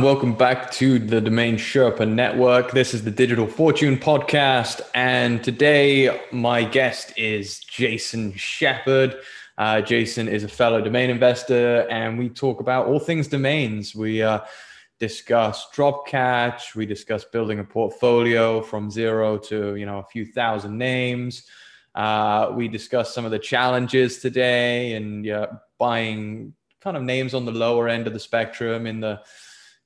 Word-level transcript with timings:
Welcome 0.00 0.34
back 0.34 0.70
to 0.74 1.00
the 1.00 1.20
Domain 1.20 1.56
Sherpa 1.56 2.08
Network. 2.08 2.70
This 2.70 2.94
is 2.94 3.02
the 3.02 3.10
Digital 3.10 3.48
Fortune 3.48 3.98
Podcast. 3.98 4.80
And 4.94 5.42
today, 5.42 6.20
my 6.30 6.62
guest 6.62 7.12
is 7.16 7.58
Jason 7.58 8.32
Shepard. 8.34 9.16
Uh, 9.58 9.80
Jason 9.80 10.28
is 10.28 10.44
a 10.44 10.48
fellow 10.48 10.80
domain 10.80 11.10
investor, 11.10 11.84
and 11.90 12.16
we 12.16 12.28
talk 12.28 12.60
about 12.60 12.86
all 12.86 13.00
things 13.00 13.26
domains. 13.26 13.92
We 13.92 14.22
uh, 14.22 14.42
discuss 15.00 15.68
drop 15.72 16.06
catch, 16.06 16.76
we 16.76 16.86
discuss 16.86 17.24
building 17.24 17.58
a 17.58 17.64
portfolio 17.64 18.62
from 18.62 18.92
zero 18.92 19.36
to 19.36 19.74
you 19.74 19.84
know 19.84 19.98
a 19.98 20.04
few 20.04 20.24
thousand 20.24 20.78
names. 20.78 21.42
Uh, 21.96 22.52
we 22.54 22.68
discuss 22.68 23.12
some 23.12 23.24
of 23.24 23.32
the 23.32 23.38
challenges 23.40 24.20
today 24.20 24.92
and 24.92 25.28
buying 25.76 26.54
kind 26.80 26.96
of 26.96 27.02
names 27.02 27.34
on 27.34 27.44
the 27.44 27.50
lower 27.50 27.88
end 27.88 28.06
of 28.06 28.12
the 28.12 28.20
spectrum 28.20 28.86
in 28.86 29.00
the 29.00 29.20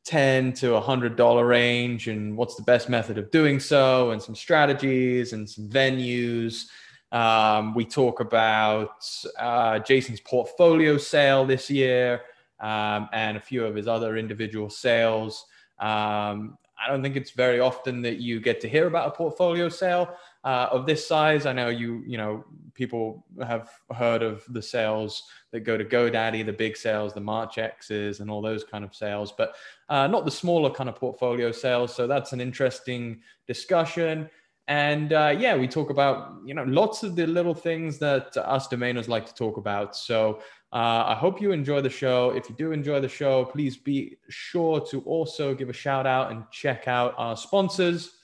10 0.05 0.53
to 0.55 0.73
100 0.73 1.17
dollar 1.17 1.47
range 1.47 2.09
and 2.09 2.37
what's 2.37 2.55
the 2.57 2.63
best 2.63 2.89
method 2.89 3.19
of 3.19 3.31
doing 3.31 3.61
so 3.61 4.11
and 4.11 4.21
some 4.21 4.35
strategies 4.35 5.33
and 5.33 5.49
some 5.49 5.69
venues. 5.69 6.67
Um, 7.13 7.75
we 7.75 7.85
talk 7.85 8.21
about 8.21 9.05
uh, 9.39 9.79
jason's 9.81 10.21
portfolio 10.21 10.97
sale 10.97 11.45
this 11.45 11.71
year 11.71 12.23
um, 12.61 13.09
and 13.13 13.37
a 13.37 13.41
few 13.41 13.65
of 13.65 13.75
his 13.75 13.87
other 13.87 14.17
individual 14.17 14.71
sales. 14.71 15.47
Um, 15.79 16.59
i 16.85 16.89
don't 16.89 17.03
think 17.03 17.17
it's 17.17 17.31
very 17.31 17.61
often 17.61 18.03
that 18.03 18.17
you 18.17 18.41
get 18.41 18.61
to 18.61 18.69
hear 18.69 18.87
about 18.89 19.07
a 19.09 19.11
portfolio 19.13 19.69
sale 19.69 20.17
uh, 20.45 20.69
of 20.71 20.87
this 20.87 21.07
size. 21.07 21.47
I 21.47 21.53
know 21.53 21.69
you, 21.69 22.03
you 22.07 22.19
know, 22.19 22.45
people 22.75 23.25
have 23.43 23.71
heard 23.95 24.23
of 24.23 24.45
the 24.49 24.63
sales 24.63 25.25
that 25.53 25.61
go 25.61 25.77
to 25.77 25.85
GoDaddy, 25.85 26.45
the 26.45 26.53
big 26.53 26.77
sales, 26.77 27.13
the 27.13 27.21
Marchex's, 27.21 28.21
and 28.21 28.31
all 28.31 28.43
those 28.43 28.65
kind 28.65 28.85
of 28.85 28.95
sales, 28.95 29.33
but 29.37 29.55
uh, 29.89 30.07
not 30.07 30.25
the 30.25 30.31
smaller 30.31 30.71
kind 30.71 30.89
of 30.89 30.97
portfolio 30.97 31.53
sales. 31.53 31.95
So 31.95 32.07
that's 32.07 32.33
an 32.33 32.41
interesting 32.41 33.21
discussion. 33.47 34.29
And 34.69 35.13
uh, 35.13 35.35
yeah, 35.37 35.57
we 35.57 35.67
talk 35.67 35.91
about 35.91 36.39
you 36.45 36.55
know 36.55 36.63
lots 36.65 37.03
of 37.03 37.17
the 37.17 37.27
little 37.27 37.55
things 37.55 37.99
that 37.99 38.37
us 38.37 38.69
domainers 38.69 39.09
like 39.09 39.27
to 39.27 39.35
talk 39.35 39.57
about. 39.57 39.97
So 39.97 40.41
uh, 40.73 41.05
I 41.09 41.15
hope 41.15 41.43
you 41.43 41.53
enjoy 41.53 41.81
the 41.81 41.91
show. 41.91 42.31
If 42.31 42.49
you 42.49 42.55
do 42.55 42.73
enjoy 42.73 43.01
the 43.01 43.09
show, 43.09 43.45
please 43.45 43.77
be 43.77 44.17
sure 44.29 44.81
to 44.87 45.01
also 45.03 45.55
give 45.55 45.69
a 45.69 45.73
shout 45.73 46.07
out 46.07 46.31
and 46.31 46.45
check 46.51 46.87
out 46.87 47.15
our 47.19 47.37
sponsors 47.37 48.22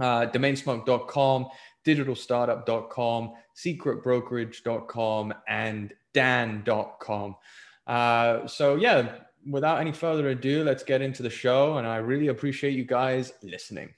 uh, 0.00 0.26
domainsmoke.com, 0.30 1.46
digitalstartup.com, 1.84 3.32
secretbrokerage.com, 3.56 5.34
and 5.48 5.92
dan.com. 6.14 7.36
Uh, 7.86 8.46
so, 8.46 8.76
yeah, 8.76 9.12
without 9.48 9.80
any 9.80 9.92
further 9.92 10.28
ado, 10.28 10.64
let's 10.64 10.82
get 10.82 11.02
into 11.02 11.22
the 11.22 11.30
show. 11.30 11.78
And 11.78 11.86
I 11.86 11.96
really 11.96 12.28
appreciate 12.28 12.74
you 12.74 12.84
guys 12.84 13.32
listening. 13.42 13.94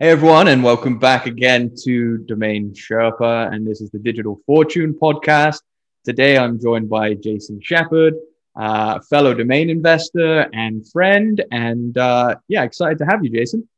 Hey 0.00 0.10
everyone, 0.10 0.48
and 0.48 0.64
welcome 0.64 0.98
back 0.98 1.26
again 1.26 1.72
to 1.84 2.18
Domain 2.18 2.74
Sherpa, 2.74 3.52
and 3.52 3.64
this 3.64 3.80
is 3.80 3.90
the 3.90 4.00
Digital 4.00 4.40
Fortune 4.44 4.92
podcast. 4.92 5.60
Today 6.04 6.36
I'm 6.36 6.60
joined 6.60 6.88
by 6.88 7.14
Jason 7.14 7.60
Shepard, 7.62 8.14
uh, 8.56 8.98
fellow 9.08 9.34
domain 9.34 9.70
investor 9.70 10.50
and 10.52 10.84
friend, 10.90 11.44
and 11.52 11.96
uh, 11.96 12.34
yeah, 12.48 12.64
excited 12.64 12.98
to 12.98 13.04
have 13.04 13.22
you, 13.22 13.30
Jason. 13.30 13.68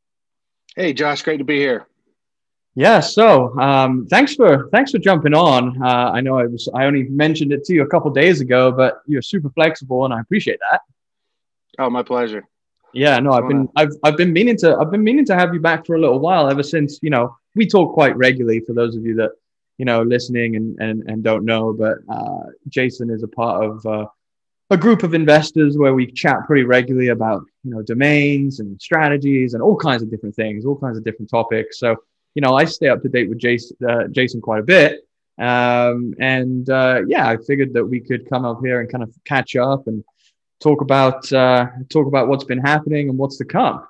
Hey 0.74 0.94
Josh, 0.94 1.20
great 1.20 1.36
to 1.36 1.44
be 1.44 1.58
here. 1.58 1.86
Yeah, 2.74 3.00
so 3.00 3.54
um, 3.60 4.06
thanks 4.06 4.34
for 4.34 4.70
thanks 4.70 4.92
for 4.92 4.98
jumping 4.98 5.34
on. 5.34 5.82
Uh, 5.82 6.12
I 6.12 6.22
know 6.22 6.38
I 6.38 6.46
was 6.46 6.66
I 6.74 6.86
only 6.86 7.02
mentioned 7.02 7.52
it 7.52 7.62
to 7.64 7.74
you 7.74 7.82
a 7.82 7.88
couple 7.88 8.10
days 8.10 8.40
ago, 8.40 8.72
but 8.72 9.02
you're 9.06 9.20
super 9.20 9.50
flexible, 9.50 10.06
and 10.06 10.14
I 10.14 10.20
appreciate 10.20 10.60
that. 10.70 10.80
Oh, 11.78 11.90
my 11.90 12.02
pleasure. 12.02 12.48
Yeah, 12.96 13.18
no, 13.18 13.32
I've 13.32 13.46
been 13.46 13.68
I've 13.76 13.92
I've 14.02 14.16
been 14.16 14.32
meaning 14.32 14.56
to 14.58 14.74
I've 14.76 14.90
been 14.90 15.04
meaning 15.04 15.26
to 15.26 15.34
have 15.34 15.52
you 15.52 15.60
back 15.60 15.84
for 15.84 15.96
a 15.96 16.00
little 16.00 16.18
while 16.18 16.48
ever 16.50 16.62
since, 16.62 16.98
you 17.02 17.10
know, 17.10 17.36
we 17.54 17.66
talk 17.66 17.92
quite 17.92 18.16
regularly 18.16 18.60
for 18.60 18.72
those 18.72 18.96
of 18.96 19.04
you 19.04 19.14
that, 19.16 19.32
you 19.76 19.84
know, 19.84 20.02
listening 20.02 20.56
and 20.56 20.78
and, 20.80 21.02
and 21.06 21.22
don't 21.22 21.44
know, 21.44 21.74
but 21.74 21.98
uh, 22.08 22.44
Jason 22.68 23.10
is 23.10 23.22
a 23.22 23.28
part 23.28 23.62
of 23.62 23.84
uh, 23.84 24.06
a 24.70 24.78
group 24.78 25.02
of 25.02 25.12
investors 25.12 25.76
where 25.76 25.94
we 25.94 26.10
chat 26.10 26.38
pretty 26.46 26.64
regularly 26.64 27.08
about, 27.08 27.42
you 27.64 27.70
know, 27.70 27.82
domains 27.82 28.60
and 28.60 28.80
strategies 28.80 29.52
and 29.52 29.62
all 29.62 29.76
kinds 29.76 30.02
of 30.02 30.10
different 30.10 30.34
things, 30.34 30.64
all 30.64 30.78
kinds 30.78 30.96
of 30.96 31.04
different 31.04 31.28
topics. 31.28 31.78
So, 31.78 31.96
you 32.34 32.40
know, 32.40 32.54
I 32.54 32.64
stay 32.64 32.88
up 32.88 33.02
to 33.02 33.10
date 33.10 33.28
with 33.28 33.38
Jason 33.38 33.76
uh, 33.86 34.04
Jason 34.08 34.40
quite 34.40 34.60
a 34.60 34.64
bit. 34.64 35.06
Um, 35.38 36.14
and 36.18 36.70
uh, 36.70 37.02
yeah, 37.06 37.28
I 37.28 37.36
figured 37.36 37.74
that 37.74 37.84
we 37.84 38.00
could 38.00 38.26
come 38.30 38.46
up 38.46 38.60
here 38.64 38.80
and 38.80 38.90
kind 38.90 39.04
of 39.04 39.14
catch 39.26 39.54
up 39.54 39.86
and 39.86 40.02
talk 40.60 40.80
about 40.80 41.30
uh, 41.32 41.66
talk 41.88 42.06
about 42.06 42.28
what's 42.28 42.44
been 42.44 42.60
happening 42.60 43.08
and 43.08 43.18
what's 43.18 43.36
to 43.38 43.44
come. 43.44 43.86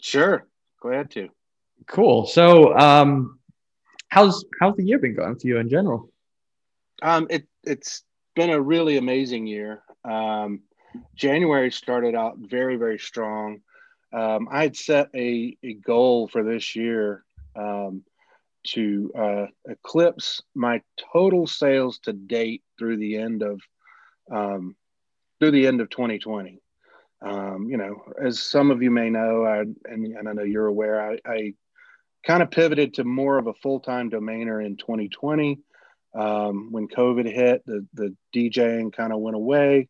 Sure, 0.00 0.46
glad 0.80 1.10
to. 1.12 1.28
Cool. 1.86 2.26
So, 2.26 2.76
um, 2.76 3.38
how's 4.08 4.44
how's 4.60 4.76
the 4.76 4.84
year 4.84 4.98
been 4.98 5.14
going 5.14 5.36
for 5.36 5.46
you 5.46 5.58
in 5.58 5.68
general? 5.68 6.10
Um, 7.02 7.26
it 7.30 7.46
it's 7.64 8.02
been 8.34 8.50
a 8.50 8.60
really 8.60 8.96
amazing 8.96 9.46
year. 9.46 9.82
Um, 10.04 10.62
January 11.14 11.70
started 11.70 12.14
out 12.14 12.36
very 12.38 12.76
very 12.76 12.98
strong. 12.98 13.60
Um, 14.12 14.48
I 14.50 14.62
had 14.62 14.76
set 14.76 15.08
a, 15.14 15.56
a 15.62 15.74
goal 15.74 16.28
for 16.28 16.42
this 16.42 16.76
year 16.76 17.24
um, 17.54 18.02
to 18.68 19.12
uh, 19.18 19.46
eclipse 19.68 20.42
my 20.54 20.80
total 21.12 21.46
sales 21.46 21.98
to 22.00 22.12
date 22.12 22.62
through 22.78 22.96
the 22.96 23.16
end 23.16 23.42
of 23.42 23.60
um, 24.30 24.76
through 25.38 25.52
the 25.52 25.66
end 25.66 25.80
of 25.80 25.90
2020. 25.90 26.60
Um, 27.22 27.68
you 27.68 27.76
know, 27.76 28.02
as 28.22 28.40
some 28.40 28.70
of 28.70 28.82
you 28.82 28.90
may 28.90 29.10
know, 29.10 29.44
I, 29.44 29.60
and, 29.60 30.06
and 30.16 30.28
I 30.28 30.32
know 30.32 30.42
you're 30.42 30.66
aware, 30.66 31.12
I, 31.12 31.18
I 31.26 31.54
kind 32.26 32.42
of 32.42 32.50
pivoted 32.50 32.94
to 32.94 33.04
more 33.04 33.38
of 33.38 33.46
a 33.46 33.54
full 33.54 33.80
time 33.80 34.10
domainer 34.10 34.64
in 34.64 34.76
2020. 34.76 35.60
Um, 36.14 36.68
when 36.72 36.88
COVID 36.88 37.30
hit, 37.30 37.62
the, 37.66 37.86
the 37.92 38.16
DJing 38.34 38.92
kind 38.92 39.12
of 39.12 39.20
went 39.20 39.36
away. 39.36 39.88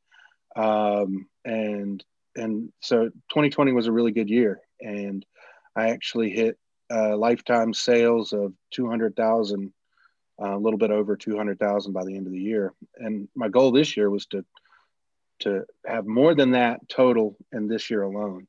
Um, 0.57 1.29
and, 1.45 2.03
and 2.35 2.73
so 2.81 3.05
2020 3.05 3.73
was 3.73 3.87
a 3.87 3.93
really 3.93 4.11
good 4.13 4.29
year. 4.29 4.61
And 4.81 5.25
I 5.77 5.91
actually 5.91 6.31
hit 6.31 6.59
uh, 6.91 7.17
lifetime 7.17 7.73
sales 7.75 8.33
of 8.33 8.53
200,000, 8.73 9.73
uh, 10.41 10.57
a 10.57 10.59
little 10.59 10.79
bit 10.79 10.91
over 10.91 11.17
200,000 11.17 11.93
by 11.93 12.05
the 12.05 12.17
end 12.17 12.27
of 12.27 12.33
the 12.33 12.41
year. 12.41 12.73
And 12.97 13.29
my 13.35 13.49
goal 13.49 13.71
this 13.71 13.97
year 13.97 14.11
was 14.11 14.27
to 14.27 14.45
to 15.41 15.65
have 15.87 16.07
more 16.07 16.35
than 16.35 16.53
that 16.53 16.89
total 16.89 17.37
in 17.53 17.69
this 17.69 17.91
year 17.91 18.03
alone. 18.03 18.47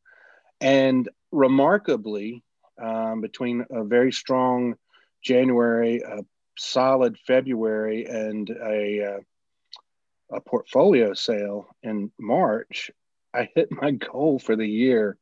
And 0.62 1.10
remarkably, 1.32 2.44
um, 2.82 3.22
between 3.22 3.66
a 3.70 3.84
very 3.84 4.12
strong 4.12 4.76
January, 5.24 6.02
a 6.02 6.24
solid 6.58 7.18
February, 7.26 8.06
and 8.06 8.50
a, 8.50 9.04
uh, 9.04 10.36
a 10.38 10.42
portfolio 10.42 11.14
sale 11.14 11.68
in 11.84 12.12
March, 12.20 12.92
I 13.34 13.50
hit 13.56 13.72
my 13.72 13.92
goal 13.92 14.40
for 14.40 14.56
the 14.56 14.68
year 14.68 15.18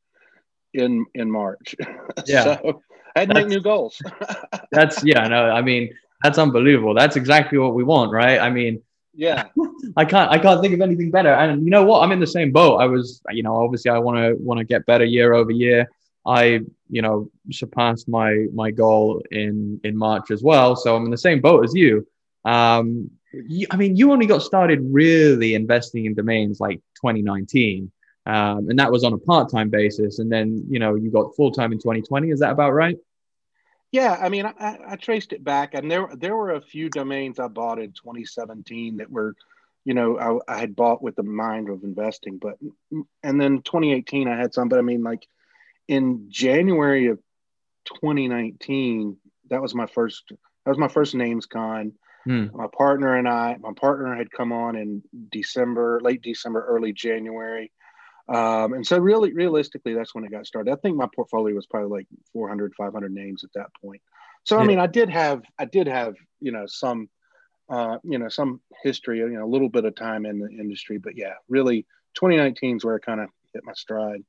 in 0.74 1.06
in 1.14 1.32
March. 1.32 1.76
Yeah. 2.26 2.44
so 2.44 2.82
I 3.16 3.20
had 3.22 3.30
to 3.30 3.36
make 3.36 3.48
new 3.48 3.62
goals. 3.62 4.02
that's 4.72 5.04
yeah, 5.04 5.28
no, 5.28 5.50
I 5.50 5.62
mean 5.62 5.90
that's 6.24 6.38
unbelievable. 6.38 6.94
That's 6.94 7.16
exactly 7.16 7.58
what 7.58 7.76
we 7.76 7.84
want, 7.84 8.12
right? 8.12 8.40
I 8.40 8.50
mean, 8.50 8.82
yeah. 9.16 9.48
I 9.98 10.06
can't 10.06 10.32
i 10.32 10.38
can't 10.38 10.62
think 10.62 10.74
of 10.74 10.82
anything 10.82 11.12
better. 11.12 11.34
And 11.34 11.64
you 11.64 11.72
know 11.72 11.84
what? 11.84 12.02
I'm 12.02 12.12
in 12.12 12.20
the 12.20 12.28
same 12.28 12.52
boat. 12.52 12.78
I 12.78 12.86
was 12.86 13.22
you 13.30 13.44
know 13.44 13.56
obviously 13.56 13.92
i 13.92 13.98
want 13.98 14.18
to 14.18 14.36
want 14.44 14.60
to 14.60 14.66
get 14.66 14.86
better 14.86 15.06
year 15.06 15.34
over 15.34 15.52
year. 15.52 15.90
I 16.26 16.62
you 16.90 17.02
know 17.02 17.30
surpassed 17.52 18.08
my 18.08 18.48
my 18.54 18.72
goal 18.72 19.22
in 19.32 19.80
in 19.84 19.98
march 19.98 20.32
as 20.32 20.44
well. 20.44 20.76
So 20.76 20.96
i'm 20.96 21.06
in 21.06 21.12
the 21.12 21.18
same 21.18 21.42
boat 21.42 21.64
as 21.64 21.74
you. 21.74 22.08
Um 22.44 23.12
you, 23.34 23.68
i 23.70 23.76
mean 23.76 23.98
you 23.98 24.12
only 24.14 24.26
got 24.26 24.42
started 24.42 24.80
really 24.82 25.56
investing 25.56 26.06
in 26.06 26.14
domains 26.14 26.62
like 26.62 26.78
2019 27.02 27.92
um, 28.28 28.70
and 28.70 28.80
that 28.80 28.92
was 28.92 29.04
on 29.04 29.14
a 29.14 29.18
part-time 29.18 29.70
basis. 29.70 30.20
And 30.20 30.32
then 30.32 30.66
you 30.70 30.80
know 30.80 30.96
you 30.96 31.12
got 31.12 31.36
full-time 31.36 31.72
in 31.72 31.80
2020 31.80 32.32
is 32.32 32.40
that 32.40 32.52
about 32.52 32.72
right 32.72 32.98
yeah, 33.92 34.18
I 34.20 34.30
mean, 34.30 34.46
I, 34.46 34.78
I, 34.90 34.96
traced 34.96 35.34
it 35.34 35.44
back, 35.44 35.74
and 35.74 35.90
there 35.90 36.10
there 36.16 36.36
were 36.36 36.52
a 36.52 36.62
few 36.62 36.90
domains 36.90 37.40
I 37.40 37.48
bought 37.48 37.80
in 37.80 37.92
2017 37.92 38.98
that 38.98 39.10
were, 39.10 39.36
you 39.86 39.94
know, 39.94 40.42
I, 40.48 40.54
I, 40.54 40.60
had 40.60 40.76
bought 40.76 41.02
with 41.02 41.16
the 41.16 41.24
mind 41.24 41.70
of 41.70 41.84
investing, 41.84 42.38
but 42.38 42.58
and 43.24 43.40
then 43.40 43.62
2018 43.62 44.28
I 44.28 44.38
had 44.38 44.54
some, 44.54 44.68
but 44.70 44.80
I 44.80 44.82
mean, 44.82 45.04
like 45.04 45.28
in 45.88 46.28
January 46.30 47.08
of 47.08 47.20
2019, 47.86 49.18
that 49.50 49.62
was 49.62 49.76
my 49.76 49.86
first 49.86 50.24
that 50.30 50.72
was 50.72 50.80
my 50.80 50.88
first 50.88 51.14
NamesCon. 51.14 51.94
Hmm. 52.26 52.48
My 52.54 52.68
partner 52.76 53.16
and 53.16 53.30
I, 53.30 53.56
my 53.60 53.74
partner 53.74 54.16
had 54.16 54.32
come 54.32 54.52
on 54.52 54.76
in 54.76 55.04
December, 55.32 56.02
late 56.02 56.24
December, 56.24 56.66
early 56.66 56.92
January. 56.92 57.72
Um, 58.28 58.74
and 58.74 58.86
so 58.86 58.98
really, 58.98 59.34
realistically, 59.34 59.94
that's 59.94 60.16
when 60.16 60.24
it 60.24 60.32
got 60.32 60.48
started. 60.48 60.72
I 60.72 60.76
think 60.78 60.98
my 60.98 61.08
portfolio 61.16 61.56
was 61.56 61.68
probably 61.68 62.00
like 62.00 62.08
400, 62.34 62.74
500 62.76 63.14
names 63.14 63.44
at 63.44 63.52
that 63.54 63.68
point. 63.82 64.02
So, 64.44 64.58
I 64.58 64.66
mean, 64.66 64.80
I 64.80 64.88
did 64.88 65.10
have, 65.10 65.44
I 65.58 65.66
did 65.66 65.88
have, 65.88 66.16
you 66.40 66.52
know, 66.52 66.66
some, 66.68 67.10
uh, 67.70 67.98
you 68.04 68.20
know, 68.20 68.30
some 68.30 68.62
history, 68.84 69.20
you 69.20 69.30
know, 69.30 69.46
a 69.46 69.48
little 69.48 69.70
bit 69.70 69.86
of 69.86 69.96
time 69.96 70.26
in 70.26 70.40
the 70.40 70.50
industry, 70.50 71.00
but 71.00 71.18
yeah, 71.18 71.34
really 71.50 71.86
2019 72.14 72.78
is 72.78 72.86
where 72.86 72.96
I 72.96 73.00
kind 73.00 73.22
of 73.22 73.30
hit 73.54 73.64
my 73.64 73.74
stride 73.74 74.24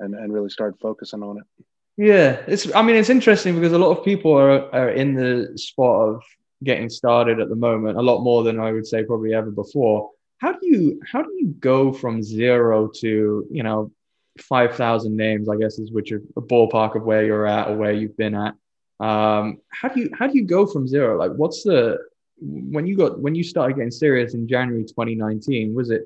and, 0.00 0.14
and 0.14 0.32
really 0.32 0.48
started 0.48 0.78
focusing 0.80 1.22
on 1.22 1.38
it. 1.38 1.64
Yeah, 1.98 2.40
it's. 2.46 2.72
I 2.74 2.82
mean, 2.82 2.94
it's 2.94 3.10
interesting 3.10 3.56
because 3.56 3.72
a 3.72 3.78
lot 3.78 3.96
of 3.98 4.04
people 4.04 4.32
are 4.32 4.72
are 4.72 4.90
in 4.90 5.14
the 5.14 5.58
spot 5.58 6.08
of 6.08 6.22
getting 6.62 6.88
started 6.88 7.40
at 7.40 7.48
the 7.48 7.56
moment. 7.56 7.98
A 7.98 8.02
lot 8.02 8.22
more 8.22 8.44
than 8.44 8.60
I 8.60 8.70
would 8.70 8.86
say 8.86 9.02
probably 9.02 9.34
ever 9.34 9.50
before. 9.50 10.12
How 10.38 10.52
do 10.52 10.60
you 10.62 11.00
how 11.10 11.22
do 11.22 11.30
you 11.36 11.48
go 11.58 11.92
from 11.92 12.22
zero 12.22 12.88
to 12.96 13.46
you 13.50 13.62
know 13.62 13.92
five 14.40 14.76
thousand 14.76 15.16
names? 15.16 15.48
I 15.48 15.56
guess 15.56 15.78
is 15.78 15.92
which 15.92 16.12
a 16.12 16.18
ballpark 16.40 16.96
of 16.96 17.04
where 17.04 17.24
you're 17.24 17.46
at 17.46 17.68
or 17.68 17.76
where 17.76 17.92
you've 17.92 18.16
been 18.16 18.34
at. 18.34 18.54
Um, 19.00 19.58
how 19.70 19.88
do 19.88 20.00
you 20.00 20.10
how 20.18 20.26
do 20.26 20.38
you 20.38 20.44
go 20.44 20.66
from 20.66 20.88
zero? 20.88 21.18
Like, 21.18 21.32
what's 21.32 21.62
the 21.62 21.98
when 22.40 22.86
you 22.86 22.96
got 22.96 23.20
when 23.20 23.34
you 23.34 23.42
started 23.42 23.76
getting 23.76 23.90
serious 23.90 24.34
in 24.34 24.48
January 24.48 24.84
2019? 24.84 25.74
Was 25.74 25.90
it 25.90 26.04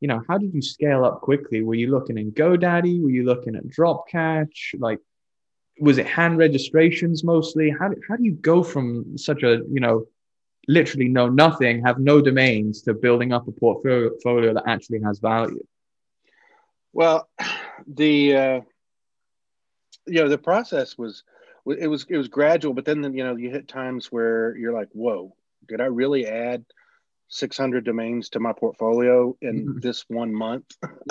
you 0.00 0.08
know 0.08 0.22
how 0.28 0.38
did 0.38 0.54
you 0.54 0.62
scale 0.62 1.04
up 1.04 1.20
quickly? 1.20 1.62
Were 1.62 1.74
you 1.74 1.90
looking 1.90 2.18
in 2.18 2.32
GoDaddy? 2.32 3.02
Were 3.02 3.10
you 3.10 3.24
looking 3.24 3.56
at 3.56 3.66
DropCatch? 3.66 4.78
Like 4.78 5.00
was 5.80 5.98
it 5.98 6.06
hand 6.06 6.38
registrations 6.38 7.24
mostly? 7.24 7.70
How 7.70 7.88
do, 7.88 8.00
how 8.08 8.16
do 8.16 8.24
you 8.24 8.32
go 8.32 8.62
from 8.62 9.18
such 9.18 9.42
a, 9.42 9.62
you 9.70 9.80
know, 9.80 10.06
literally 10.68 11.08
know 11.08 11.28
nothing, 11.28 11.84
have 11.84 11.98
no 11.98 12.20
domains 12.20 12.82
to 12.82 12.94
building 12.94 13.32
up 13.32 13.48
a 13.48 13.52
portfolio 13.52 14.54
that 14.54 14.64
actually 14.66 15.00
has 15.00 15.18
value? 15.18 15.64
Well, 16.92 17.28
the, 17.86 18.36
uh, 18.36 18.60
you 20.06 20.22
know, 20.22 20.28
the 20.28 20.38
process 20.38 20.96
was, 20.96 21.24
it 21.66 21.88
was, 21.88 22.06
it 22.08 22.16
was 22.16 22.28
gradual, 22.28 22.74
but 22.74 22.84
then, 22.84 23.02
you 23.14 23.24
know, 23.24 23.36
you 23.36 23.50
hit 23.50 23.68
times 23.68 24.12
where 24.12 24.56
you're 24.56 24.72
like, 24.72 24.90
whoa, 24.92 25.34
did 25.66 25.80
I 25.80 25.86
really 25.86 26.26
add 26.26 26.64
600 27.28 27.84
domains 27.84 28.28
to 28.30 28.40
my 28.40 28.52
portfolio 28.52 29.36
in 29.40 29.66
mm-hmm. 29.66 29.80
this 29.80 30.04
one 30.08 30.32
month? 30.32 30.66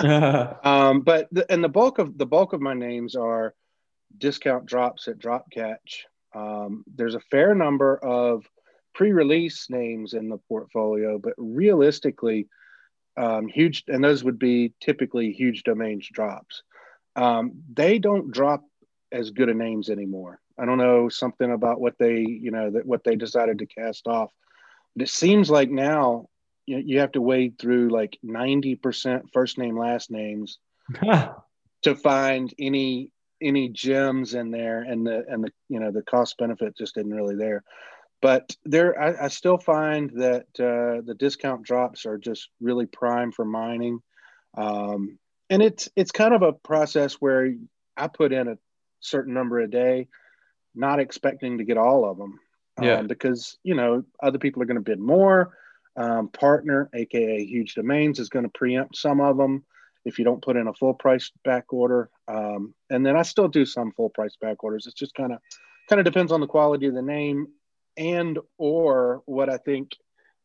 um, 0.64 1.00
but, 1.02 1.28
the, 1.32 1.50
and 1.50 1.62
the 1.62 1.68
bulk 1.68 1.98
of, 1.98 2.16
the 2.16 2.26
bulk 2.26 2.52
of 2.52 2.60
my 2.60 2.74
names 2.74 3.14
are, 3.14 3.54
discount 4.18 4.66
drops 4.66 5.08
at 5.08 5.18
DropCatch. 5.18 6.04
Um, 6.34 6.84
there's 6.94 7.14
a 7.14 7.20
fair 7.20 7.54
number 7.54 7.96
of 7.96 8.44
pre-release 8.94 9.68
names 9.68 10.14
in 10.14 10.28
the 10.28 10.38
portfolio, 10.48 11.18
but 11.18 11.34
realistically, 11.36 12.46
um, 13.16 13.48
huge, 13.48 13.84
and 13.88 14.02
those 14.02 14.24
would 14.24 14.38
be 14.38 14.72
typically 14.80 15.36
HugeDomains 15.38 16.08
drops. 16.08 16.62
Um, 17.16 17.52
they 17.72 17.98
don't 17.98 18.30
drop 18.30 18.64
as 19.12 19.30
good 19.30 19.48
of 19.48 19.56
names 19.56 19.90
anymore. 19.90 20.40
I 20.58 20.64
don't 20.64 20.78
know 20.78 21.08
something 21.08 21.50
about 21.50 21.80
what 21.80 21.94
they, 21.98 22.20
you 22.20 22.50
know, 22.50 22.70
that 22.70 22.86
what 22.86 23.04
they 23.04 23.16
decided 23.16 23.58
to 23.58 23.66
cast 23.66 24.06
off. 24.06 24.30
But 24.96 25.04
it 25.04 25.10
seems 25.10 25.50
like 25.50 25.70
now 25.70 26.26
you, 26.66 26.78
you 26.78 27.00
have 27.00 27.12
to 27.12 27.20
wade 27.20 27.58
through 27.58 27.90
like 27.90 28.18
90% 28.24 29.22
first 29.32 29.58
name, 29.58 29.76
last 29.78 30.10
names 30.10 30.58
to 31.02 31.94
find 31.94 32.52
any 32.58 33.10
any 33.42 33.68
gems 33.68 34.34
in 34.34 34.50
there 34.50 34.82
and 34.82 35.06
the 35.06 35.24
and 35.28 35.44
the 35.44 35.50
you 35.68 35.78
know 35.80 35.90
the 35.90 36.02
cost 36.02 36.38
benefit 36.38 36.76
just 36.76 36.96
isn't 36.96 37.12
really 37.12 37.34
there 37.34 37.62
but 38.20 38.56
there 38.64 39.00
I, 39.00 39.26
I 39.26 39.28
still 39.28 39.58
find 39.58 40.10
that 40.16 40.46
uh, 40.58 41.02
the 41.04 41.16
discount 41.18 41.62
drops 41.62 42.06
are 42.06 42.18
just 42.18 42.48
really 42.60 42.86
prime 42.86 43.32
for 43.32 43.44
mining 43.44 44.00
um, 44.56 45.18
and 45.50 45.62
it's 45.62 45.88
it's 45.96 46.10
kind 46.10 46.34
of 46.34 46.42
a 46.42 46.52
process 46.52 47.14
where 47.14 47.52
i 47.96 48.08
put 48.08 48.32
in 48.32 48.48
a 48.48 48.58
certain 49.00 49.34
number 49.34 49.60
a 49.60 49.70
day 49.70 50.08
not 50.74 51.00
expecting 51.00 51.58
to 51.58 51.64
get 51.64 51.76
all 51.76 52.08
of 52.08 52.18
them 52.18 52.40
yeah. 52.82 52.94
Um, 52.94 53.06
because 53.06 53.56
you 53.62 53.76
know 53.76 54.02
other 54.20 54.38
people 54.38 54.60
are 54.60 54.66
going 54.66 54.76
to 54.76 54.82
bid 54.82 54.98
more 54.98 55.56
um, 55.96 56.28
partner 56.28 56.90
aka 56.92 57.46
HugeDomains 57.46 58.18
is 58.18 58.28
going 58.28 58.44
to 58.44 58.50
preempt 58.52 58.96
some 58.96 59.20
of 59.20 59.36
them 59.36 59.64
if 60.04 60.18
you 60.18 60.24
don't 60.24 60.42
put 60.42 60.56
in 60.56 60.68
a 60.68 60.74
full 60.74 60.94
price 60.94 61.30
back 61.44 61.72
order. 61.72 62.10
Um, 62.28 62.74
and 62.90 63.04
then 63.04 63.16
I 63.16 63.22
still 63.22 63.48
do 63.48 63.64
some 63.64 63.92
full 63.92 64.10
price 64.10 64.36
back 64.40 64.62
orders. 64.62 64.86
It's 64.86 64.98
just 64.98 65.14
kind 65.14 65.32
of 65.32 65.38
kind 65.88 66.00
of 66.00 66.04
depends 66.04 66.32
on 66.32 66.40
the 66.40 66.46
quality 66.46 66.86
of 66.86 66.94
the 66.94 67.02
name 67.02 67.48
and 67.96 68.38
or 68.58 69.22
what 69.26 69.48
I 69.48 69.58
think 69.58 69.92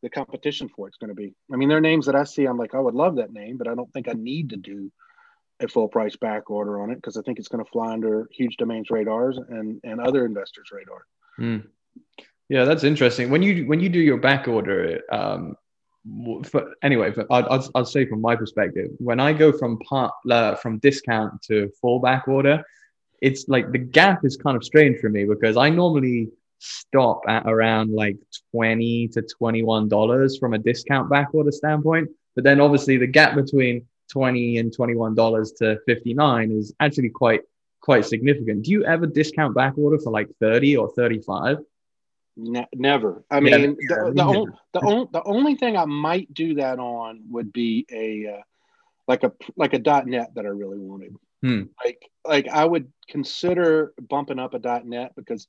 the 0.01 0.09
competition 0.09 0.69
for 0.69 0.87
it's 0.87 0.97
going 0.97 1.09
to 1.09 1.15
be. 1.15 1.33
I 1.51 1.57
mean, 1.57 1.69
there 1.69 1.77
are 1.77 1.81
names 1.81 2.05
that 2.05 2.15
I 2.15 2.23
see. 2.23 2.45
I'm 2.45 2.57
like, 2.57 2.73
I 2.73 2.79
would 2.79 2.95
love 2.95 3.17
that 3.17 3.33
name, 3.33 3.57
but 3.57 3.67
I 3.67 3.75
don't 3.75 3.91
think 3.91 4.07
I 4.07 4.13
need 4.13 4.51
to 4.51 4.57
do 4.57 4.91
a 5.59 5.67
full 5.67 5.89
price 5.89 6.15
back 6.15 6.49
order 6.49 6.81
on 6.81 6.89
it 6.89 6.95
because 6.95 7.17
I 7.17 7.21
think 7.21 7.37
it's 7.37 7.49
going 7.49 7.63
to 7.63 7.69
fly 7.69 7.91
under 7.91 8.29
HugeDomains 8.39 8.89
radars 8.89 9.37
and 9.37 9.79
and 9.83 9.99
other 9.99 10.25
investors' 10.25 10.69
radar. 10.71 11.05
Mm. 11.37 11.67
Yeah, 12.47 12.65
that's 12.65 12.83
interesting. 12.83 13.29
When 13.29 13.43
you 13.43 13.67
when 13.67 13.79
you 13.79 13.89
do 13.89 13.99
your 13.99 14.17
back 14.17 14.47
order, 14.47 15.01
um, 15.11 15.55
for, 16.45 16.73
anyway, 16.81 17.11
for, 17.11 17.25
I'd, 17.31 17.63
I'd, 17.75 17.87
say 17.87 18.05
from 18.05 18.21
my 18.21 18.35
perspective, 18.35 18.91
when 18.97 19.19
I 19.19 19.33
go 19.33 19.51
from 19.51 19.77
part 19.79 20.13
uh, 20.29 20.55
from 20.55 20.79
discount 20.79 21.41
to 21.43 21.69
full 21.81 21.99
back 21.99 22.27
order, 22.27 22.63
it's 23.21 23.47
like 23.47 23.71
the 23.71 23.77
gap 23.77 24.25
is 24.25 24.37
kind 24.37 24.55
of 24.55 24.63
strange 24.63 24.99
for 24.99 25.09
me 25.09 25.25
because 25.25 25.57
I 25.57 25.69
normally 25.69 26.29
stop 26.59 27.21
at 27.27 27.43
around 27.45 27.91
like 27.91 28.17
20 28.51 29.07
to 29.09 29.21
21 29.21 29.87
dollars 29.87 30.37
from 30.37 30.53
a 30.53 30.57
discount 30.57 31.09
back 31.09 31.29
order 31.33 31.51
standpoint 31.51 32.09
but 32.35 32.43
then 32.43 32.59
obviously 32.59 32.97
the 32.97 33.07
gap 33.07 33.35
between 33.35 33.85
20 34.11 34.57
and 34.57 34.73
21 34.73 35.15
dollars 35.15 35.53
to 35.53 35.79
59 35.85 36.51
is 36.51 36.73
actually 36.79 37.09
quite 37.09 37.41
quite 37.81 38.05
significant 38.05 38.63
do 38.63 38.71
you 38.71 38.83
ever 38.83 39.07
discount 39.07 39.55
back 39.55 39.77
order 39.77 39.97
for 39.97 40.11
like 40.11 40.29
30 40.39 40.77
or 40.77 40.91
35 40.95 41.57
Ne- 42.39 42.67
never. 42.73 43.23
I 43.29 43.41
mean, 43.41 43.51
yeah, 43.81 44.05
the, 44.05 44.13
the, 44.13 44.23
on, 44.23 44.53
the, 44.71 44.79
on, 44.79 45.07
the 45.11 45.23
only 45.25 45.55
thing 45.55 45.75
I 45.75 45.83
might 45.83 46.33
do 46.33 46.55
that 46.55 46.79
on 46.79 47.23
would 47.29 47.51
be 47.51 47.85
a 47.91 48.37
uh, 48.37 48.41
like 49.09 49.23
a 49.23 49.33
like 49.57 49.73
a 49.73 49.79
dot 49.79 50.07
.net 50.07 50.31
that 50.35 50.45
I 50.45 50.49
really 50.49 50.77
wanted. 50.77 51.15
Hmm. 51.41 51.63
Like 51.83 52.01
like 52.25 52.47
I 52.47 52.63
would 52.63 52.91
consider 53.09 53.93
bumping 54.09 54.39
up 54.39 54.53
a 54.53 54.59
dot 54.59 54.85
.net 54.85 55.13
because 55.17 55.47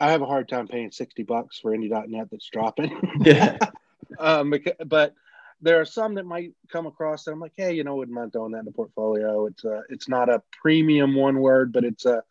I 0.00 0.10
have 0.10 0.22
a 0.22 0.26
hard 0.26 0.48
time 0.48 0.66
paying 0.66 0.90
sixty 0.90 1.22
bucks 1.22 1.58
for 1.58 1.74
any 1.74 1.88
.net 1.88 2.28
that's 2.30 2.48
dropping. 2.50 2.98
Yeah. 3.20 3.58
um, 4.18 4.54
but 4.86 5.14
there 5.60 5.80
are 5.80 5.84
some 5.84 6.14
that 6.14 6.24
might 6.24 6.52
come 6.68 6.86
across 6.86 7.24
that 7.24 7.32
I'm 7.32 7.40
like, 7.40 7.52
hey, 7.56 7.74
you 7.74 7.84
know, 7.84 7.96
wouldn't 7.96 8.14
mind 8.14 8.32
throwing 8.32 8.52
that 8.52 8.60
in 8.60 8.64
the 8.64 8.72
portfolio. 8.72 9.46
It's 9.46 9.64
a, 9.64 9.82
it's 9.90 10.08
not 10.08 10.30
a 10.30 10.42
premium 10.62 11.14
one 11.14 11.38
word, 11.38 11.72
but 11.72 11.84
it's 11.84 12.06
a 12.06 12.22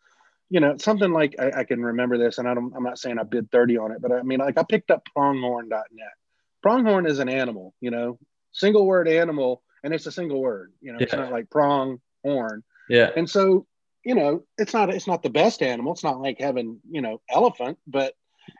you 0.50 0.58
know, 0.58 0.76
something 0.78 1.12
like 1.12 1.36
I, 1.38 1.60
I, 1.60 1.64
can 1.64 1.80
remember 1.80 2.18
this, 2.18 2.38
and 2.38 2.48
I 2.48 2.54
don't, 2.54 2.74
I'm 2.76 2.82
not 2.82 2.98
saying 2.98 3.20
I 3.20 3.22
bid 3.22 3.50
30 3.52 3.78
on 3.78 3.92
it, 3.92 4.02
but 4.02 4.10
I 4.10 4.22
mean, 4.22 4.40
like 4.40 4.58
I 4.58 4.64
picked 4.64 4.90
up 4.90 5.06
pronghorn.net. 5.16 6.12
Pronghorn 6.60 7.06
is 7.06 7.20
an 7.20 7.28
animal, 7.28 7.72
you 7.80 7.92
know, 7.92 8.18
single 8.50 8.84
word 8.84 9.06
animal, 9.06 9.62
and 9.84 9.94
it's 9.94 10.06
a 10.06 10.12
single 10.12 10.40
word, 10.40 10.72
you 10.80 10.92
know, 10.92 10.98
yeah. 10.98 11.04
it's 11.04 11.12
not 11.14 11.30
like 11.30 11.48
prong 11.50 12.00
horn. 12.24 12.64
Yeah. 12.88 13.10
And 13.16 13.30
so, 13.30 13.66
you 14.04 14.14
know, 14.14 14.44
it's 14.58 14.72
not, 14.72 14.90
it's 14.90 15.06
not 15.06 15.22
the 15.22 15.30
best 15.30 15.62
animal. 15.62 15.92
It's 15.92 16.04
not 16.04 16.20
like 16.20 16.40
having, 16.40 16.80
you 16.90 17.02
know, 17.02 17.20
elephant, 17.30 17.78
but 17.86 18.14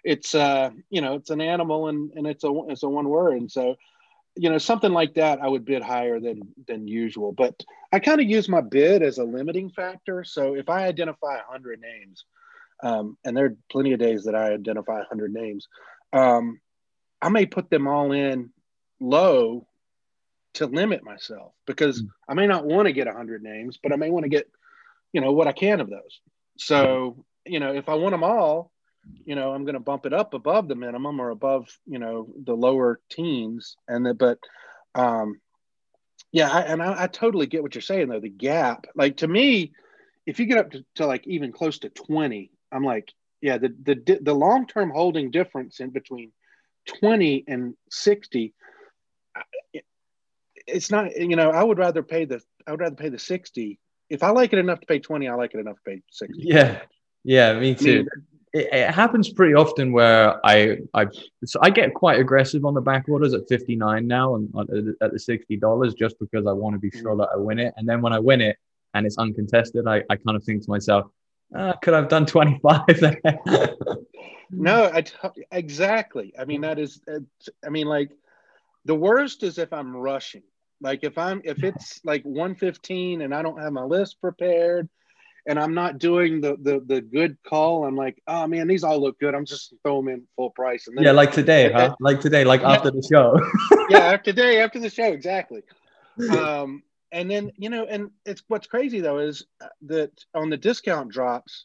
it's, 0.05 0.35
uh, 0.35 0.71
you 0.91 1.01
know, 1.01 1.15
it's 1.15 1.31
an 1.31 1.41
animal 1.41 1.89
and, 1.89 2.13
and 2.15 2.27
it's 2.27 2.45
a, 2.45 2.53
it's 2.69 2.83
a 2.83 2.89
one 2.89 3.09
word. 3.09 3.39
And 3.39 3.51
so 3.51 3.77
you 4.37 4.51
know 4.51 4.59
something 4.59 4.93
like 4.93 5.15
that 5.15 5.41
i 5.43 5.49
would 5.49 5.65
bid 5.65 5.83
higher 5.83 6.21
than 6.21 6.41
than 6.67 6.87
usual 6.87 7.33
but 7.33 7.63
i 7.93 7.99
kind 7.99 8.21
of 8.21 8.29
use 8.29 8.49
my 8.49 8.61
bid 8.61 9.03
as 9.03 9.19
a 9.19 9.25
limiting 9.25 9.71
factor 9.71 10.25
so 10.25 10.55
if 10.55 10.69
i 10.69 10.85
identify 10.85 11.35
100 11.37 11.81
names 11.81 12.25
um, 12.83 13.19
and 13.25 13.37
there 13.37 13.47
are 13.47 13.57
plenty 13.71 13.93
of 13.93 13.99
days 14.01 14.25
that 14.25 14.35
i 14.35 14.53
identify 14.53 14.97
100 14.99 15.33
names 15.33 15.69
um, 16.13 16.61
i 17.21 17.29
may 17.29 17.47
put 17.47 17.71
them 17.71 17.87
all 17.87 18.13
in 18.13 18.51
low 19.01 19.67
to 20.55 20.67
limit 20.67 21.05
myself 21.05 21.53
because 21.67 22.03
mm. 22.03 22.09
i 22.29 22.35
may 22.35 22.47
not 22.47 22.65
want 22.65 22.87
to 22.87 22.93
get 22.93 23.07
100 23.07 23.43
names 23.43 23.79
but 23.83 23.93
i 23.93 23.97
may 23.97 24.11
want 24.11 24.25
to 24.25 24.31
get 24.31 24.49
you 25.13 25.21
know 25.21 25.33
what 25.33 25.47
i 25.47 25.53
can 25.53 25.81
of 25.81 25.91
those 25.91 26.21
so 26.59 27.25
you 27.47 27.61
know 27.61 27.73
if 27.73 27.89
i 27.89 27.95
want 27.95 28.13
them 28.13 28.25
all 28.25 28.71
you 29.25 29.35
know, 29.35 29.53
I'm 29.53 29.65
going 29.65 29.75
to 29.75 29.81
bump 29.81 30.07
it 30.07 30.13
up 30.13 30.35
above 30.35 30.69
the 30.69 30.75
minimum 30.75 31.21
or 31.21 31.31
above, 31.31 31.69
you 31.87 31.99
know, 31.99 32.29
the 32.45 32.55
lower 32.55 33.01
teens. 33.11 33.77
And 33.89 34.07
that, 34.07 34.19
but, 34.19 34.39
um, 34.95 35.41
yeah, 36.33 36.51
I, 36.51 36.61
and 36.63 36.83
I, 36.83 37.05
I, 37.05 37.07
totally 37.07 37.47
get 37.47 37.63
what 37.63 37.75
you're 37.75 37.83
saying 37.83 38.09
though. 38.09 38.21
The 38.21 38.29
gap, 38.29 38.87
like 38.95 39.19
to 39.19 39.29
me, 39.29 39.73
if 40.27 40.39
you 40.39 40.47
get 40.47 40.59
up 40.59 40.71
to, 40.73 40.85
to 40.97 41.07
like 41.07 41.27
even 41.27 41.53
close 41.53 41.81
to 41.81 41.89
20, 41.89 42.51
I'm 42.71 42.85
like, 42.85 43.13
yeah, 43.41 43.59
the 43.59 43.75
the 43.83 44.19
the 44.21 44.35
long 44.35 44.67
term 44.67 44.91
holding 44.91 45.31
difference 45.31 45.81
in 45.81 45.91
between 45.91 46.31
20 47.01 47.45
and 47.49 47.75
60, 47.91 48.53
it's 50.67 50.91
not, 50.91 51.17
you 51.17 51.37
know, 51.37 51.51
I 51.51 51.65
would 51.65 51.79
rather 51.79 52.03
pay 52.03 52.27
the 52.27 52.43
I 52.67 52.71
would 52.71 52.81
rather 52.81 52.97
pay 52.97 53.09
the 53.09 53.19
60. 53.19 53.81
If 54.11 54.23
I 54.23 54.31
like 54.31 54.53
it 54.53 54.59
enough 54.59 54.81
to 54.81 54.87
pay 54.87 54.99
20, 54.99 55.29
I 55.29 55.35
like 55.35 55.55
it 55.55 55.61
enough 55.61 55.77
to 55.77 55.83
pay 55.91 56.03
60. 56.11 56.35
Yeah. 56.39 56.83
Yeah, 57.25 57.59
me 57.59 57.75
too. 57.75 57.91
I 57.91 57.95
mean, 57.95 58.09
it, 58.53 58.69
it, 58.73 58.91
happens 58.91 59.33
pretty 59.33 59.55
often 59.55 59.93
where 59.93 60.45
I 60.45 60.79
I 60.95 61.07
so 61.45 61.61
I 61.63 61.71
get 61.71 61.95
quite 61.95 62.19
aggressive 62.19 62.65
on 62.65 62.75
the 62.75 62.81
back 62.81 63.09
orders 63.09 63.33
at 63.33 63.49
59 63.49 64.07
now 64.07 64.35
and 64.35 64.49
at 64.59 64.67
the 65.13 65.19
$60 65.19 65.97
just 65.97 66.19
because 66.19 66.47
I 66.47 66.53
want 66.53 66.75
to 66.75 66.81
be 66.81 66.91
sure 66.91 67.17
that 67.17 67.29
I 67.33 67.37
win 67.37 67.61
it. 67.61 67.75
And 67.77 67.89
then 67.89 68.03
when 68.03 68.13
I 68.13 68.19
win 68.19 68.41
it 68.41 68.57
and 68.95 69.07
it's 69.07 69.19
uncontested, 69.19 69.87
I, 69.87 70.03
I 70.11 70.17
kind 70.17 70.37
of 70.37 70.43
think 70.43 70.65
to 70.65 70.71
myself, 70.71 71.11
uh, 71.55 71.75
could 71.75 71.95
I've 71.95 72.09
done 72.09 72.27
25 72.27 73.01
there? 73.01 73.21
no, 74.51 74.91
I 74.93 75.03
t- 75.03 75.15
exactly. 75.53 76.33
I 76.39 76.45
mean, 76.45 76.63
that 76.63 76.79
is, 76.79 77.01
I 77.65 77.69
mean, 77.71 77.87
like 77.87 78.11
the 78.85 78.95
worst 78.95 79.43
is 79.43 79.59
if 79.59 79.73
I'm 79.73 79.97
rushing. 79.97 80.43
Like 80.81 81.01
if 81.03 81.19
I'm, 81.19 81.43
if 81.45 81.63
it's 81.63 82.01
like 82.05 82.23
115 82.25 83.23
and 83.23 83.35
I 83.35 83.43
don't 83.43 83.61
have 83.61 83.73
my 83.73 83.85
list 83.85 84.21
prepared 84.21 84.89
and 85.47 85.59
I'm 85.59 85.75
not 85.75 85.99
doing 85.99 86.41
the 86.41 86.57
the 86.61 86.81
the 86.87 87.01
good 87.01 87.37
call. 87.47 87.85
I'm 87.85 87.97
like, 87.97 88.23
oh 88.27 88.47
man, 88.47 88.69
these 88.69 88.85
all 88.85 89.01
look 89.01 89.19
good. 89.19 89.35
I'm 89.35 89.45
just 89.45 89.75
throw 89.83 89.97
them 89.97 90.09
in 90.09 90.23
full 90.37 90.51
price. 90.51 90.87
And 90.87 90.97
then 90.97 91.05
yeah, 91.05 91.13
like 91.13 91.33
today, 91.33 91.73
huh? 91.73 91.97
like 92.01 92.21
today, 92.21 92.45
like 92.45 92.61
yeah, 92.61 92.73
after 92.73 92.91
the 92.91 93.07
show. 93.11 93.41
yeah, 93.91 93.99
after 94.13 94.33
today, 94.33 94.61
after 94.61 94.79
the 94.79 94.91
show, 94.91 95.13
exactly. 95.13 95.63
Um, 96.31 96.83
and 97.13 97.31
then 97.31 97.53
you 97.57 97.71
know, 97.71 97.85
and 97.87 98.11
it's 98.27 98.43
what's 98.49 98.67
crazy 98.67 99.01
though 99.01 99.19
is 99.19 99.47
that 99.83 100.13
on 100.35 100.51
the 100.51 100.57
discount 100.57 101.11
drops, 101.11 101.65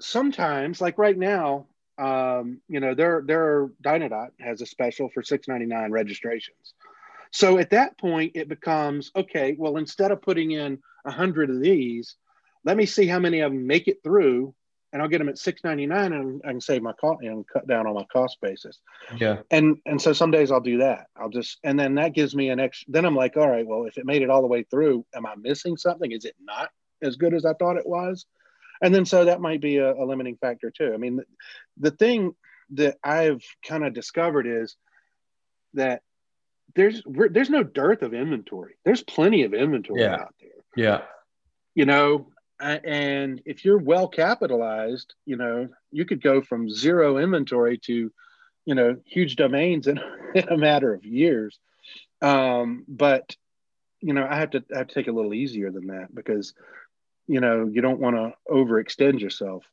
sometimes 0.00 0.80
like 0.80 0.98
right 0.98 1.16
now, 1.16 1.66
um, 1.98 2.60
you 2.68 2.80
know, 2.80 2.94
their 2.94 3.22
their 3.24 3.68
Dynadot 3.82 4.30
has 4.40 4.62
a 4.62 4.66
special 4.66 5.10
for 5.12 5.22
six 5.22 5.46
ninety 5.46 5.66
nine 5.66 5.90
registrations. 5.90 6.74
So 7.34 7.58
at 7.58 7.70
that 7.70 7.98
point, 7.98 8.32
it 8.36 8.48
becomes 8.48 9.10
okay. 9.16 9.56
Well, 9.58 9.76
instead 9.76 10.12
of 10.12 10.22
putting 10.22 10.52
in 10.52 10.78
a 11.04 11.10
hundred 11.10 11.50
of 11.50 11.60
these, 11.60 12.14
let 12.64 12.76
me 12.76 12.86
see 12.86 13.08
how 13.08 13.18
many 13.18 13.40
of 13.40 13.50
them 13.50 13.66
make 13.66 13.88
it 13.88 13.98
through 14.04 14.54
and 14.94 15.02
I'll 15.02 15.08
get 15.08 15.18
them 15.18 15.28
at 15.28 15.38
six 15.38 15.64
ninety 15.64 15.86
nine, 15.86 16.12
and 16.12 16.40
I 16.44 16.50
can 16.50 16.60
save 16.60 16.80
my 16.80 16.92
cost 16.92 17.24
and 17.24 17.44
cut 17.48 17.66
down 17.66 17.88
on 17.88 17.94
my 17.94 18.04
cost 18.04 18.38
basis. 18.40 18.78
Yeah. 19.16 19.38
And 19.50 19.78
and 19.84 20.00
so 20.00 20.12
some 20.12 20.30
days 20.30 20.52
I'll 20.52 20.60
do 20.60 20.78
that. 20.78 21.08
I'll 21.16 21.28
just 21.28 21.58
and 21.64 21.78
then 21.78 21.96
that 21.96 22.14
gives 22.14 22.36
me 22.36 22.50
an 22.50 22.60
extra. 22.60 22.92
Then 22.92 23.04
I'm 23.04 23.16
like, 23.16 23.36
all 23.36 23.48
right, 23.48 23.66
well, 23.66 23.86
if 23.86 23.98
it 23.98 24.06
made 24.06 24.22
it 24.22 24.30
all 24.30 24.40
the 24.40 24.46
way 24.46 24.62
through, 24.62 25.04
am 25.12 25.26
I 25.26 25.34
missing 25.34 25.76
something? 25.76 26.12
Is 26.12 26.24
it 26.24 26.36
not 26.40 26.70
as 27.02 27.16
good 27.16 27.34
as 27.34 27.44
I 27.44 27.54
thought 27.54 27.76
it 27.76 27.88
was? 27.88 28.26
And 28.80 28.94
then 28.94 29.04
so 29.04 29.24
that 29.24 29.40
might 29.40 29.60
be 29.60 29.78
a, 29.78 29.94
a 29.94 30.04
limiting 30.06 30.36
factor 30.36 30.70
too. 30.70 30.92
I 30.94 30.98
mean, 30.98 31.16
the, 31.16 31.24
the 31.90 31.96
thing 31.96 32.36
that 32.74 32.96
I've 33.02 33.42
kind 33.66 33.84
of 33.84 33.94
discovered 33.94 34.46
is 34.46 34.76
that 35.72 36.02
there's 36.74 37.02
there's 37.06 37.50
no 37.50 37.62
dearth 37.62 38.02
of 38.02 38.14
inventory. 38.14 38.74
There's 38.84 39.02
plenty 39.02 39.44
of 39.44 39.54
inventory 39.54 40.02
yeah. 40.02 40.14
out 40.14 40.34
there. 40.40 40.50
Yeah. 40.76 41.02
You 41.74 41.86
know, 41.86 42.28
and 42.60 43.42
if 43.44 43.64
you're 43.64 43.78
well 43.78 44.08
capitalized, 44.08 45.14
you 45.24 45.36
know, 45.36 45.68
you 45.90 46.04
could 46.04 46.22
go 46.22 46.40
from 46.40 46.70
zero 46.70 47.18
inventory 47.18 47.78
to, 47.78 48.12
you 48.64 48.74
know, 48.74 48.96
HugeDomains 49.14 49.86
in, 49.86 50.00
in 50.34 50.48
a 50.48 50.56
matter 50.56 50.94
of 50.94 51.04
years. 51.04 51.58
Um, 52.22 52.84
but, 52.88 53.36
you 54.00 54.14
know, 54.14 54.26
I 54.28 54.36
have 54.36 54.50
to 54.50 54.64
I 54.74 54.78
have 54.78 54.88
to 54.88 54.94
take 54.94 55.08
a 55.08 55.12
little 55.12 55.34
easier 55.34 55.70
than 55.70 55.88
that 55.88 56.14
because, 56.14 56.54
you 57.26 57.40
know, 57.40 57.68
you 57.70 57.80
don't 57.80 58.00
want 58.00 58.16
to 58.16 58.34
overextend 58.50 59.20
yourself. 59.20 59.64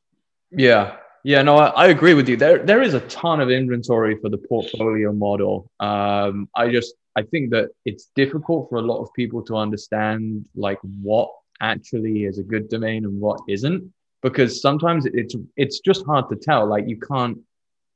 Yeah. 0.52 0.98
Yeah, 1.24 1.42
no, 1.44 1.58
I, 1.58 1.68
I, 1.68 1.88
agree 1.88 2.16
with 2.16 2.28
you. 2.28 2.36
There, 2.36 2.66
there 2.66 2.82
is 2.82 2.96
a 2.96 3.02
ton 3.02 3.42
of 3.42 3.52
inventory 3.52 4.18
for 4.20 4.30
the 4.30 4.40
portfolio 4.40 5.14
model. 5.14 5.70
Um, 5.80 6.50
I 6.56 6.72
just, 6.72 6.96
I 7.16 7.22
think 7.22 7.52
that 7.52 7.70
it's 7.86 8.10
difficult 8.16 8.70
for 8.70 8.78
a 8.78 8.82
lot 8.82 9.02
of 9.04 9.14
people 9.14 9.44
to 9.44 9.56
understand 9.56 10.46
like 10.56 10.80
what 10.82 11.30
actually 11.62 12.26
is 12.26 12.40
a 12.40 12.44
good 12.44 12.70
domain 12.70 13.06
and 13.06 13.20
what 13.20 13.40
isn't 13.48 13.94
because 14.22 14.62
sometimes 14.62 15.06
it's 15.06 15.36
it's 15.56 15.80
just 15.80 16.06
hard 16.06 16.28
to 16.30 16.36
tell 16.36 16.66
like 16.66 16.88
you 16.88 17.00
can't 17.00 17.38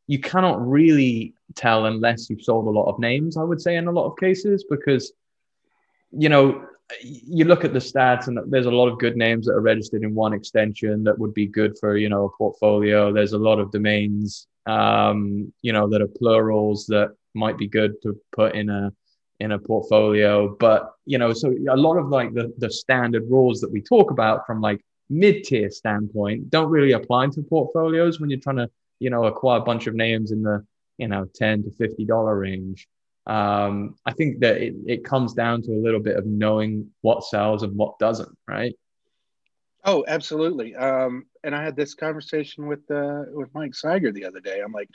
you 0.08 0.20
cannot 0.20 0.66
really 0.66 1.34
tell 1.56 1.86
unless 1.86 2.30
you've 2.30 2.44
sold 2.44 2.68
a 2.68 2.70
lot 2.70 2.86
of 2.86 3.00
names 3.00 3.38
i 3.38 3.44
would 3.44 3.60
say 3.60 3.76
in 3.76 3.88
a 3.88 3.92
lot 3.92 4.06
of 4.06 4.18
cases 4.18 4.64
because 4.70 5.14
you 6.12 6.30
know 6.30 6.66
you 7.02 7.46
look 7.46 7.66
at 7.66 7.74
the 7.74 7.80
stats 7.80 8.28
and 8.28 8.40
there's 8.52 8.68
a 8.68 8.72
lot 8.72 8.88
of 8.88 9.00
good 9.00 9.18
names 9.18 9.48
that 9.48 9.54
are 9.54 9.62
registered 9.62 10.04
in 10.04 10.14
one 10.14 10.34
extension 10.34 11.04
that 11.04 11.18
would 11.18 11.34
be 11.34 11.48
good 11.48 11.78
for 11.80 11.98
you 11.98 12.10
know 12.10 12.26
a 12.26 12.38
portfolio 12.38 13.12
there's 13.12 13.34
a 13.34 13.38
lot 13.38 13.60
of 13.60 13.72
domains 13.72 14.48
um, 14.68 15.52
you 15.62 15.74
know 15.74 15.90
that 15.90 16.02
are 16.02 16.08
plurals 16.08 16.86
that 16.88 17.16
might 17.34 17.58
be 17.58 17.68
good 17.68 18.02
to 18.02 18.20
put 18.32 18.56
in 18.56 18.70
a 18.70 18.92
in 19.40 19.52
a 19.52 19.60
portfolio. 19.60 20.56
But 20.60 20.92
you 21.06 21.18
know, 21.18 21.34
so 21.34 21.54
a 21.70 21.78
lot 21.78 21.98
of 21.98 22.08
like 22.10 22.34
the 22.34 22.54
the 22.58 22.72
standard 22.72 23.24
rules 23.30 23.62
that 23.62 23.72
we 23.72 23.82
talk 23.82 24.12
about 24.12 24.46
from 24.46 24.62
like 24.62 24.82
mid 25.10 25.44
tier 25.44 25.70
standpoint 25.70 26.50
don't 26.50 26.70
really 26.70 26.94
apply 26.94 27.28
to 27.28 27.44
portfolios 27.44 28.20
when 28.20 28.30
you're 28.30 28.40
trying 28.40 28.56
to 28.58 28.70
you 29.00 29.10
know 29.10 29.26
acquire 29.26 29.60
a 29.60 29.64
bunch 29.64 29.88
of 29.88 29.94
names 29.94 30.32
in 30.32 30.42
the 30.42 30.66
you 30.98 31.08
know 31.08 31.26
ten 31.36 31.64
to 31.64 31.72
fifty 31.72 32.06
dollar 32.06 32.38
range. 32.38 32.88
Um, 33.28 33.96
I 34.06 34.12
think 34.14 34.40
that 34.42 34.58
it, 34.58 34.76
it 34.86 35.04
comes 35.04 35.34
down 35.34 35.62
to 35.64 35.72
a 35.72 35.82
little 35.82 36.00
bit 36.00 36.16
of 36.16 36.26
knowing 36.26 36.92
what 37.02 37.24
sells 37.24 37.64
and 37.64 37.76
what 37.76 37.98
doesn't, 38.00 38.38
right? 38.48 38.76
Oh, 39.84 40.04
absolutely. 40.08 40.76
Um, 40.76 41.26
and 41.44 41.56
I 41.56 41.64
had 41.64 41.76
this 41.76 41.94
conversation 41.94 42.68
with 42.68 42.90
uh, 42.90 43.24
with 43.32 43.54
Mike 43.54 43.74
Seiger 43.74 44.12
the 44.12 44.26
other 44.26 44.40
day. 44.40 44.62
I'm 44.62 44.72
like, 44.72 44.90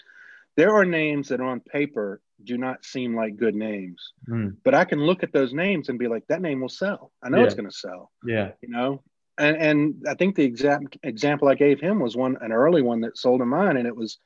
there 0.57 0.75
are 0.75 0.85
names 0.85 1.29
that 1.29 1.41
on 1.41 1.61
paper 1.61 2.21
do 2.43 2.59
not 2.59 2.85
seem 2.85 3.15
like 3.15 3.37
good 3.37 3.55
names. 3.55 4.13
Mm. 4.29 4.57
But 4.65 4.75
I 4.75 4.85
can 4.85 5.01
look 5.01 5.23
at 5.23 5.33
those 5.33 5.53
names 5.53 5.89
and 5.89 5.99
be 5.99 6.09
like, 6.09 6.27
that 6.29 6.43
name 6.43 6.61
will 6.61 6.69
sell. 6.69 7.13
I 7.23 7.29
know 7.29 7.39
yeah. 7.39 7.45
it's 7.45 7.55
going 7.55 7.71
to 7.71 7.77
sell. 7.77 8.11
Yeah. 8.25 8.53
You 8.63 8.69
know, 8.69 9.03
and, 9.39 9.57
and 9.57 10.05
I 10.09 10.15
think 10.15 10.35
the 10.35 10.45
exact 10.45 10.99
example 11.03 11.49
I 11.49 11.55
gave 11.55 11.81
him 11.81 12.01
was 12.01 12.17
one, 12.17 12.37
an 12.41 12.53
early 12.53 12.83
one 12.83 13.01
that 13.03 13.17
sold 13.17 13.41
in 13.41 13.49
mine, 13.49 13.77
and 13.77 13.87
it 13.87 13.97
was 13.97 14.19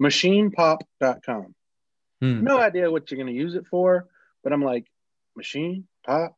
machinepop.com. 0.00 1.54
Mm. 2.22 2.42
No 2.42 2.58
idea 2.58 2.90
what 2.90 3.10
you're 3.10 3.16
going 3.16 3.34
to 3.34 3.40
use 3.40 3.54
it 3.54 3.66
for, 3.66 4.08
but 4.42 4.52
I'm 4.52 4.64
like, 4.64 4.86
machine 5.36 5.86
pop, 6.04 6.36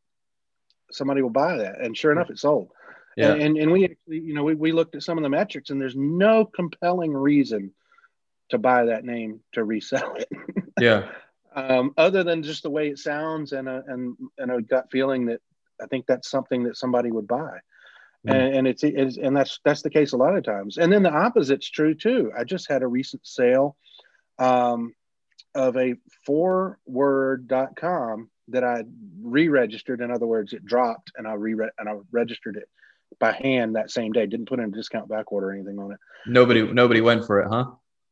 somebody 0.90 1.22
will 1.22 1.30
buy 1.30 1.58
that. 1.58 1.80
And 1.80 1.96
sure 1.96 2.12
enough, 2.12 2.30
it 2.30 2.38
sold. 2.38 2.70
Yeah. 3.16 3.32
And, 3.32 3.42
and, 3.42 3.56
and 3.58 3.72
we 3.72 3.84
actually, 3.84 4.20
you 4.20 4.34
know, 4.34 4.44
we, 4.44 4.54
we 4.54 4.72
looked 4.72 4.94
at 4.94 5.02
some 5.02 5.18
of 5.18 5.22
the 5.22 5.28
metrics 5.28 5.70
and 5.70 5.80
there's 5.80 5.96
no 5.96 6.44
compelling 6.44 7.12
reason 7.12 7.72
to 8.50 8.58
buy 8.58 8.86
that 8.86 9.04
name 9.04 9.40
to 9.52 9.64
resell 9.64 10.14
it. 10.14 10.28
yeah. 10.80 11.08
Um, 11.54 11.92
other 11.96 12.24
than 12.24 12.42
just 12.42 12.62
the 12.62 12.70
way 12.70 12.88
it 12.88 12.98
sounds 12.98 13.52
and 13.52 13.68
a, 13.68 13.82
and 13.86 14.16
and 14.38 14.50
a 14.50 14.62
gut 14.62 14.86
feeling 14.90 15.26
that 15.26 15.40
I 15.82 15.86
think 15.86 16.06
that's 16.06 16.30
something 16.30 16.64
that 16.64 16.78
somebody 16.78 17.10
would 17.10 17.26
buy. 17.26 17.58
Mm. 18.26 18.34
And, 18.34 18.54
and 18.54 18.68
it's, 18.68 18.82
it's 18.82 19.18
and 19.18 19.36
that's 19.36 19.60
that's 19.64 19.82
the 19.82 19.90
case 19.90 20.12
a 20.12 20.16
lot 20.16 20.36
of 20.36 20.44
times. 20.44 20.78
And 20.78 20.90
then 20.90 21.02
the 21.02 21.12
opposite's 21.12 21.68
true 21.68 21.94
too. 21.94 22.32
I 22.36 22.44
just 22.44 22.70
had 22.70 22.82
a 22.82 22.86
recent 22.86 23.26
sale 23.26 23.76
um, 24.38 24.94
of 25.54 25.76
a 25.76 25.94
four 26.24 26.78
word.com 26.86 28.30
that 28.48 28.64
I 28.64 28.84
re-registered. 29.22 30.00
In 30.00 30.10
other 30.10 30.26
words, 30.26 30.52
it 30.52 30.64
dropped 30.64 31.12
and 31.16 31.26
I 31.26 31.34
re 31.34 31.52
and 31.52 31.88
I 31.88 31.94
registered 32.10 32.56
it 32.56 32.68
by 33.18 33.32
hand 33.32 33.76
that 33.76 33.90
same 33.90 34.12
day. 34.12 34.26
Didn't 34.26 34.48
put 34.48 34.58
in 34.58 34.66
a 34.66 34.70
discount 34.70 35.08
back 35.08 35.30
order 35.32 35.48
or 35.48 35.52
anything 35.52 35.78
on 35.78 35.92
it. 35.92 35.98
Nobody 36.26 36.62
nobody 36.72 37.00
went 37.00 37.26
for 37.26 37.40
it, 37.40 37.48
huh? 37.48 37.66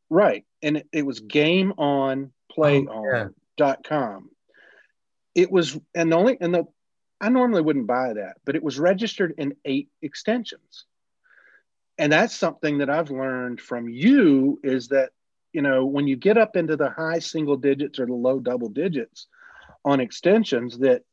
Right. 0.09 0.45
And 0.61 0.77
it, 0.77 0.87
it 0.91 1.05
was 1.05 1.19
game 1.19 1.73
on 1.77 2.31
play 2.51 2.85
oh, 2.87 3.03
yeah. 3.05 3.19
on 3.23 3.35
dot 3.57 3.83
com. 3.83 4.29
It 5.35 5.51
was 5.51 5.79
and 5.95 6.11
the 6.11 6.17
only 6.17 6.37
and 6.39 6.53
the 6.53 6.65
I 7.19 7.29
normally 7.29 7.61
wouldn't 7.61 7.87
buy 7.87 8.13
that, 8.13 8.37
but 8.45 8.55
it 8.55 8.63
was 8.63 8.79
registered 8.79 9.35
in 9.37 9.55
eight 9.63 9.89
extensions. 10.01 10.85
And 11.97 12.11
that's 12.11 12.35
something 12.35 12.79
that 12.79 12.89
I've 12.89 13.11
learned 13.11 13.61
from 13.61 13.87
you 13.87 14.59
is 14.63 14.87
that, 14.87 15.11
you 15.53 15.61
know, 15.61 15.85
when 15.85 16.07
you 16.07 16.15
get 16.15 16.37
up 16.37 16.55
into 16.55 16.75
the 16.75 16.89
high 16.89 17.19
single 17.19 17.57
digits 17.57 17.99
or 17.99 18.05
the 18.05 18.13
low 18.13 18.39
double 18.39 18.69
digits 18.69 19.27
on 19.83 19.99
extensions, 19.99 20.77
that 20.79 21.03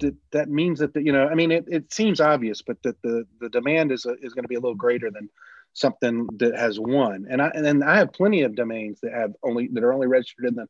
that, 0.00 0.14
that 0.32 0.48
means 0.48 0.78
that 0.78 0.94
the, 0.94 1.02
you 1.02 1.12
know, 1.12 1.28
I 1.28 1.34
mean, 1.34 1.52
it, 1.52 1.66
it 1.68 1.92
seems 1.92 2.20
obvious, 2.20 2.62
but 2.62 2.82
that 2.82 3.00
the 3.02 3.26
the 3.40 3.48
demand 3.50 3.92
is 3.92 4.06
a, 4.06 4.14
is 4.22 4.32
going 4.32 4.44
to 4.44 4.48
be 4.48 4.54
a 4.54 4.60
little 4.60 4.74
greater 4.74 5.10
than 5.10 5.28
something 5.74 6.26
that 6.38 6.56
has 6.56 6.80
one. 6.80 7.26
And 7.28 7.42
I 7.42 7.50
and 7.54 7.84
I 7.84 7.98
have 7.98 8.12
plenty 8.12 8.42
of 8.42 8.56
domains 8.56 9.00
that 9.02 9.12
have 9.12 9.32
only 9.42 9.68
that 9.72 9.84
are 9.84 9.92
only 9.92 10.06
registered 10.06 10.46
in 10.46 10.54
the 10.54 10.66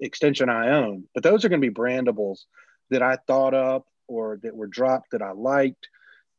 extension 0.00 0.48
I 0.48 0.70
own. 0.70 1.04
But 1.14 1.22
those 1.22 1.44
are 1.44 1.48
going 1.48 1.62
to 1.62 1.70
be 1.70 1.74
brandables 1.74 2.40
that 2.90 3.02
I 3.02 3.18
thought 3.26 3.54
up 3.54 3.86
or 4.08 4.38
that 4.42 4.56
were 4.56 4.66
dropped 4.66 5.12
that 5.12 5.22
I 5.22 5.32
liked 5.32 5.88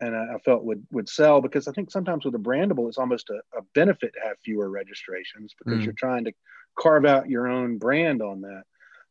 and 0.01 0.15
I, 0.15 0.37
felt 0.43 0.63
would 0.63 0.85
would 0.91 1.09
sell 1.09 1.41
because 1.41 1.67
I 1.67 1.71
think 1.71 1.91
sometimes 1.91 2.25
with 2.25 2.35
a 2.35 2.39
brandable 2.39 2.87
it's 2.87 2.97
almost 2.97 3.29
a, 3.29 3.57
a 3.57 3.61
benefit 3.73 4.13
to 4.13 4.27
have 4.27 4.37
fewer 4.43 4.69
registrations 4.69 5.53
because 5.57 5.79
mm. 5.79 5.83
you're 5.85 5.93
trying 5.93 6.25
to 6.25 6.33
carve 6.77 7.05
out 7.05 7.29
your 7.29 7.47
own 7.47 7.77
brand 7.77 8.21
on 8.21 8.41
that. 8.41 8.63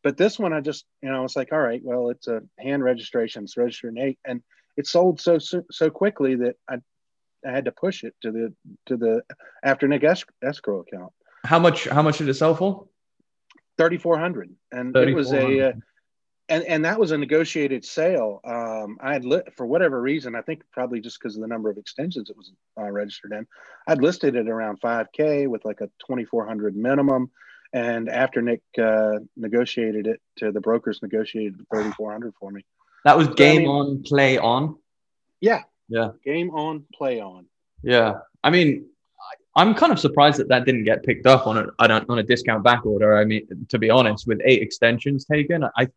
But 0.03 0.17
this 0.17 0.39
one 0.39 0.53
I 0.53 0.61
just 0.61 0.85
you 1.03 1.11
know 1.11 1.25
it's 1.25 1.37
like 1.37 1.53
all 1.53 1.61
right 1.61 1.81
well 1.83 2.11
it's 2.11 2.29
a 2.29 2.43
hand 2.59 2.85
registration 2.85 3.45
it's 3.45 3.57
registered 3.57 3.97
in 3.97 4.03
eight 4.03 4.19
and 4.25 4.43
it 4.77 4.87
sold 4.87 5.21
so 5.21 5.39
so, 5.39 5.63
so 5.71 5.89
quickly 5.91 6.35
that 6.37 6.57
I 6.69 6.79
I 7.47 7.51
had 7.51 7.67
to 7.67 7.73
push 7.73 8.05
it 8.05 8.15
to 8.23 8.31
the 8.31 8.55
to 8.87 8.97
the 8.97 9.23
Afternic 9.65 10.05
escrow 10.43 10.81
account. 10.81 11.13
How 11.45 11.59
much? 11.59 11.87
How 11.87 12.03
much 12.03 12.19
did 12.19 12.29
it 12.29 12.35
sell 12.35 12.55
for? 12.55 12.87
Thirty 13.77 13.99
four 13.99 14.19
hundred, 14.19 14.55
and 14.73 14.95
3, 14.95 15.11
it 15.11 15.15
was 15.15 15.33
a 15.33 15.69
uh, 15.69 15.73
and 16.49 16.65
and 16.65 16.85
that 16.85 16.99
was 16.99 17.11
a 17.11 17.19
negotiated 17.19 17.85
sale. 17.85 18.41
Um, 18.45 18.99
I 19.01 19.13
had 19.13 19.25
lit 19.25 19.55
for 19.57 19.67
whatever 19.67 20.01
reason. 20.01 20.35
I 20.35 20.43
think 20.43 20.63
probably 20.73 21.01
just 21.01 21.19
because 21.19 21.37
of 21.37 21.43
the 21.43 21.49
number 21.49 21.71
of 21.71 21.79
extensions 21.79 22.31
it 22.31 22.37
was 22.37 22.53
uh, 22.79 22.91
registered 22.91 23.33
in. 23.33 23.47
I'd 23.87 24.03
listed 24.03 24.37
it 24.37 24.49
around 24.49 24.81
5K 24.81 25.49
with 25.49 25.65
like 25.65 25.81
a 25.81 25.87
2,400 26.07 26.77
minimum, 26.77 27.31
and 27.73 28.09
Afternic 28.09 28.61
uh, 28.79 29.21
negotiated 29.37 30.07
it, 30.07 30.21
to 30.39 30.53
the 30.53 30.61
brokers 30.61 31.01
negotiated 31.03 31.57
3,400 31.73 32.35
for 32.39 32.51
me. 32.51 32.65
That 33.05 33.17
was 33.17 33.29
game 33.29 33.57
I 33.57 33.59
mean, 33.61 33.69
on, 33.69 34.03
play 34.03 34.39
on. 34.39 34.77
Yeah. 35.41 35.63
Yeah. 35.89 36.11
Game 36.25 36.51
on, 36.51 36.85
play 36.95 37.21
on. 37.21 37.47
Yeah. 37.83 38.15
I 38.43 38.51
mean, 38.51 38.87
I'm 39.57 39.75
kind 39.75 39.93
of 39.93 40.01
surprised 40.01 40.39
that 40.39 40.49
that 40.49 40.65
didn't 40.65 40.85
get 40.85 41.05
picked 41.05 41.27
up 41.27 41.47
on 41.47 41.59
a 41.59 41.67
on 41.79 42.19
a 42.19 42.23
discount 42.23 42.65
back 42.65 42.85
order. 42.85 43.17
I 43.17 43.25
mean, 43.25 43.47
to 43.69 43.79
be 43.79 43.89
honest, 43.89 44.27
with 44.27 44.41
eight 44.45 44.63
extensions 44.63 45.25
taken, 45.25 45.65
I 45.77 45.89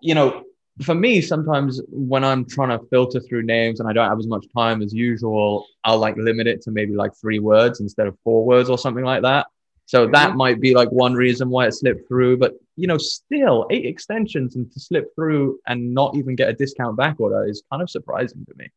you 0.00 0.14
know, 0.14 0.44
for 0.82 0.94
me, 0.94 1.20
sometimes 1.20 1.80
when 1.88 2.24
I'm 2.24 2.44
trying 2.44 2.78
to 2.78 2.84
filter 2.86 3.20
through 3.20 3.42
names 3.42 3.80
and 3.80 3.88
I 3.88 3.92
don't 3.92 4.08
have 4.08 4.18
as 4.18 4.26
much 4.26 4.46
time 4.56 4.80
as 4.82 4.94
usual, 4.94 5.66
I'll 5.84 5.98
like 5.98 6.16
limit 6.16 6.46
it 6.46 6.62
to 6.62 6.70
maybe 6.70 6.94
like 6.94 7.12
three 7.16 7.40
words 7.40 7.80
instead 7.80 8.06
of 8.06 8.16
four 8.22 8.44
words 8.44 8.70
or 8.70 8.78
something 8.78 9.04
like 9.04 9.22
that. 9.22 9.46
So 9.86 10.04
mm-hmm. 10.04 10.12
that 10.12 10.36
might 10.36 10.60
be 10.60 10.74
like 10.74 10.90
one 10.90 11.14
reason 11.14 11.48
why 11.48 11.66
it 11.66 11.72
slipped 11.72 12.06
through. 12.06 12.36
But 12.38 12.54
you 12.76 12.86
know, 12.86 12.98
still 12.98 13.66
eight 13.70 13.86
extensions 13.86 14.54
and 14.54 14.70
to 14.70 14.80
slip 14.80 15.14
through 15.14 15.58
and 15.66 15.94
not 15.94 16.14
even 16.16 16.36
get 16.36 16.50
a 16.50 16.52
discount 16.52 16.96
back 16.96 17.18
order 17.18 17.44
is 17.48 17.62
kind 17.70 17.82
of 17.82 17.90
surprising 17.90 18.44
to 18.46 18.54
me. 18.56 18.70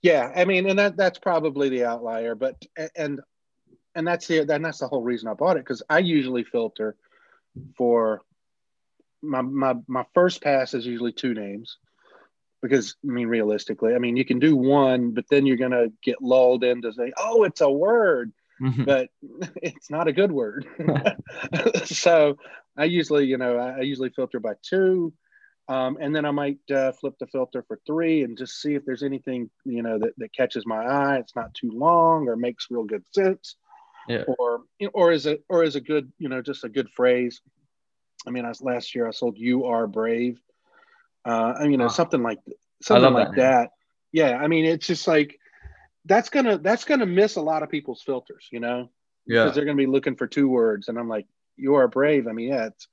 Yeah, 0.00 0.32
I 0.34 0.44
mean, 0.44 0.68
and 0.68 0.78
that 0.78 0.96
that's 0.96 1.18
probably 1.18 1.68
the 1.68 1.84
outlier, 1.84 2.34
but 2.34 2.60
and 2.96 3.20
and 3.94 4.06
that's 4.06 4.26
the 4.26 4.40
and 4.40 4.64
that's 4.64 4.78
the 4.78 4.88
whole 4.88 5.02
reason 5.02 5.28
I 5.28 5.34
bought 5.34 5.56
it 5.56 5.64
because 5.64 5.82
I 5.90 5.98
usually 5.98 6.44
filter 6.44 6.96
for 7.76 8.22
my 9.22 9.42
my 9.42 9.74
my 9.86 10.04
first 10.14 10.42
pass 10.42 10.74
is 10.74 10.86
usually 10.86 11.12
two 11.12 11.34
names 11.34 11.78
because 12.60 12.96
I 13.04 13.12
mean 13.12 13.28
realistically, 13.28 13.94
I 13.94 13.98
mean 13.98 14.16
you 14.16 14.24
can 14.24 14.38
do 14.38 14.56
one, 14.56 15.12
but 15.12 15.24
then 15.30 15.46
you're 15.46 15.56
gonna 15.56 15.88
get 16.02 16.22
lulled 16.22 16.64
into 16.64 16.92
say, 16.92 17.12
oh, 17.18 17.44
it's 17.44 17.60
a 17.60 17.70
word, 17.70 18.32
mm-hmm. 18.60 18.84
but 18.84 19.08
it's 19.56 19.90
not 19.90 20.08
a 20.08 20.12
good 20.12 20.32
word. 20.32 20.66
so 21.84 22.36
I 22.76 22.84
usually, 22.84 23.26
you 23.26 23.36
know, 23.36 23.56
I, 23.56 23.78
I 23.78 23.80
usually 23.80 24.10
filter 24.10 24.40
by 24.40 24.54
two, 24.62 25.12
um, 25.68 25.98
and 26.00 26.14
then 26.14 26.24
I 26.24 26.30
might 26.30 26.58
uh, 26.70 26.92
flip 26.92 27.14
the 27.18 27.26
filter 27.26 27.64
for 27.66 27.80
three 27.86 28.22
and 28.22 28.38
just 28.38 28.60
see 28.60 28.74
if 28.74 28.84
there's 28.84 29.02
anything 29.02 29.50
you 29.64 29.82
know 29.82 29.98
that, 29.98 30.12
that 30.18 30.32
catches 30.32 30.66
my 30.66 30.84
eye. 30.84 31.18
It's 31.18 31.36
not 31.36 31.54
too 31.54 31.70
long 31.72 32.28
or 32.28 32.36
makes 32.36 32.68
real 32.70 32.84
good 32.84 33.04
sense, 33.12 33.56
yeah. 34.08 34.22
or 34.38 34.62
or 34.92 35.12
is 35.12 35.26
it 35.26 35.44
or 35.48 35.64
is 35.64 35.76
a 35.76 35.80
good 35.80 36.12
you 36.18 36.28
know 36.28 36.42
just 36.42 36.64
a 36.64 36.68
good 36.68 36.90
phrase 36.90 37.40
I 38.26 38.30
mean, 38.30 38.44
I, 38.44 38.52
last 38.60 38.94
year 38.94 39.06
I 39.06 39.10
sold 39.10 39.38
"You 39.38 39.66
Are 39.66 39.86
Brave." 39.86 40.40
Uh, 41.24 41.54
I 41.56 41.62
mean, 41.62 41.72
you 41.72 41.76
know, 41.78 41.86
oh, 41.86 41.88
something 41.88 42.22
like 42.22 42.38
something 42.82 43.12
like 43.12 43.28
that, 43.30 43.36
that. 43.36 43.70
Yeah, 44.12 44.36
I 44.36 44.48
mean, 44.48 44.64
it's 44.64 44.86
just 44.86 45.06
like 45.06 45.38
that's 46.04 46.28
gonna 46.28 46.58
that's 46.58 46.84
gonna 46.84 47.06
miss 47.06 47.36
a 47.36 47.42
lot 47.42 47.62
of 47.62 47.70
people's 47.70 48.02
filters, 48.02 48.48
you 48.50 48.60
know, 48.60 48.90
yeah, 49.26 49.44
because 49.44 49.54
they're 49.54 49.64
gonna 49.64 49.76
be 49.76 49.86
looking 49.86 50.16
for 50.16 50.26
two 50.26 50.48
words, 50.48 50.88
and 50.88 50.98
I'm 50.98 51.08
like, 51.08 51.26
"You 51.56 51.74
are 51.74 51.88
brave." 51.88 52.26
I 52.26 52.32
mean, 52.32 52.48
yeah, 52.48 52.66
it's 52.66 52.88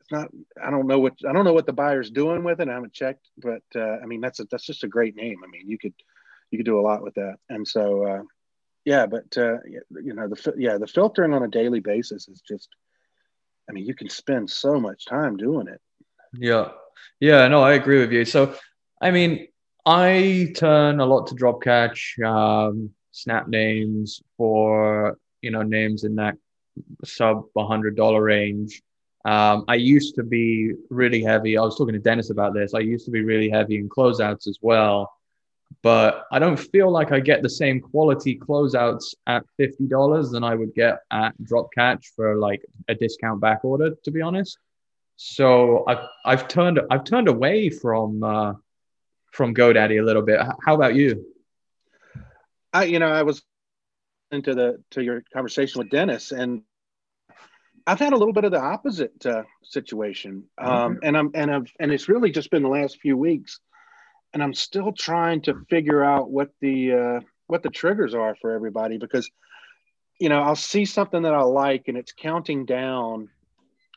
it's 0.00 0.12
not. 0.12 0.28
I 0.62 0.70
don't 0.70 0.86
know 0.86 1.00
what 1.00 1.14
I 1.28 1.32
don't 1.32 1.44
know 1.44 1.52
what 1.52 1.66
the 1.66 1.72
buyer's 1.72 2.10
doing 2.10 2.44
with 2.44 2.60
it. 2.60 2.68
I 2.68 2.74
haven't 2.74 2.92
checked, 2.92 3.28
but 3.38 3.62
uh, 3.74 3.98
I 4.02 4.06
mean, 4.06 4.20
that's 4.20 4.40
a, 4.40 4.46
that's 4.50 4.66
just 4.66 4.84
a 4.84 4.88
great 4.88 5.16
name. 5.16 5.40
I 5.44 5.48
mean, 5.50 5.68
you 5.68 5.78
could 5.78 5.94
you 6.50 6.58
could 6.58 6.66
do 6.66 6.78
a 6.78 6.82
lot 6.82 7.02
with 7.02 7.14
that, 7.14 7.36
and 7.48 7.66
so 7.66 8.06
uh, 8.06 8.22
yeah, 8.84 9.06
but 9.06 9.36
uh, 9.36 9.58
you 9.90 10.14
know, 10.14 10.28
the 10.28 10.54
yeah, 10.56 10.78
the 10.78 10.86
filtering 10.86 11.34
on 11.34 11.42
a 11.42 11.48
daily 11.48 11.80
basis 11.80 12.28
is 12.28 12.40
just 12.40 12.68
I 13.68 13.72
mean, 13.72 13.84
you 13.86 13.94
can 13.94 14.08
spend 14.08 14.50
so 14.50 14.80
much 14.80 15.06
time 15.06 15.36
doing 15.36 15.68
it. 15.68 15.80
Yeah. 16.34 16.68
Yeah, 17.20 17.48
no, 17.48 17.62
I 17.62 17.74
agree 17.74 18.00
with 18.00 18.12
you. 18.12 18.24
So, 18.24 18.54
I 19.00 19.10
mean, 19.10 19.48
I 19.84 20.52
turn 20.56 21.00
a 21.00 21.06
lot 21.06 21.26
to 21.28 21.34
DropCatch, 21.34 22.24
um, 22.24 22.90
SnapNames 23.12 24.22
for, 24.36 25.18
you 25.42 25.50
know, 25.50 25.62
names 25.62 26.04
in 26.04 26.16
that 26.16 26.36
sub 27.04 27.44
$100 27.56 28.22
range. 28.22 28.82
Um, 29.24 29.64
I 29.66 29.74
used 29.74 30.14
to 30.16 30.22
be 30.22 30.72
really 30.90 31.22
heavy. 31.22 31.58
I 31.58 31.62
was 31.62 31.76
talking 31.76 31.94
to 31.94 32.00
Dennis 32.00 32.30
about 32.30 32.54
this. 32.54 32.74
I 32.74 32.80
used 32.80 33.06
to 33.06 33.10
be 33.10 33.24
really 33.24 33.50
heavy 33.50 33.76
in 33.76 33.88
closeouts 33.88 34.46
as 34.46 34.58
well 34.60 35.15
but 35.82 36.24
I 36.32 36.38
don't 36.38 36.58
feel 36.58 36.90
like 36.90 37.12
I 37.12 37.20
get 37.20 37.42
the 37.42 37.48
same 37.48 37.80
quality 37.80 38.38
closeouts 38.38 39.14
at 39.26 39.44
fifty 39.56 39.86
dollars 39.86 40.30
than 40.30 40.42
I 40.44 40.54
would 40.54 40.74
get 40.74 41.00
at 41.10 41.32
DropCatch 41.42 42.06
for 42.14 42.36
like 42.36 42.62
a 42.88 42.94
discount 42.94 43.40
back 43.40 43.64
order, 43.64 43.94
to 44.04 44.10
be 44.10 44.20
honest. 44.20 44.58
So 45.16 45.84
I've 45.86 46.06
I've 46.24 46.48
turned 46.48 46.80
I've 46.90 47.04
turned 47.04 47.28
away 47.28 47.70
from 47.70 48.22
uh, 48.22 48.54
from 49.32 49.54
GoDaddy 49.54 50.00
a 50.00 50.04
little 50.04 50.22
bit. 50.22 50.40
How 50.64 50.74
about 50.74 50.94
you? 50.94 51.26
I 52.72 52.84
you 52.84 52.98
know 52.98 53.08
I 53.08 53.22
was 53.22 53.42
into 54.30 54.54
the 54.54 54.82
to 54.92 55.02
your 55.02 55.22
conversation 55.32 55.78
with 55.78 55.90
Dennis 55.90 56.32
and 56.32 56.62
I've 57.86 58.00
had 58.00 58.12
a 58.12 58.16
little 58.16 58.34
bit 58.34 58.44
of 58.44 58.50
the 58.50 58.60
opposite 58.60 59.24
uh, 59.24 59.44
situation, 59.62 60.44
um, 60.58 60.96
mm-hmm. 60.96 60.98
and 61.04 61.16
I'm 61.16 61.30
and 61.34 61.54
I've 61.54 61.72
and 61.78 61.92
it's 61.92 62.08
really 62.08 62.32
just 62.32 62.50
been 62.50 62.64
the 62.64 62.68
last 62.68 62.98
few 63.00 63.16
weeks 63.16 63.60
and 64.32 64.42
I'm 64.42 64.54
still 64.54 64.92
trying 64.92 65.42
to 65.42 65.64
figure 65.70 66.04
out 66.04 66.30
what 66.30 66.50
the 66.60 66.92
uh, 66.92 67.20
what 67.46 67.62
the 67.62 67.70
triggers 67.70 68.14
are 68.14 68.36
for 68.40 68.52
everybody 68.52 68.98
because 68.98 69.30
you 70.18 70.28
know 70.28 70.42
I'll 70.42 70.56
see 70.56 70.84
something 70.84 71.22
that 71.22 71.34
I 71.34 71.42
like 71.42 71.84
and 71.88 71.96
it's 71.96 72.12
counting 72.12 72.66
down. 72.66 73.28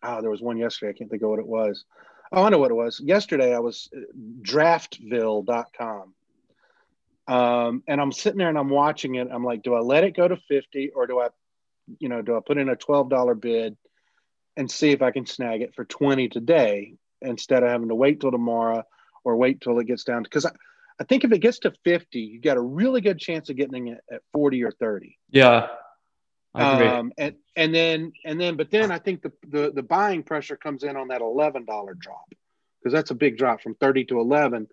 Oh, 0.02 0.22
there 0.22 0.30
was 0.30 0.42
one 0.42 0.58
yesterday. 0.58 0.92
I 0.92 0.98
can't 0.98 1.10
think 1.10 1.24
of 1.24 1.30
what 1.30 1.40
it 1.40 1.48
was. 1.48 1.84
Oh, 2.32 2.44
I 2.44 2.50
know 2.50 2.60
what 2.60 2.72
it 2.72 2.76
was. 2.76 3.00
Yesterday 3.04 3.54
I 3.54 3.60
was 3.60 3.90
uh, 3.96 4.00
draftville.com. 4.42 6.14
Um, 7.28 7.84
and 7.88 8.02
I'm 8.02 8.12
sitting 8.12 8.40
there 8.40 8.50
and 8.50 8.58
I'm 8.58 8.70
watching 8.70 9.16
it. 9.16 9.28
I'm 9.32 9.44
like, 9.44 9.62
do 9.62 9.76
I 9.76 9.80
let 9.80 10.04
it 10.04 10.16
go 10.16 10.28
to 10.28 10.38
50 10.38 10.92
or 10.96 11.06
do 11.06 11.20
I, 11.20 11.28
you 12.00 12.10
know, 12.10 12.22
do 12.22 12.36
I 12.36 12.40
put 12.46 12.58
in 12.58 12.70
a 12.70 12.76
$12 12.76 13.40
bid 13.40 13.78
and 14.58 14.70
see 14.70 14.92
if 14.92 15.02
I 15.02 15.12
can 15.12 15.26
snag 15.26 15.62
it 15.62 15.76
for 15.76 15.86
20 15.86 16.30
today 16.30 16.96
instead 17.22 17.62
of 17.62 17.70
having 17.70 17.90
to 17.90 17.96
wait 17.96 18.20
till 18.20 18.32
tomorrow 18.32 18.84
or 19.24 19.36
wait 19.36 19.62
till 19.62 19.80
it 19.80 19.88
gets 19.88 20.04
down 20.04 20.24
because 20.24 20.46
I, 20.46 20.52
I 21.00 21.04
think 21.06 21.24
if 21.24 21.32
it 21.32 21.40
gets 21.40 21.60
to 21.60 21.74
50, 21.84 22.20
you 22.20 22.42
got 22.42 22.58
a 22.58 22.62
really 22.62 23.02
good 23.02 23.20
chance 23.20 23.50
of 23.50 23.56
getting 23.56 23.88
it 23.88 24.00
at 24.12 24.22
40 24.34 24.64
or 24.64 24.72
30. 24.72 25.18
Yeah. 25.30 25.68
Um, 26.56 27.12
and 27.18 27.36
and 27.56 27.76
then 27.76 28.12
and 28.26 28.42
then 28.42 28.58
but 28.58 28.72
then 28.72 28.92
I 28.92 28.98
think 28.98 29.22
the, 29.22 29.32
the 29.48 29.72
the 29.72 29.84
buying 29.84 30.24
pressure 30.24 30.58
comes 30.58 30.84
in 30.84 30.98
on 30.98 31.10
that 31.10 31.22
eleven 31.22 31.64
dollar 31.64 31.94
drop 31.94 32.26
because 32.80 32.92
that's 32.92 33.12
a 33.12 33.16
big 33.16 33.38
drop 33.38 33.62
from 33.62 33.76
30 33.76 34.06
to 34.06 34.20
11 34.20 34.68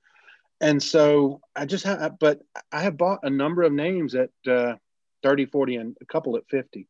and 0.60 0.82
so 0.82 1.40
I 1.54 1.66
just 1.66 1.84
have 1.84 2.18
but 2.18 2.40
I 2.72 2.80
have 2.80 2.96
bought 2.96 3.20
a 3.24 3.30
number 3.30 3.62
of 3.62 3.72
names 3.72 4.14
at 4.14 4.30
uh, 4.48 4.76
30 5.22 5.46
40 5.46 5.76
and 5.76 5.96
a 6.00 6.06
couple 6.06 6.36
at 6.36 6.48
50 6.48 6.88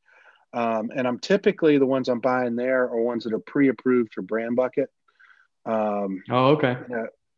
um, 0.53 0.91
and 0.95 1.07
I'm 1.09 1.19
typically 1.19 1.79
the 1.79 1.87
ones 1.87 2.09
I'm 2.09 2.21
buying 2.21 2.55
there 2.55 2.85
are 2.85 3.03
ones 3.03 3.25
that 3.25 3.33
are 3.33 3.41
pre-approved 3.41 4.15
for 4.15 4.23
BrandBucket. 4.23 4.87
Um, 5.65 6.23
oh 6.31 6.51
okay 6.51 6.77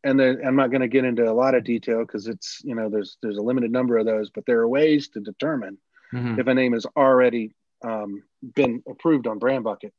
and 0.03 0.19
then 0.19 0.41
I'm 0.45 0.55
not 0.55 0.71
going 0.71 0.81
to 0.81 0.87
get 0.87 1.05
into 1.05 1.29
a 1.29 1.33
lot 1.33 1.55
of 1.55 1.63
detail 1.63 1.99
because 1.99 2.27
it's 2.27 2.61
you 2.63 2.75
know 2.75 2.89
there's 2.89 3.17
there's 3.21 3.37
a 3.37 3.41
limited 3.41 3.71
number 3.71 3.97
of 3.97 4.05
those, 4.05 4.29
but 4.29 4.45
there 4.45 4.59
are 4.59 4.67
ways 4.67 5.09
to 5.09 5.19
determine 5.19 5.77
mm-hmm. 6.13 6.39
if 6.39 6.47
a 6.47 6.53
name 6.53 6.73
has 6.73 6.85
already 6.95 7.53
um, 7.83 8.23
been 8.55 8.83
approved 8.87 9.27
on 9.27 9.39
BrandBucket. 9.39 9.91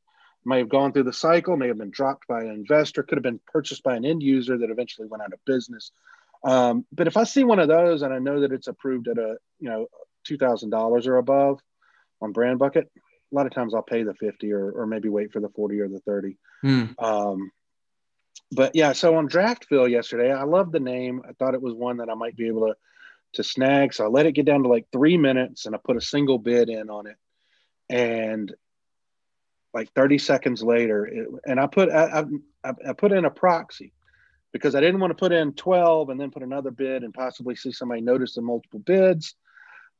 May 0.43 0.57
have 0.57 0.69
gone 0.69 0.91
through 0.91 1.03
the 1.03 1.13
cycle, 1.13 1.55
may 1.55 1.67
have 1.67 1.77
been 1.77 1.91
dropped 1.91 2.27
by 2.27 2.41
an 2.41 2.49
investor, 2.49 3.03
could 3.03 3.19
have 3.19 3.23
been 3.23 3.39
purchased 3.45 3.83
by 3.83 3.95
an 3.95 4.05
end 4.05 4.23
user 4.23 4.57
that 4.57 4.71
eventually 4.71 5.07
went 5.07 5.21
out 5.21 5.33
of 5.33 5.39
business. 5.45 5.91
Um, 6.43 6.83
but 6.91 7.05
if 7.05 7.15
I 7.15 7.25
see 7.25 7.43
one 7.43 7.59
of 7.59 7.67
those 7.67 8.01
and 8.01 8.11
I 8.11 8.17
know 8.17 8.39
that 8.39 8.51
it's 8.51 8.67
approved 8.67 9.07
at 9.07 9.19
a 9.19 9.37
you 9.59 9.69
know 9.69 9.87
two 10.25 10.37
thousand 10.37 10.71
dollars 10.71 11.05
or 11.05 11.17
above 11.17 11.59
on 12.21 12.33
BrandBucket, 12.33 12.85
a 12.85 13.35
lot 13.35 13.45
of 13.45 13.53
times 13.53 13.75
I'll 13.75 13.83
pay 13.83 14.01
the 14.01 14.15
fifty 14.15 14.51
or 14.51 14.71
or 14.71 14.87
maybe 14.87 15.09
wait 15.09 15.31
for 15.31 15.39
the 15.39 15.49
forty 15.49 15.79
or 15.79 15.87
the 15.87 15.99
thirty. 15.99 16.37
Mm. 16.65 16.95
Um, 17.01 17.51
but 18.51 18.75
yeah, 18.75 18.91
so 18.91 19.15
on 19.15 19.29
Draftville 19.29 19.89
yesterday, 19.89 20.31
I 20.31 20.43
loved 20.43 20.73
the 20.73 20.79
name. 20.79 21.21
I 21.27 21.31
thought 21.33 21.53
it 21.53 21.61
was 21.61 21.73
one 21.73 21.97
that 21.97 22.09
I 22.09 22.15
might 22.15 22.35
be 22.35 22.47
able 22.47 22.67
to 22.67 22.75
to 23.33 23.43
snag. 23.43 23.93
So 23.93 24.03
I 24.03 24.07
let 24.07 24.25
it 24.25 24.33
get 24.33 24.45
down 24.45 24.63
to 24.63 24.69
like 24.69 24.87
three 24.91 25.17
minutes, 25.17 25.65
and 25.65 25.73
I 25.73 25.79
put 25.83 25.95
a 25.95 26.01
single 26.01 26.37
bid 26.37 26.69
in 26.69 26.89
on 26.89 27.07
it. 27.07 27.15
And 27.89 28.53
like 29.73 29.91
30 29.93 30.17
seconds 30.17 30.61
later, 30.61 31.05
it, 31.05 31.27
and 31.45 31.59
I 31.59 31.67
put 31.67 31.89
I, 31.89 32.25
I, 32.63 32.73
I 32.89 32.93
put 32.93 33.13
in 33.13 33.23
a 33.23 33.29
proxy 33.29 33.93
because 34.51 34.75
I 34.75 34.81
didn't 34.81 34.99
want 34.99 35.11
to 35.11 35.15
put 35.15 35.31
in 35.31 35.53
12 35.53 36.09
and 36.09 36.19
then 36.19 36.29
put 36.29 36.43
another 36.43 36.71
bid 36.71 37.03
and 37.03 37.13
possibly 37.13 37.55
see 37.55 37.71
somebody 37.71 38.01
notice 38.01 38.35
the 38.35 38.41
multiple 38.41 38.79
bids. 38.79 39.35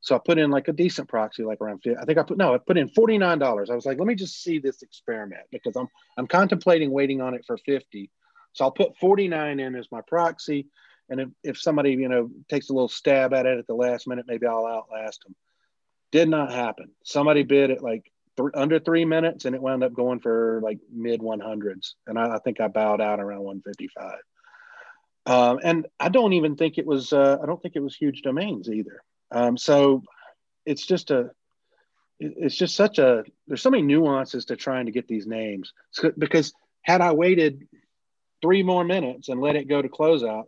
So 0.00 0.14
I 0.14 0.18
put 0.18 0.36
in 0.36 0.50
like 0.50 0.68
a 0.68 0.72
decent 0.72 1.08
proxy, 1.08 1.44
like 1.44 1.60
around 1.62 1.78
50. 1.78 1.96
I 1.96 2.04
think 2.04 2.18
I 2.18 2.22
put 2.22 2.36
no, 2.36 2.54
I 2.54 2.58
put 2.58 2.76
in 2.76 2.90
$49. 2.90 3.70
I 3.70 3.74
was 3.74 3.86
like, 3.86 3.98
let 3.98 4.06
me 4.06 4.14
just 4.14 4.42
see 4.42 4.58
this 4.58 4.82
experiment 4.82 5.44
because 5.50 5.74
I'm 5.74 5.88
I'm 6.18 6.26
contemplating 6.26 6.90
waiting 6.90 7.22
on 7.22 7.32
it 7.32 7.46
for 7.46 7.56
50 7.56 8.10
so 8.52 8.64
I'll 8.64 8.70
put 8.70 8.96
49 8.98 9.60
in 9.60 9.74
as 9.74 9.90
my 9.90 10.00
proxy. 10.00 10.66
And 11.08 11.20
if, 11.20 11.28
if 11.42 11.60
somebody, 11.60 11.92
you 11.92 12.08
know, 12.08 12.30
takes 12.48 12.70
a 12.70 12.72
little 12.72 12.88
stab 12.88 13.34
at 13.34 13.46
it 13.46 13.58
at 13.58 13.66
the 13.66 13.74
last 13.74 14.06
minute, 14.06 14.26
maybe 14.28 14.46
I'll 14.46 14.66
outlast 14.66 15.22
them. 15.24 15.34
Did 16.10 16.28
not 16.28 16.52
happen. 16.52 16.90
Somebody 17.04 17.42
bid 17.42 17.70
at 17.70 17.82
like 17.82 18.10
th- 18.36 18.50
under 18.54 18.78
three 18.78 19.04
minutes, 19.04 19.44
and 19.44 19.54
it 19.54 19.62
wound 19.62 19.82
up 19.82 19.94
going 19.94 20.20
for 20.20 20.60
like 20.62 20.78
mid 20.92 21.20
100s, 21.20 21.94
and 22.06 22.18
I, 22.18 22.36
I 22.36 22.38
think 22.38 22.60
I 22.60 22.68
bowed 22.68 23.00
out 23.00 23.20
around 23.20 23.42
155. 23.42 24.18
Um, 25.24 25.60
and 25.62 25.86
I 26.00 26.08
don't 26.08 26.32
even 26.32 26.56
think 26.56 26.78
it 26.78 26.86
was. 26.86 27.12
Uh, 27.12 27.38
I 27.42 27.46
don't 27.46 27.60
think 27.62 27.76
it 27.76 27.82
was 27.82 27.96
HugeDomains 27.96 28.68
either. 28.68 29.02
Um, 29.30 29.56
so 29.56 30.02
it's 30.66 30.84
just 30.84 31.10
a. 31.10 31.30
It's 32.18 32.56
just 32.56 32.76
such 32.76 32.98
a. 32.98 33.24
There's 33.46 33.62
so 33.62 33.70
many 33.70 33.82
nuances 33.82 34.46
to 34.46 34.56
trying 34.56 34.86
to 34.86 34.92
get 34.92 35.08
these 35.08 35.26
names 35.26 35.72
because 36.18 36.52
had 36.82 37.00
I 37.00 37.12
waited 37.12 37.68
three 38.42 38.62
more 38.62 38.84
minutes 38.84 39.28
and 39.28 39.40
let 39.40 39.56
it 39.56 39.68
go 39.68 39.80
to 39.80 39.88
closeout, 39.88 40.44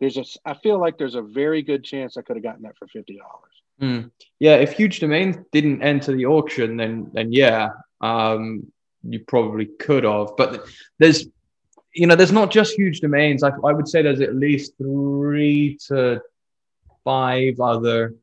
there's 0.00 0.16
a. 0.16 0.24
I 0.44 0.54
feel 0.54 0.80
like 0.80 0.98
there's 0.98 1.14
a 1.14 1.22
very 1.22 1.62
good 1.62 1.84
chance 1.84 2.16
I 2.16 2.22
could 2.22 2.36
have 2.36 2.42
gotten 2.42 2.62
that 2.62 2.76
for 2.76 2.86
fifty 2.88 3.16
dollars. 3.16 3.52
Mm. 3.80 4.10
Yeah, 4.38 4.56
if 4.56 4.76
HugeDomains 4.76 5.44
didn't 5.52 5.82
enter 5.82 6.16
the 6.16 6.26
auction, 6.26 6.76
then 6.76 7.10
then 7.12 7.32
yeah, 7.32 7.68
um, 8.00 8.70
you 9.02 9.20
probably 9.20 9.66
could 9.66 10.04
have. 10.04 10.30
But 10.36 10.66
there's, 10.98 11.26
you 11.94 12.06
know, 12.06 12.16
there's 12.16 12.32
not 12.32 12.50
just 12.50 12.78
HugeDomains. 12.78 13.42
I, 13.42 13.50
I 13.66 13.72
would 13.72 13.88
say 13.88 14.02
there's 14.02 14.20
at 14.20 14.34
least 14.34 14.72
three 14.78 15.78
to 15.88 16.22
five 17.04 17.60
other 17.60 18.14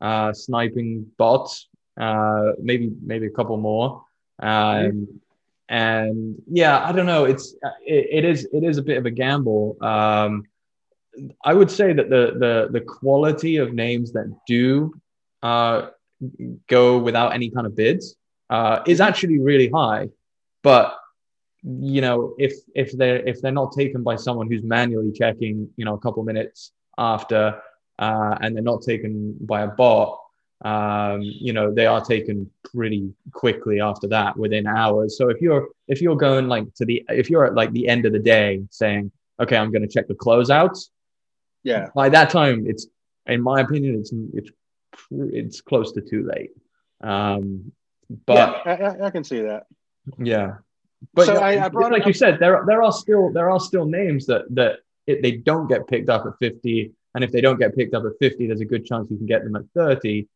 uh, 0.00 0.32
sniping 0.32 1.06
bots, 1.16 1.68
uh, 1.98 2.52
maybe 2.60 2.92
maybe 3.02 3.26
a 3.26 3.30
couple 3.30 3.56
more. 3.56 4.04
Um, 4.38 5.20
and 5.72 6.36
yeah, 6.52 6.86
I 6.86 6.92
don't 6.92 7.06
know. 7.06 7.24
It's 7.24 7.54
it, 7.86 8.06
it 8.18 8.24
is 8.26 8.46
it 8.52 8.62
is 8.62 8.76
a 8.76 8.82
bit 8.82 8.98
of 8.98 9.06
a 9.06 9.10
gamble. 9.10 9.78
Um, 9.80 10.44
I 11.42 11.54
would 11.54 11.70
say 11.70 11.94
that 11.94 12.10
the 12.10 12.34
the 12.38 12.68
the 12.70 12.80
quality 12.82 13.56
of 13.56 13.72
names 13.72 14.12
that 14.12 14.26
do 14.46 14.92
uh, 15.42 15.88
go 16.68 16.98
without 16.98 17.32
any 17.32 17.48
kind 17.48 17.66
of 17.66 17.74
bids 17.74 18.16
uh, 18.50 18.80
is 18.86 19.00
actually 19.00 19.38
really 19.38 19.70
high. 19.70 20.10
But 20.62 20.94
you 21.62 22.02
know, 22.02 22.34
if 22.38 22.52
if 22.74 22.92
they're 22.92 23.26
if 23.26 23.40
they're 23.40 23.50
not 23.50 23.72
taken 23.72 24.02
by 24.02 24.16
someone 24.16 24.50
who's 24.50 24.62
manually 24.62 25.10
checking, 25.10 25.70
you 25.76 25.86
know, 25.86 25.94
a 25.94 26.00
couple 26.00 26.22
minutes 26.22 26.72
after, 26.98 27.62
uh, 27.98 28.36
and 28.42 28.54
they're 28.54 28.62
not 28.62 28.82
taken 28.82 29.38
by 29.40 29.62
a 29.62 29.68
bot, 29.68 30.20
um, 30.62 31.22
you 31.22 31.52
know, 31.52 31.74
they 31.74 31.86
are 31.86 32.04
taken 32.04 32.50
pretty 32.72 33.12
quickly 33.32 33.80
after 33.80 34.06
that, 34.08 34.36
within 34.36 34.66
hours. 34.66 35.18
So 35.18 35.28
if 35.28 35.40
you're 35.40 35.68
if 35.88 36.00
you're 36.00 36.16
going 36.16 36.48
like 36.48 36.72
to 36.74 36.84
the 36.84 37.04
if 37.08 37.28
you're 37.30 37.44
at 37.44 37.54
like 37.54 37.72
the 37.72 37.88
end 37.88 38.06
of 38.06 38.12
the 38.12 38.20
day 38.20 38.62
saying, 38.70 39.10
okay, 39.40 39.56
I'm 39.56 39.72
going 39.72 39.82
to 39.82 39.88
check 39.88 40.06
the 40.06 40.14
closeouts, 40.14 40.88
yeah, 41.64 41.88
by 41.94 42.08
that 42.10 42.30
time, 42.30 42.64
it's 42.66 42.86
in 43.26 43.42
my 43.42 43.60
opinion, 43.60 43.96
it's 43.96 44.12
it's 44.34 44.50
it's 45.10 45.60
close 45.60 45.92
to 45.92 46.00
too 46.00 46.28
late. 46.32 46.50
Um, 47.02 47.72
but 48.26 48.62
yeah, 48.64 48.96
I, 49.00 49.06
I, 49.06 49.10
can 49.10 49.24
see 49.24 49.40
that. 49.40 49.66
Yeah, 50.18 50.56
but 51.14 51.26
so 51.26 51.36
I, 51.36 51.64
I 51.64 51.68
brought 51.68 51.92
like 51.92 52.06
you 52.06 52.12
said, 52.12 52.38
there 52.38 52.64
there 52.66 52.82
are 52.82 52.92
still 52.92 53.32
there 53.32 53.50
are 53.50 53.60
still 53.60 53.86
names 53.86 54.26
that 54.26 54.42
that 54.50 54.80
it, 55.06 55.22
they 55.22 55.32
don't 55.32 55.68
get 55.68 55.88
picked 55.88 56.08
up 56.08 56.24
at 56.26 56.38
fifty, 56.38 56.92
and 57.14 57.24
if 57.24 57.32
they 57.32 57.40
don't 57.40 57.58
get 57.58 57.74
picked 57.74 57.94
up 57.94 58.04
at 58.04 58.12
fifty, 58.20 58.46
there's 58.46 58.60
a 58.60 58.66
good 58.66 58.84
chance 58.84 59.10
you 59.10 59.16
can 59.16 59.26
get 59.26 59.44
them 59.44 59.56
at 59.56 59.62
thirty. 59.74 60.28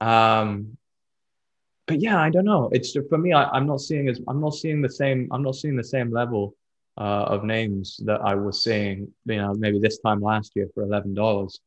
Um, 0.00 0.76
but 1.86 2.00
yeah, 2.00 2.20
I 2.20 2.30
don't 2.30 2.44
know. 2.44 2.70
It's 2.72 2.96
for 3.08 3.18
me. 3.18 3.32
I, 3.32 3.56
am 3.56 3.66
not 3.66 3.80
seeing 3.80 4.08
as 4.08 4.20
I'm 4.26 4.40
not 4.40 4.54
seeing 4.54 4.80
the 4.80 4.90
same. 4.90 5.28
I'm 5.30 5.42
not 5.42 5.54
seeing 5.54 5.76
the 5.76 5.84
same 5.84 6.10
level 6.10 6.54
uh, 6.96 7.24
of 7.28 7.44
names 7.44 8.00
that 8.04 8.20
I 8.22 8.34
was 8.34 8.64
seeing. 8.64 9.12
You 9.26 9.36
know, 9.36 9.54
maybe 9.54 9.78
this 9.78 9.98
time 9.98 10.20
last 10.20 10.52
year 10.54 10.68
for 10.74 10.82
eleven 10.82 11.14
dollars. 11.14 11.60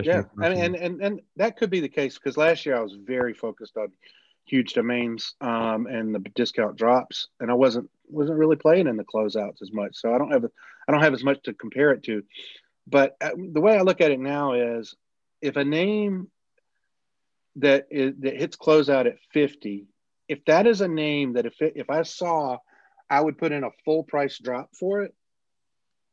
Yeah, 0.00 0.22
and, 0.40 0.54
and 0.54 0.76
and 0.76 1.02
and 1.02 1.20
that 1.36 1.56
could 1.56 1.68
be 1.68 1.80
the 1.80 1.88
case 1.88 2.16
because 2.16 2.36
last 2.36 2.64
year 2.64 2.76
I 2.76 2.80
was 2.80 2.94
very 2.94 3.34
focused 3.34 3.76
on 3.76 3.88
HugeDomains 4.50 5.34
um, 5.40 5.86
and 5.86 6.14
the 6.14 6.20
discount 6.34 6.76
drops, 6.76 7.28
and 7.40 7.50
I 7.50 7.54
wasn't 7.54 7.90
wasn't 8.08 8.38
really 8.38 8.56
playing 8.56 8.86
in 8.86 8.96
the 8.96 9.04
closeouts 9.04 9.62
as 9.62 9.72
much. 9.72 9.96
So 9.96 10.14
I 10.14 10.18
don't 10.18 10.30
have 10.30 10.44
I 10.88 10.92
don't 10.92 11.02
have 11.02 11.14
as 11.14 11.24
much 11.24 11.42
to 11.44 11.52
compare 11.52 11.92
it 11.92 12.04
to. 12.04 12.22
But 12.86 13.16
uh, 13.20 13.30
the 13.36 13.60
way 13.60 13.76
I 13.76 13.82
look 13.82 14.00
at 14.00 14.10
it 14.10 14.20
now 14.20 14.54
is, 14.54 14.94
if 15.42 15.56
a 15.56 15.64
name 15.64 16.28
that 17.56 17.88
is 17.90 18.14
that 18.20 18.36
hits 18.36 18.56
closeout 18.56 19.06
at 19.06 19.18
fifty, 19.32 19.86
if 20.28 20.44
that 20.44 20.66
is 20.66 20.80
a 20.80 20.88
name 20.88 21.34
that 21.34 21.46
if 21.46 21.60
it, 21.60 21.72
if 21.76 21.90
I 21.90 22.02
saw, 22.02 22.58
I 23.08 23.20
would 23.20 23.38
put 23.38 23.52
in 23.52 23.64
a 23.64 23.70
full 23.84 24.04
price 24.04 24.38
drop 24.38 24.70
for 24.78 25.02
it, 25.02 25.14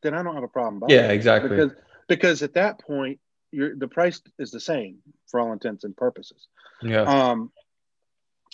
then 0.02 0.14
I 0.14 0.24
don't 0.24 0.36
have 0.36 0.44
a 0.44 0.48
problem. 0.48 0.90
Yeah, 0.90 1.12
exactly. 1.12 1.50
Because 1.50 1.72
because 2.08 2.44
at 2.44 2.54
that 2.56 2.80
point 2.80 3.20
you're, 3.52 3.76
the 3.76 3.88
price 3.88 4.22
is 4.40 4.52
the 4.52 4.60
same 4.60 4.98
for 5.28 5.40
all 5.40 5.54
intents 5.54 5.84
and 5.84 5.96
purposes. 5.96 6.48
Yeah. 6.82 7.02
Um, 7.02 7.52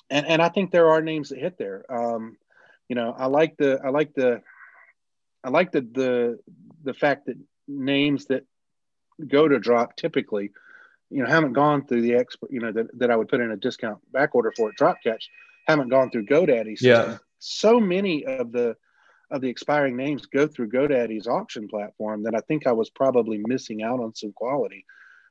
and 0.10 0.26
and 0.26 0.42
I 0.42 0.50
think 0.50 0.72
there 0.72 0.90
are 0.90 1.02
names 1.02 1.30
that 1.30 1.40
hit 1.40 1.58
there. 1.58 1.86
Um, 1.90 2.38
you 2.90 2.96
know, 2.96 3.16
I 3.18 3.28
like 3.28 3.58
the 3.58 3.80
I 3.84 3.90
like 3.90 4.14
the 4.14 4.42
I 5.44 5.50
like 5.50 5.72
the 5.72 5.82
the 5.82 6.40
the 6.84 6.94
fact 6.94 7.28
that 7.28 7.38
names 7.68 8.26
that 8.26 8.46
go 9.26 9.48
to 9.48 9.60
drop 9.60 9.96
typically, 9.96 10.52
you 11.14 11.24
know, 11.24 11.30
haven't 11.30 11.54
gone 11.54 11.86
through 11.86 12.02
the 12.02 12.16
expert, 12.16 12.52
you 12.52 12.60
know, 12.60 12.72
that, 12.72 12.88
that 13.00 13.12
I 13.12 13.16
would 13.16 13.30
put 13.30 13.40
in 13.40 13.52
a 13.52 13.58
discount 13.58 14.00
back 14.12 14.36
order 14.36 14.52
for 14.56 14.70
a 14.70 14.74
DropCatch, 14.74 15.24
haven't 15.68 15.90
gone 15.90 16.10
through 16.10 16.26
GoDaddy. 16.26 16.78
Yeah. 16.82 17.18
So 17.40 17.80
many 17.80 18.26
of 18.26 18.52
the 18.52 18.76
of 19.32 19.42
the 19.42 19.50
expiring 19.50 19.96
names 19.96 20.28
go 20.28 20.48
through 20.48 20.70
GoDaddy's 20.70 21.28
auction 21.28 21.68
platform 21.68 22.24
that 22.24 22.36
I 22.36 22.40
think 22.42 22.68
I 22.68 22.72
was 22.72 22.90
probably 22.90 23.42
missing 23.48 23.82
out 23.82 24.00
on 24.00 24.14
some 24.14 24.32
quality 24.32 24.86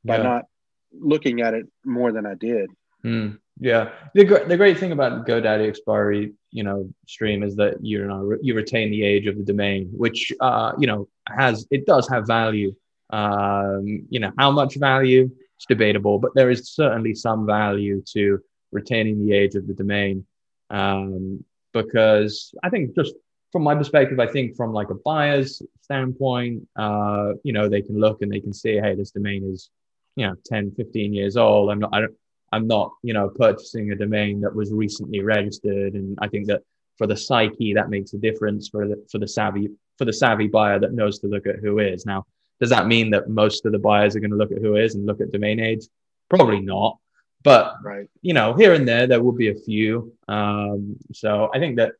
by 0.05 0.17
yeah. 0.17 0.23
not 0.23 0.45
looking 0.93 1.41
at 1.41 1.55
it 1.55 1.67
more 1.85 2.13
than 2.13 2.27
I 2.27 2.35
did. 2.35 2.71
Mm, 3.05 3.39
yeah, 3.59 3.91
the 4.15 4.25
the 4.47 4.57
great 4.57 4.79
thing 4.79 4.93
about 4.93 5.27
GoDaddy 5.27 5.69
expiry, 5.69 6.33
you 6.51 6.63
know, 6.63 6.89
stream 7.07 7.43
is 7.43 7.57
that 7.57 7.85
you 7.85 8.07
know 8.07 8.37
you 8.41 8.55
retain 8.55 8.91
the 8.91 9.05
age 9.05 9.27
of 9.27 9.37
the 9.37 9.45
domain, 9.45 9.91
which 9.93 10.33
uh, 10.41 10.73
you 10.79 10.87
know 10.87 11.09
has 11.29 11.67
it 11.71 11.87
does 11.87 12.09
have 12.09 12.27
value. 12.27 12.75
Um, 13.11 14.07
you 14.09 14.21
know, 14.21 14.33
how 14.39 14.51
much 14.51 14.77
value? 14.77 15.31
It's 15.63 15.69
debatable, 15.69 16.19
but 16.19 16.35
there 16.35 16.51
is 16.51 16.73
certainly 16.73 17.15
some 17.15 17.47
value 17.47 18.03
to 18.15 18.41
retaining 18.73 19.25
the 19.25 19.33
age 19.33 19.55
of 19.55 19.69
the 19.69 19.75
domain. 19.75 20.27
Um, 20.71 21.45
because 21.73 22.53
I 22.65 22.69
think 22.69 22.97
just 22.97 23.15
from 23.53 23.63
my 23.63 23.77
perspective, 23.77 24.19
I 24.19 24.27
think 24.27 24.57
from 24.57 24.73
like 24.73 24.91
a 24.91 24.97
buyer's 24.97 25.63
standpoint, 25.83 26.67
uh, 26.75 27.35
you 27.45 27.53
know, 27.53 27.69
they 27.69 27.81
can 27.81 27.97
look 27.97 28.23
and 28.23 28.33
they 28.33 28.41
can 28.41 28.53
see, 28.53 28.75
hey, 28.75 28.97
this 28.97 29.13
domain 29.13 29.49
is, 29.53 29.71
you 30.17 30.27
know, 30.27 30.35
10, 30.47 30.73
15 30.73 31.15
years 31.15 31.37
old. 31.37 31.71
I'm 31.71 31.79
not, 31.79 31.91
I 31.93 32.01
don't, 32.01 32.15
I'm 32.51 32.67
not, 32.67 32.91
you 33.05 33.15
know, 33.15 33.29
purchasing 33.29 33.93
a 33.93 33.95
domain 33.95 34.41
that 34.41 34.57
was 34.57 34.73
recently 34.73 35.21
registered. 35.21 35.95
And 35.95 36.19
I 36.21 36.27
think 36.27 36.49
that 36.49 36.63
for 36.99 37.07
the 37.07 37.17
psyche, 37.17 37.73
that 37.75 37.89
makes 37.89 38.15
a 38.15 38.19
difference 38.19 38.69
for 38.69 38.89
the, 38.89 39.07
for 39.13 39.19
the 39.19 39.29
savvy, 39.29 39.69
for 39.97 40.07
the 40.07 40.13
savvy 40.13 40.49
buyer 40.49 40.81
that 40.81 40.93
knows 40.93 41.21
to 41.21 41.29
look 41.29 41.47
at 41.47 41.63
WHOIS 41.63 42.05
Now, 42.05 42.27
does 42.63 42.71
that 42.71 42.87
mean 42.87 43.11
that 43.11 43.29
most 43.29 43.67
of 43.67 43.73
the 43.73 43.79
buyers 43.79 44.15
are 44.15 44.21
going 44.21 44.31
to 44.31 44.37
look 44.37 44.53
at 44.53 44.63
WHOIS 44.63 44.95
and 44.95 45.05
look 45.05 45.21
at 45.21 45.33
domain 45.33 45.59
age? 45.59 45.85
Probably 46.31 46.61
not. 46.61 46.99
But, 47.43 47.75
right. 47.83 48.09
you 48.21 48.35
know, 48.35 48.55
here 48.55 48.73
and 48.73 48.87
there, 48.87 49.09
there 49.09 49.21
will 49.21 49.33
be 49.33 49.51
a 49.51 49.55
few. 49.55 50.13
Um, 50.29 50.97
so 51.13 51.51
I 51.53 51.59
think 51.59 51.77
that 51.79 51.95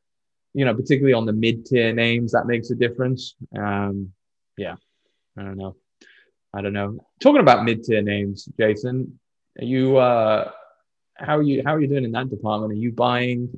you 0.55 0.65
know, 0.65 0.75
particularly 0.75 1.15
on 1.15 1.27
the 1.27 1.33
mid 1.33 1.67
tier 1.67 1.93
names, 1.93 2.33
that 2.33 2.47
makes 2.47 2.71
a 2.71 2.75
difference. 2.75 3.35
Um, 3.57 4.13
yeah, 4.57 4.77
I 5.37 5.43
don't 5.43 5.57
know. 5.57 5.77
I 6.53 6.61
don't 6.61 6.75
know. 6.75 6.99
Talking 7.21 7.41
about 7.41 7.65
mid 7.65 7.85
tier 7.85 8.03
names, 8.03 8.49
Jason, 8.59 9.19
are 9.59 9.65
you 9.65 9.97
uh, 9.97 10.51
how 11.15 11.39
are 11.39 11.43
you 11.43 11.63
how 11.65 11.75
are 11.75 11.81
you 11.81 11.89
doing 11.89 12.05
in 12.05 12.13
that 12.13 12.31
department? 12.31 12.73
Are 12.73 12.77
you 12.77 12.93
buying, 12.93 13.49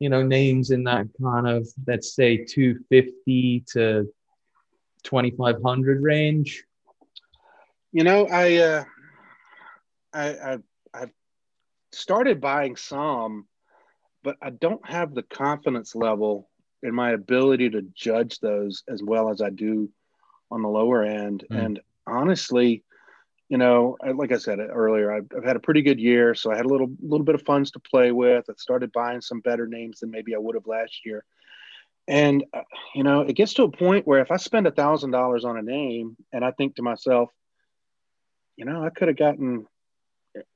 you 0.00 0.08
know, 0.08 0.22
names 0.22 0.70
in 0.70 0.84
that 0.84 1.06
kind 1.22 1.46
of 1.46 1.68
let's 1.86 2.14
say 2.14 2.44
two 2.44 2.80
fifty 2.90 3.64
to 3.72 4.12
twenty 5.04 5.30
five 5.30 5.62
hundred 5.62 6.02
range? 6.02 6.64
You 7.92 8.04
know, 8.04 8.26
I 8.26 8.56
uh, 8.56 8.84
I 10.12 10.28
I 10.28 10.58
I've 10.92 11.12
started 11.92 12.40
buying 12.40 12.76
some 12.76 13.46
but 14.24 14.36
I 14.42 14.50
don't 14.50 14.84
have 14.88 15.14
the 15.14 15.22
confidence 15.22 15.94
level 15.94 16.48
in 16.82 16.94
my 16.94 17.12
ability 17.12 17.70
to 17.70 17.82
judge 17.94 18.40
those 18.40 18.82
as 18.88 19.02
well 19.02 19.30
as 19.30 19.40
I 19.40 19.50
do 19.50 19.90
on 20.50 20.62
the 20.62 20.68
lower 20.68 21.04
end. 21.04 21.44
Mm. 21.52 21.64
And 21.64 21.80
honestly, 22.06 22.82
you 23.50 23.58
know, 23.58 23.96
like 24.14 24.32
I 24.32 24.38
said 24.38 24.58
earlier, 24.58 25.12
I've, 25.12 25.26
I've, 25.36 25.44
had 25.44 25.56
a 25.56 25.60
pretty 25.60 25.82
good 25.82 26.00
year, 26.00 26.34
so 26.34 26.50
I 26.50 26.56
had 26.56 26.64
a 26.64 26.68
little 26.68 26.90
little 27.02 27.24
bit 27.24 27.34
of 27.34 27.42
funds 27.42 27.70
to 27.72 27.78
play 27.78 28.10
with. 28.10 28.46
I 28.48 28.54
started 28.56 28.90
buying 28.92 29.20
some 29.20 29.40
better 29.40 29.66
names 29.66 30.00
than 30.00 30.10
maybe 30.10 30.34
I 30.34 30.38
would 30.38 30.54
have 30.54 30.66
last 30.66 31.04
year. 31.04 31.24
And 32.06 32.44
uh, 32.52 32.62
you 32.94 33.02
know, 33.02 33.20
it 33.20 33.34
gets 33.34 33.54
to 33.54 33.64
a 33.64 33.70
point 33.70 34.06
where 34.06 34.20
if 34.20 34.30
I 34.30 34.36
spend 34.36 34.66
a 34.66 34.70
thousand 34.70 35.10
dollars 35.10 35.44
on 35.44 35.56
a 35.56 35.62
name, 35.62 36.16
and 36.32 36.44
I 36.44 36.50
think 36.50 36.76
to 36.76 36.82
myself, 36.82 37.30
you 38.56 38.64
know, 38.64 38.84
I 38.84 38.90
could 38.90 39.08
have 39.08 39.16
gotten 39.16 39.66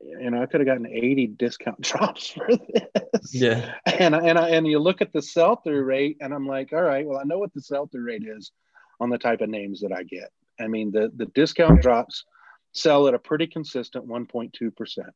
you 0.00 0.30
know, 0.30 0.42
I 0.42 0.46
could 0.46 0.60
have 0.60 0.66
gotten 0.66 0.86
80 0.86 1.28
discount 1.28 1.80
drops 1.82 2.28
for 2.30 2.48
this. 2.48 3.34
Yeah. 3.34 3.74
And 3.86 4.14
and 4.14 4.38
I, 4.38 4.50
and 4.50 4.66
you 4.66 4.78
look 4.78 5.00
at 5.00 5.12
the 5.12 5.22
sell 5.22 5.56
through 5.56 5.84
rate, 5.84 6.18
and 6.20 6.34
I'm 6.34 6.46
like, 6.46 6.72
all 6.72 6.82
right, 6.82 7.06
well, 7.06 7.18
I 7.18 7.24
know 7.24 7.38
what 7.38 7.52
the 7.54 7.60
sell 7.60 7.86
through 7.86 8.04
rate 8.04 8.24
is 8.26 8.52
on 9.00 9.10
the 9.10 9.18
type 9.18 9.40
of 9.40 9.48
names 9.48 9.80
that 9.80 9.92
I 9.92 10.02
get. 10.02 10.30
I 10.60 10.66
mean, 10.66 10.90
the 10.90 11.12
the 11.14 11.26
discount 11.26 11.82
drops 11.82 12.24
sell 12.72 13.08
at 13.08 13.14
a 13.14 13.18
pretty 13.18 13.46
consistent 13.46 14.08
1.2 14.08 14.74
percent. 14.76 15.10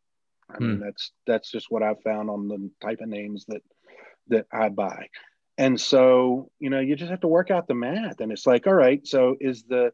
I 0.49 0.59
mean, 0.59 0.77
hmm. 0.77 0.85
that's 0.85 1.13
that's 1.27 1.51
just 1.51 1.71
what 1.71 1.83
I've 1.83 2.03
found 2.03 2.31
on 2.31 2.49
the 2.49 2.71
type 2.81 3.01
of 3.01 3.09
names 3.09 3.45
that 3.49 3.63
that 4.29 4.47
I 4.53 4.69
buy. 4.69 5.09
And 5.59 5.81
so, 5.81 6.51
you 6.59 6.71
know, 6.71 6.81
you 6.81 6.97
just 6.97 7.11
have 7.11 7.21
to 7.21 7.29
work 7.29 7.51
out 7.51 7.69
the 7.69 7.75
math. 7.75 8.21
And 8.21 8.33
it's 8.33 8.47
like, 8.47 8.67
all 8.67 8.75
right, 8.75 9.07
so 9.07 9.37
is 9.41 9.65
the 9.65 9.93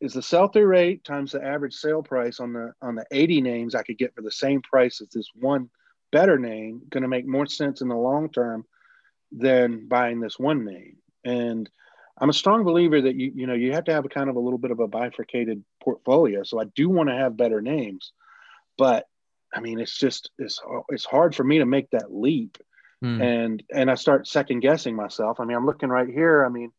is 0.00 0.12
the 0.12 0.22
sell 0.22 0.48
through 0.48 0.66
rate 0.66 1.04
times 1.04 1.32
the 1.32 1.42
average 1.42 1.74
sale 1.74 2.02
price 2.02 2.38
on 2.40 2.52
the 2.52 2.72
on 2.82 2.96
the 2.96 3.06
80 3.10 3.40
names 3.40 3.74
I 3.74 3.82
could 3.82 3.96
get 3.96 4.14
for 4.14 4.22
the 4.22 4.30
same 4.30 4.60
price 4.60 5.00
as 5.00 5.08
this 5.08 5.30
one 5.34 5.70
better 6.12 6.38
name 6.38 6.82
going 6.90 7.02
to 7.02 7.08
make 7.08 7.26
more 7.26 7.46
sense 7.46 7.80
in 7.80 7.88
the 7.88 7.96
long 7.96 8.30
term 8.30 8.64
than 9.32 9.88
buying 9.88 10.20
this 10.20 10.38
one 10.38 10.64
name? 10.64 10.96
And 11.24 11.68
I'm 12.18 12.30
a 12.30 12.34
strong 12.34 12.64
believer 12.64 13.00
that 13.02 13.14
you 13.14 13.32
you 13.34 13.46
know 13.46 13.54
you 13.54 13.72
have 13.72 13.84
to 13.84 13.92
have 13.92 14.04
a 14.04 14.10
kind 14.10 14.30
of 14.30 14.36
a 14.36 14.40
little 14.40 14.58
bit 14.58 14.70
of 14.70 14.80
a 14.80 14.88
bifurcated 14.88 15.64
portfolio. 15.82 16.42
So 16.42 16.60
I 16.60 16.64
do 16.74 16.88
want 16.88 17.08
to 17.08 17.14
have 17.14 17.36
better 17.36 17.60
names, 17.60 18.12
but 18.78 19.06
I 19.54 19.60
mean 19.60 19.78
it's 19.78 19.96
just 19.96 20.30
it's 20.38 20.60
it's 20.88 21.04
hard 21.04 21.34
for 21.34 21.44
me 21.44 21.58
to 21.58 21.66
make 21.66 21.90
that 21.90 22.12
leap, 22.12 22.58
mm. 23.04 23.22
and 23.22 23.62
and 23.70 23.90
I 23.90 23.94
start 23.94 24.26
second 24.26 24.60
guessing 24.60 24.96
myself. 24.96 25.40
I 25.40 25.44
mean 25.44 25.56
I'm 25.56 25.66
looking 25.66 25.88
right 25.88 26.08
here. 26.08 26.44
I 26.44 26.48
mean 26.48 26.72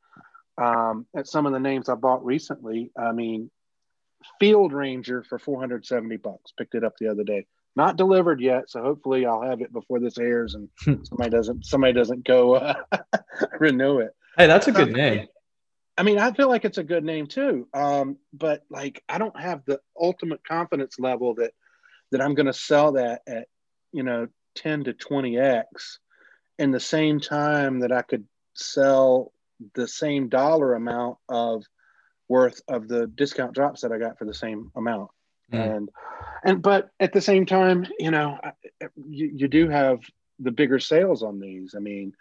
um, 0.62 1.06
at 1.16 1.28
some 1.28 1.46
of 1.46 1.54
the 1.54 1.60
names 1.60 1.90
I 1.90 1.96
bought 1.96 2.26
recently. 2.26 2.92
I 2.98 3.12
mean 3.12 3.52
Field 4.40 4.74
Ranger 4.74 5.24
for 5.24 5.40
470 5.40 6.18
bucks. 6.18 6.52
Picked 6.58 6.76
it 6.76 6.84
up 6.84 6.94
the 7.00 7.10
other 7.10 7.24
day. 7.24 7.46
Not 7.76 7.96
delivered 7.96 8.42
yet, 8.42 8.70
so 8.70 8.82
hopefully 8.82 9.28
I'll 9.28 9.44
have 9.44 9.62
it 9.62 9.72
before 9.72 10.00
this 10.00 10.18
airs 10.18 10.56
and 10.56 10.70
somebody 11.06 11.30
doesn't 11.30 11.66
somebody 11.66 11.94
doesn't 11.94 12.26
go 12.26 12.56
uh, 12.56 12.76
renew 13.60 14.00
it. 14.00 14.12
Hey, 14.38 14.48
that's 14.48 14.68
a 14.68 14.72
good 14.72 14.90
um, 14.90 14.94
name. 14.94 15.28
I 15.98 16.04
mean, 16.04 16.20
I 16.20 16.32
feel 16.32 16.48
like 16.48 16.64
it's 16.64 16.78
a 16.78 16.84
good 16.84 17.04
name 17.04 17.26
too. 17.26 17.68
Um, 17.74 18.18
but 18.32 18.64
like, 18.70 19.04
I 19.10 19.18
don't 19.18 19.38
have 19.40 19.64
the 19.66 19.80
ultimate 20.00 20.44
confidence 20.46 21.00
level 21.00 21.34
that 21.36 21.54
that 22.12 22.22
I'm 22.22 22.36
going 22.36 22.46
to 22.46 22.54
sell 22.54 22.94
that 22.94 23.22
at, 23.28 23.48
you 23.92 24.04
know, 24.04 24.28
10 24.56 24.86
to 24.86 24.94
20x 24.94 25.64
in 26.60 26.72
the 26.72 26.80
same 26.80 27.20
time 27.20 27.80
that 27.80 27.92
I 27.92 28.02
could 28.02 28.26
sell 28.54 29.32
the 29.74 29.88
same 29.88 30.30
dollar 30.30 30.74
amount 30.74 31.18
of 31.30 31.64
worth 32.28 32.62
of 32.68 32.88
the 32.88 33.08
discount 33.08 33.54
drops 33.54 33.82
that 33.82 33.92
I 33.92 33.98
got 33.98 34.18
for 34.18 34.26
the 34.26 34.34
same 34.34 34.72
amount. 34.76 35.12
Mm. 35.52 35.76
And, 35.76 35.90
and, 36.44 36.62
but 36.62 36.90
at 37.00 37.14
the 37.14 37.22
same 37.22 37.46
time, 37.46 37.88
you 38.00 38.12
know, 38.12 38.40
you, 39.08 39.32
you 39.34 39.48
do 39.48 39.70
have 39.70 40.00
the 40.40 40.52
bigger 40.52 40.80
sales 40.80 41.24
on 41.24 41.40
these. 41.40 41.74
I 41.76 41.80
mean, 41.80 42.14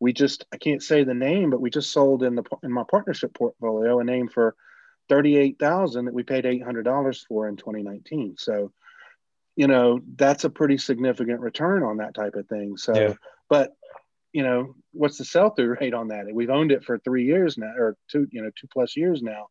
we 0.00 0.12
just 0.12 0.46
I 0.52 0.56
can't 0.56 0.82
say 0.82 1.04
the 1.04 1.14
name, 1.14 1.50
but 1.50 1.60
we 1.60 1.70
just 1.70 1.92
sold 1.92 2.22
in 2.22 2.34
the 2.34 2.42
in 2.62 2.72
my 2.72 2.84
partnership 2.90 3.34
portfolio 3.34 4.00
a 4.00 4.04
name 4.04 4.28
for 4.28 4.56
thirty 5.08 5.36
eight 5.36 5.58
thousand 5.58 6.06
that 6.06 6.14
we 6.14 6.22
paid 6.22 6.46
eight 6.46 6.64
hundred 6.64 6.84
dollars 6.84 7.24
for 7.28 7.46
in 7.48 7.56
twenty 7.56 7.82
nineteen. 7.82 8.34
So, 8.38 8.72
you 9.56 9.66
know, 9.66 10.00
that's 10.16 10.44
a 10.44 10.50
pretty 10.50 10.78
significant 10.78 11.40
return 11.40 11.82
on 11.82 11.98
that 11.98 12.14
type 12.14 12.34
of 12.34 12.48
thing. 12.48 12.78
So, 12.78 12.94
yeah. 12.94 13.14
But 13.50 13.72
you 14.32 14.44
know, 14.44 14.74
what's 14.92 15.18
the 15.18 15.24
sell 15.24 15.50
through 15.50 15.76
rate 15.80 15.92
on 15.92 16.08
that? 16.08 16.26
We've 16.32 16.50
owned 16.50 16.72
it 16.72 16.84
for 16.84 16.98
three 16.98 17.24
years 17.26 17.58
now, 17.58 17.72
or 17.76 17.96
two, 18.10 18.26
you 18.30 18.42
know, 18.42 18.50
two 18.58 18.68
plus 18.72 18.96
years 18.96 19.22
now. 19.22 19.48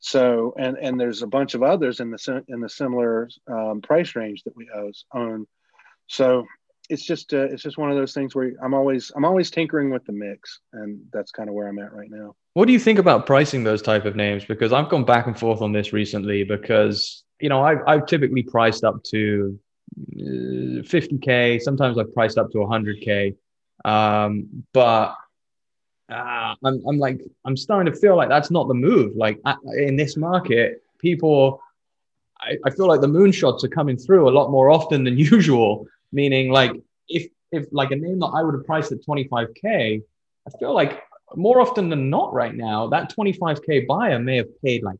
So, 0.00 0.54
and 0.56 0.78
and 0.78 0.98
there's 0.98 1.22
a 1.22 1.26
bunch 1.26 1.54
of 1.54 1.62
others 1.62 2.00
in 2.00 2.10
the 2.10 2.44
in 2.48 2.60
the 2.60 2.68
similar 2.68 3.28
um, 3.50 3.82
price 3.82 4.14
range 4.14 4.44
that 4.44 4.56
we 4.56 4.70
own. 5.12 5.46
So, 6.06 6.46
it's 6.88 7.04
just 7.04 7.34
uh, 7.34 7.48
it's 7.50 7.62
just 7.62 7.78
one 7.78 7.90
of 7.90 7.96
those 7.96 8.14
things 8.14 8.34
where 8.34 8.52
I'm 8.62 8.74
always 8.74 9.10
I'm 9.16 9.24
always 9.24 9.50
tinkering 9.50 9.90
with 9.90 10.04
the 10.04 10.12
mix, 10.12 10.60
and 10.72 11.00
that's 11.12 11.32
kind 11.32 11.48
of 11.48 11.54
where 11.56 11.66
I'm 11.66 11.80
at 11.80 11.92
right 11.92 12.10
now. 12.10 12.36
What 12.54 12.66
do 12.66 12.72
you 12.72 12.78
think 12.78 13.00
about 13.00 13.26
pricing 13.26 13.64
those 13.64 13.82
type 13.82 14.04
of 14.04 14.14
names? 14.14 14.44
Because 14.44 14.72
I've 14.72 14.88
gone 14.88 15.04
back 15.04 15.26
and 15.26 15.38
forth 15.38 15.62
on 15.62 15.72
this 15.72 15.92
recently. 15.92 16.44
Because 16.44 17.24
you 17.40 17.48
know 17.48 17.62
I've 17.62 17.80
I've 17.86 18.06
typically 18.06 18.44
priced 18.44 18.84
up 18.84 19.02
to 19.10 19.58
50k. 20.16 21.56
Uh, 21.56 21.62
Sometimes 21.62 21.98
I've 21.98 22.12
priced 22.12 22.38
up 22.38 22.50
to 22.52 22.58
100k, 22.58 23.34
um, 23.84 24.64
but 24.72 25.14
uh, 26.10 26.54
I'm 26.64 26.82
I'm 26.86 26.98
like 26.98 27.20
I'm 27.44 27.56
starting 27.56 27.92
to 27.92 27.98
feel 27.98 28.16
like 28.16 28.28
that's 28.28 28.50
not 28.50 28.68
the 28.68 28.74
move. 28.74 29.16
Like 29.16 29.40
in 29.76 29.96
this 29.96 30.16
market, 30.16 30.82
people. 30.98 31.60
I, 32.40 32.56
I 32.64 32.70
feel 32.70 32.86
like 32.86 33.00
the 33.00 33.08
moonshots 33.08 33.64
are 33.64 33.68
coming 33.68 33.96
through 33.96 34.28
a 34.28 34.30
lot 34.30 34.52
more 34.52 34.70
often 34.70 35.02
than 35.02 35.18
usual 35.18 35.88
meaning 36.12 36.50
like 36.50 36.72
if 37.08 37.28
if 37.50 37.66
like 37.72 37.90
a 37.90 37.96
name 37.96 38.18
that 38.20 38.26
I 38.26 38.42
would 38.42 38.54
have 38.54 38.66
priced 38.66 38.92
at 38.92 38.98
25k, 39.06 40.02
I 40.46 40.58
feel 40.58 40.74
like 40.74 41.02
more 41.34 41.60
often 41.60 41.88
than 41.88 42.10
not 42.10 42.32
right 42.32 42.54
now 42.54 42.88
that 42.88 43.14
25k 43.14 43.86
buyer 43.86 44.18
may 44.18 44.36
have 44.36 44.62
paid 44.62 44.82
like 44.82 44.98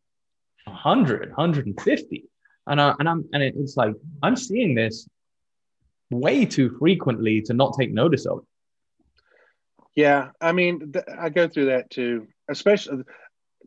100, 0.65 1.29
150, 1.29 2.28
and 2.69 2.81
I, 2.81 2.95
and 2.99 3.09
I'm 3.09 3.29
and 3.33 3.43
it's 3.43 3.77
like 3.77 3.95
I'm 4.23 4.37
seeing 4.37 4.75
this 4.75 5.09
way 6.11 6.45
too 6.45 6.77
frequently 6.79 7.43
to 7.43 7.55
not 7.55 7.75
take 7.79 7.93
notice 7.93 8.27
of. 8.27 8.45
Yeah, 9.95 10.31
I 10.41 10.53
mean, 10.53 10.93
th- 10.93 11.05
I 11.19 11.29
go 11.29 11.49
through 11.49 11.67
that 11.67 11.91
too. 11.91 12.29
Especially, 12.49 13.03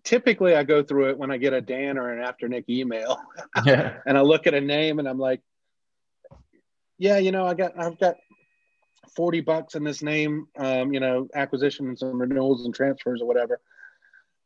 typically, 0.03 0.55
I 0.55 0.63
go 0.63 0.83
through 0.83 1.09
it 1.09 1.17
when 1.17 1.31
I 1.31 1.37
get 1.37 1.53
a 1.53 1.61
Dan 1.61 1.97
or 1.97 2.11
an 2.11 2.23
Afternic 2.23 2.65
email, 2.69 3.17
yeah. 3.65 3.97
and 4.05 4.17
I 4.17 4.21
look 4.21 4.47
at 4.47 4.53
a 4.53 4.61
name 4.61 4.99
and 4.99 5.07
I'm 5.07 5.19
like, 5.19 5.41
yeah, 6.97 7.17
you 7.17 7.31
know, 7.31 7.45
I 7.45 7.53
got 7.53 7.77
I've 7.77 7.99
got 7.99 8.15
40 9.15 9.41
bucks 9.41 9.75
in 9.75 9.83
this 9.83 10.01
name, 10.01 10.47
um, 10.57 10.93
you 10.93 10.99
know, 10.99 11.27
acquisition 11.35 11.87
and 11.87 11.97
some 11.97 12.19
renewals 12.19 12.65
and 12.65 12.73
transfers 12.73 13.21
or 13.21 13.27
whatever. 13.27 13.59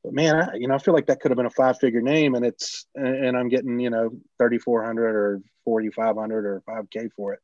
But 0.06 0.14
man, 0.14 0.36
I, 0.36 0.56
you 0.56 0.68
know, 0.68 0.76
I 0.76 0.78
feel 0.78 0.94
like 0.94 1.08
that 1.08 1.20
could 1.20 1.32
have 1.32 1.36
been 1.36 1.48
a 1.48 1.52
five 1.52 1.80
figure 1.80 2.02
name 2.02 2.36
and 2.36 2.46
it's, 2.46 2.86
and 2.94 3.36
I'm 3.36 3.50
getting, 3.50 3.80
you 3.80 3.90
know, 3.90 4.12
3,400 4.38 5.16
or 5.16 5.42
4,500 5.64 6.46
or 6.46 6.62
5k 6.70 7.12
for 7.14 7.34
it. 7.34 7.40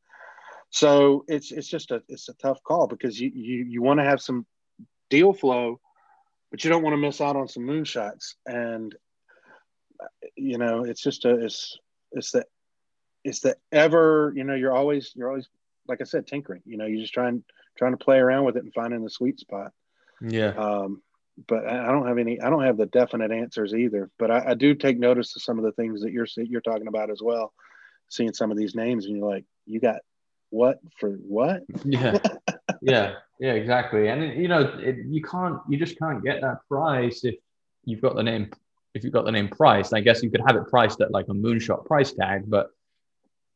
So 0.70 1.24
it's, 1.26 1.50
it's 1.50 1.66
just 1.66 1.90
a, 1.90 2.02
it's 2.08 2.28
a 2.28 2.34
tough 2.34 2.62
call 2.62 2.86
because 2.86 3.20
you, 3.20 3.32
you, 3.34 3.64
you 3.64 3.82
want 3.82 3.98
to 3.98 4.04
have 4.04 4.22
some 4.22 4.46
deal 5.10 5.32
flow, 5.32 5.80
but 6.52 6.62
you 6.62 6.70
don't 6.70 6.84
want 6.84 6.94
to 6.94 6.98
miss 6.98 7.20
out 7.20 7.34
on 7.34 7.48
some 7.48 7.64
moonshots. 7.64 8.34
And, 8.46 8.94
you 10.36 10.56
know, 10.56 10.84
it's 10.84 11.02
just 11.02 11.24
a, 11.24 11.44
it's, 11.44 11.76
it's 12.12 12.30
the 12.30 12.44
it's 13.24 13.40
the 13.40 13.56
ever 13.70 14.32
you 14.34 14.44
know 14.44 14.54
you're 14.54 14.74
always 14.74 15.12
you're 15.14 15.28
always 15.28 15.48
like 15.88 16.00
I 16.00 16.04
said 16.04 16.26
tinkering. 16.26 16.62
You 16.64 16.76
know, 16.76 16.86
you're 16.86 17.00
just 17.00 17.14
trying 17.14 17.42
trying 17.76 17.92
to 17.92 18.04
play 18.04 18.18
around 18.18 18.44
with 18.44 18.56
it 18.56 18.64
and 18.64 18.72
finding 18.72 19.02
the 19.02 19.10
sweet 19.10 19.40
spot. 19.40 19.72
Yeah. 20.20 20.50
Um, 20.50 21.02
but 21.48 21.66
I 21.66 21.86
don't 21.86 22.06
have 22.06 22.18
any. 22.18 22.40
I 22.40 22.50
don't 22.50 22.64
have 22.64 22.76
the 22.76 22.86
definite 22.86 23.32
answers 23.32 23.74
either. 23.74 24.10
But 24.18 24.30
I, 24.30 24.50
I 24.50 24.54
do 24.54 24.74
take 24.74 24.98
notice 24.98 25.34
of 25.36 25.42
some 25.42 25.58
of 25.58 25.64
the 25.64 25.72
things 25.72 26.02
that 26.02 26.12
you're 26.12 26.26
you're 26.36 26.60
talking 26.60 26.88
about 26.88 27.10
as 27.10 27.20
well. 27.22 27.52
Seeing 28.08 28.34
some 28.34 28.50
of 28.50 28.58
these 28.58 28.74
names, 28.74 29.06
and 29.06 29.16
you're 29.16 29.28
like, 29.28 29.44
you 29.66 29.80
got 29.80 30.00
what 30.50 30.78
for 30.98 31.10
what? 31.10 31.62
Yeah. 31.84 32.18
yeah. 32.82 33.14
Yeah. 33.40 33.52
Exactly. 33.52 34.08
And 34.08 34.40
you 34.40 34.48
know, 34.48 34.60
it, 34.78 34.96
you 35.06 35.22
can't. 35.22 35.58
You 35.68 35.78
just 35.78 35.98
can't 35.98 36.22
get 36.22 36.40
that 36.42 36.58
price 36.68 37.24
if 37.24 37.36
you've 37.84 38.02
got 38.02 38.16
the 38.16 38.22
name. 38.22 38.50
If 38.94 39.04
you've 39.04 39.12
got 39.12 39.24
the 39.24 39.32
name 39.32 39.48
priced, 39.48 39.94
I 39.94 40.00
guess 40.00 40.22
you 40.22 40.30
could 40.30 40.42
have 40.46 40.56
it 40.56 40.68
priced 40.68 41.00
at 41.00 41.10
like 41.10 41.26
a 41.28 41.32
moonshot 41.32 41.86
price 41.86 42.12
tag, 42.12 42.44
but 42.46 42.70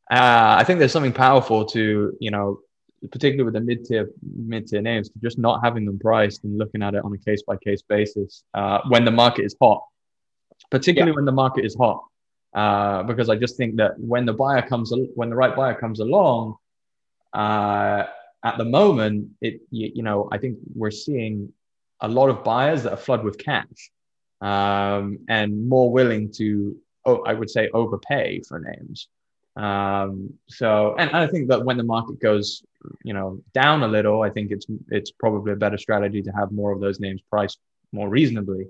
uh, 0.09 0.55
I 0.57 0.63
think 0.63 0.79
there's 0.79 0.91
something 0.93 1.13
powerful 1.13 1.65
to, 1.65 2.15
you 2.19 2.31
know, 2.31 2.61
particularly 3.11 3.43
with 3.43 3.53
the 3.53 3.61
mid 3.61 3.85
tier 3.85 4.09
mid 4.35 4.67
tier 4.67 4.81
names, 4.81 5.09
to 5.09 5.19
just 5.19 5.37
not 5.37 5.63
having 5.63 5.85
them 5.85 5.99
priced 5.99 6.43
and 6.43 6.57
looking 6.57 6.81
at 6.83 6.95
it 6.95 7.03
on 7.03 7.13
a 7.13 7.17
case 7.17 7.41
by 7.43 7.55
case 7.57 7.81
basis 7.81 8.43
uh, 8.53 8.79
when 8.89 9.05
the 9.05 9.11
market 9.11 9.45
is 9.45 9.55
hot, 9.61 9.83
particularly 10.71 11.11
yeah. 11.11 11.15
when 11.15 11.25
the 11.25 11.31
market 11.31 11.65
is 11.65 11.75
hot. 11.75 12.03
Uh, 12.53 13.03
because 13.03 13.29
I 13.29 13.35
just 13.35 13.55
think 13.57 13.75
that 13.75 13.99
when 13.99 14.25
the 14.25 14.33
buyer 14.33 14.61
comes, 14.61 14.91
when 15.15 15.29
the 15.29 15.35
right 15.35 15.55
buyer 15.55 15.75
comes 15.75 15.99
along, 15.99 16.55
uh, 17.33 18.05
at 18.43 18.57
the 18.57 18.65
moment, 18.65 19.29
it 19.41 19.61
you, 19.69 19.91
you, 19.95 20.03
know 20.03 20.27
I 20.31 20.37
think 20.37 20.57
we're 20.73 20.91
seeing 20.91 21.53
a 22.01 22.07
lot 22.07 22.29
of 22.29 22.43
buyers 22.43 22.83
that 22.83 22.93
are 22.93 22.97
flooded 22.97 23.25
with 23.25 23.37
cash 23.37 23.91
um, 24.41 25.19
and 25.27 25.67
more 25.67 25.91
willing 25.91 26.31
to, 26.33 26.77
oh, 27.05 27.23
I 27.23 27.33
would 27.33 27.49
say, 27.49 27.69
overpay 27.73 28.41
for 28.47 28.59
names. 28.59 29.07
Um, 29.55 30.33
so, 30.47 30.95
and 30.97 31.09
I 31.11 31.27
think 31.27 31.49
that 31.49 31.65
when 31.65 31.77
the 31.77 31.83
market 31.83 32.19
goes, 32.19 32.63
you 33.03 33.13
know, 33.13 33.41
down 33.53 33.83
a 33.83 33.87
little, 33.87 34.21
I 34.21 34.29
think 34.29 34.51
it's 34.51 34.65
it's 34.89 35.11
probably 35.11 35.53
a 35.53 35.55
better 35.55 35.77
strategy 35.77 36.21
to 36.21 36.31
have 36.31 36.51
more 36.51 36.71
of 36.71 36.79
those 36.79 36.99
names 36.99 37.21
priced 37.29 37.59
more 37.91 38.09
reasonably. 38.09 38.67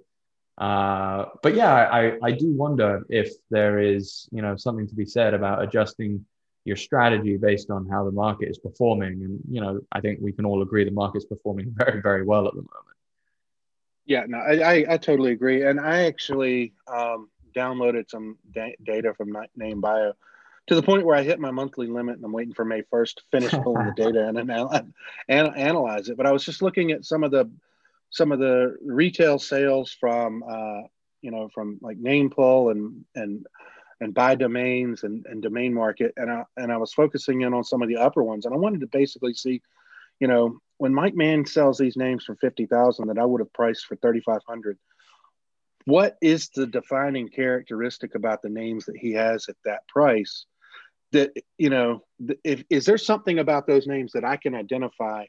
Uh, 0.58 1.26
but 1.44 1.56
yeah, 1.56 1.74
I, 1.74 2.18
I 2.24 2.32
do 2.32 2.52
wonder 2.52 3.06
if 3.10 3.32
there 3.52 3.80
is, 3.80 4.28
you 4.32 4.42
know, 4.42 4.56
something 4.56 4.88
to 4.88 4.96
be 4.96 5.06
said 5.06 5.34
about 5.34 5.62
adjusting 5.62 6.26
your 6.66 6.76
strategy 6.76 7.38
based 7.38 7.70
on 7.70 7.88
how 7.88 8.04
the 8.04 8.12
market 8.12 8.50
is 8.50 8.58
performing. 8.58 9.24
And, 9.24 9.40
you 9.50 9.62
know, 9.62 9.80
I 9.92 10.02
think 10.02 10.20
we 10.22 10.34
can 10.34 10.46
all 10.46 10.64
agree 10.64 10.84
the 10.84 10.92
market's 10.92 11.26
performing 11.26 11.74
very, 11.78 12.02
very 12.02 12.24
well 12.24 12.48
at 12.48 12.54
the 12.54 12.62
moment. 12.62 12.98
Yeah, 14.06 14.24
no, 14.28 14.38
I, 14.38 14.54
I, 14.54 14.86
I 14.94 14.98
totally 14.98 15.32
agree. 15.32 15.64
And 15.64 15.80
I 15.80 16.06
actually 16.06 16.74
um, 16.88 17.30
downloaded 17.56 18.10
some 18.10 18.38
da- 18.52 18.76
data 18.84 19.14
from 19.14 19.36
NameBio 19.60 20.14
to 20.68 20.76
the 20.76 20.84
point 20.84 21.06
where 21.06 21.16
I 21.16 21.24
hit 21.24 21.40
my 21.40 21.52
monthly 21.52 21.88
limit 21.88 22.18
and 22.18 22.26
I'm 22.26 22.34
waiting 22.34 22.54
for 22.54 22.66
May 22.66 22.82
1st 22.82 23.16
to 23.16 23.24
finish 23.32 23.52
pulling 23.52 23.88
the 23.88 23.94
data 23.94 24.28
and, 24.28 24.38
and, 24.38 24.94
and 25.28 25.58
analyze 25.58 26.10
it. 26.10 26.18
But 26.18 26.26
I 26.26 26.32
was 26.32 26.44
just 26.46 26.62
looking 26.62 26.92
at 26.92 27.06
some 27.06 27.24
of 27.24 27.32
the 27.32 27.50
some 28.10 28.32
of 28.32 28.40
the 28.40 28.78
retail 28.86 29.38
sales 29.38 29.92
from 29.92 30.44
uh, 30.48 30.82
you 31.22 31.32
know 31.32 31.50
from 31.54 31.80
like 31.82 31.98
name 31.98 32.30
pull 32.30 32.70
and 32.70 33.06
and 33.16 33.46
and 34.00 34.14
buy 34.14 34.36
domains 34.36 35.04
and, 35.04 35.26
and 35.26 35.42
domain 35.42 35.74
market. 35.74 36.14
And 36.18 36.32
I, 36.32 36.44
and 36.56 36.72
I 36.72 36.78
was 36.78 36.94
focusing 36.94 37.42
in 37.42 37.54
on 37.54 37.64
some 37.64 37.82
of 37.82 37.88
the 37.88 37.98
upper 37.98 38.24
ones. 38.24 38.46
And 38.46 38.54
I 38.54 38.58
wanted 38.58 38.82
to 38.82 38.88
basically 38.88 39.34
see, 39.34 39.62
you 40.20 40.28
know, 40.28 40.60
when 40.78 40.94
Mike 40.94 41.16
Mann 41.16 41.46
sells 41.46 41.78
these 41.78 41.98
names 41.98 42.24
for 42.24 42.36
50,000 42.36 43.08
that 43.08 43.18
I 43.18 43.26
would 43.26 43.42
have 43.42 43.52
priced 43.54 43.86
for 43.86 43.96
3,500, 43.96 44.78
what 45.86 46.18
is 46.22 46.50
the 46.50 46.68
defining 46.68 47.30
characteristic 47.30 48.14
about 48.14 48.42
the 48.42 48.50
names 48.50 48.86
that 48.86 48.98
he 48.98 49.14
has 49.14 49.50
at 49.50 49.56
that 49.66 49.88
price 49.88 50.46
that, 51.12 51.32
you 51.58 51.70
know, 51.70 52.04
if, 52.44 52.64
is 52.70 52.86
there 52.86 52.98
something 52.98 53.40
about 53.40 53.68
those 53.68 53.88
names 53.88 54.14
that 54.14 54.26
I 54.26 54.38
can 54.38 54.56
identify 54.56 55.26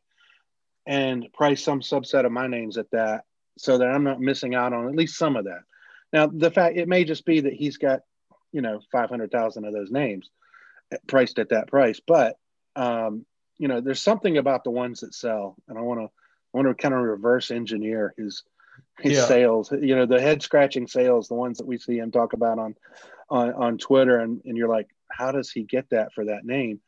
and 0.86 1.26
price 1.32 1.62
some 1.62 1.80
subset 1.80 2.24
of 2.24 2.32
my 2.32 2.46
names 2.46 2.78
at 2.78 2.90
that 2.92 3.24
so 3.56 3.78
that 3.78 3.88
I'm 3.88 4.04
not 4.04 4.20
missing 4.20 4.54
out 4.54 4.72
on 4.72 4.88
at 4.88 4.94
least 4.94 5.18
some 5.18 5.36
of 5.36 5.44
that? 5.44 5.60
Now, 6.12 6.26
the 6.26 6.50
fact 6.50 6.76
it 6.76 6.88
may 6.88 7.04
just 7.04 7.24
be 7.26 7.40
that 7.40 7.52
he's 7.52 7.76
got 7.76 8.00
you 8.52 8.60
know 8.60 8.80
500,000 8.90 9.64
of 9.64 9.72
those 9.72 9.90
names 9.90 10.30
priced 11.06 11.38
at 11.38 11.50
that 11.50 11.68
price 11.68 12.00
but 12.06 12.36
um, 12.76 13.26
you 13.58 13.68
know 13.68 13.80
there's 13.80 14.00
something 14.00 14.38
about 14.38 14.64
the 14.64 14.70
ones 14.70 15.00
that 15.00 15.14
sell 15.14 15.56
and 15.68 15.78
I 15.78 15.82
want 15.82 16.00
to 16.00 16.04
I 16.06 16.56
want 16.56 16.68
to 16.68 16.74
kind 16.74 16.94
of 16.94 17.00
reverse 17.00 17.50
engineer 17.50 18.14
his 18.16 18.42
his 19.00 19.18
yeah. 19.18 19.24
sales 19.24 19.72
you 19.72 19.96
know 19.96 20.06
the 20.06 20.20
head 20.20 20.42
scratching 20.42 20.86
sales 20.86 21.28
the 21.28 21.34
ones 21.34 21.58
that 21.58 21.66
we 21.66 21.78
see 21.78 21.98
him 21.98 22.10
talk 22.10 22.32
about 22.32 22.58
on 22.58 22.74
on 23.28 23.52
on 23.52 23.78
Twitter 23.78 24.18
and 24.18 24.40
and 24.44 24.56
you're 24.56 24.68
like 24.68 24.88
how 25.10 25.32
does 25.32 25.50
he 25.50 25.62
get 25.62 25.88
that 25.90 26.12
for 26.12 26.24
that 26.26 26.44
name? 26.44 26.80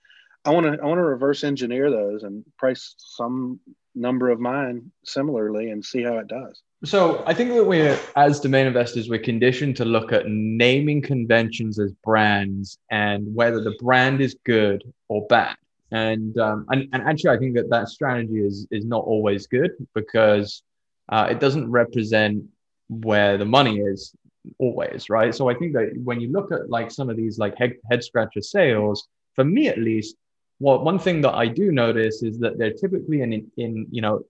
I 0.45 0.51
want 0.51 0.67
to 0.67 0.83
I 0.83 0.87
want 0.87 0.99
to 0.99 1.05
reverse 1.05 1.45
engineer 1.45 1.91
those 1.91 2.23
and 2.23 2.45
price 2.57 2.95
some 2.99 3.61
number 3.95 4.31
of 4.31 4.41
mine 4.41 4.91
similarly 5.05 5.71
and 5.71 5.85
see 5.85 6.03
how 6.03 6.19
it 6.19 6.29
does. 6.29 6.63
So 6.85 7.23
I 7.27 7.35
think 7.35 7.51
that 7.51 7.65
we're, 7.65 7.99
as 8.17 8.41
domain 8.41 8.67
investors, 8.67 9.11
we're 9.11 9.21
conditioned 9.21 9.77
to 9.77 9.85
look 9.85 10.13
at 10.13 10.25
naming 10.29 11.03
conventions 11.03 11.79
as 11.79 11.93
brands 12.03 12.79
and 12.91 13.35
whether 13.35 13.63
the 13.63 13.77
brand 13.81 14.23
is 14.23 14.35
good 14.47 14.83
or 15.09 15.27
bad. 15.27 15.57
And 15.93 16.39
um, 16.39 16.67
and, 16.71 16.89
and 16.93 17.03
actually, 17.03 17.37
I 17.37 17.39
think 17.39 17.57
that 17.57 17.69
that 17.71 17.89
strategy 17.89 18.39
is 18.39 18.67
is 18.71 18.85
not 18.85 19.05
always 19.05 19.47
good 19.47 19.73
because 19.95 20.63
uh, 21.09 21.27
it 21.31 21.41
doesn't 21.41 21.71
represent 21.71 22.45
where 22.89 23.37
the 23.37 23.45
money 23.45 23.79
is 23.79 24.15
always, 24.59 25.11
right? 25.11 25.35
So 25.35 25.49
I 25.49 25.55
think 25.55 25.73
that 25.75 25.93
when 26.03 26.21
you 26.21 26.31
look 26.31 26.53
at 26.53 26.71
like 26.71 26.91
some 26.91 27.11
of 27.11 27.17
these 27.17 27.39
like 27.39 27.57
head, 27.57 27.75
head 27.91 28.03
scratcher 28.05 28.43
sales, 28.43 29.09
for 29.35 29.45
me 29.45 29.69
at 29.69 29.79
least, 29.79 30.17
well, 30.59 30.83
one 30.83 30.99
thing 30.99 31.21
that 31.23 31.35
I 31.35 31.47
do 31.47 31.73
notice 31.73 32.23
is 32.23 32.39
that 32.41 32.59
they're 32.59 32.73
typically 32.73 33.23
in 33.23 33.51
in 33.57 33.87
you 33.91 34.03
know 34.03 34.25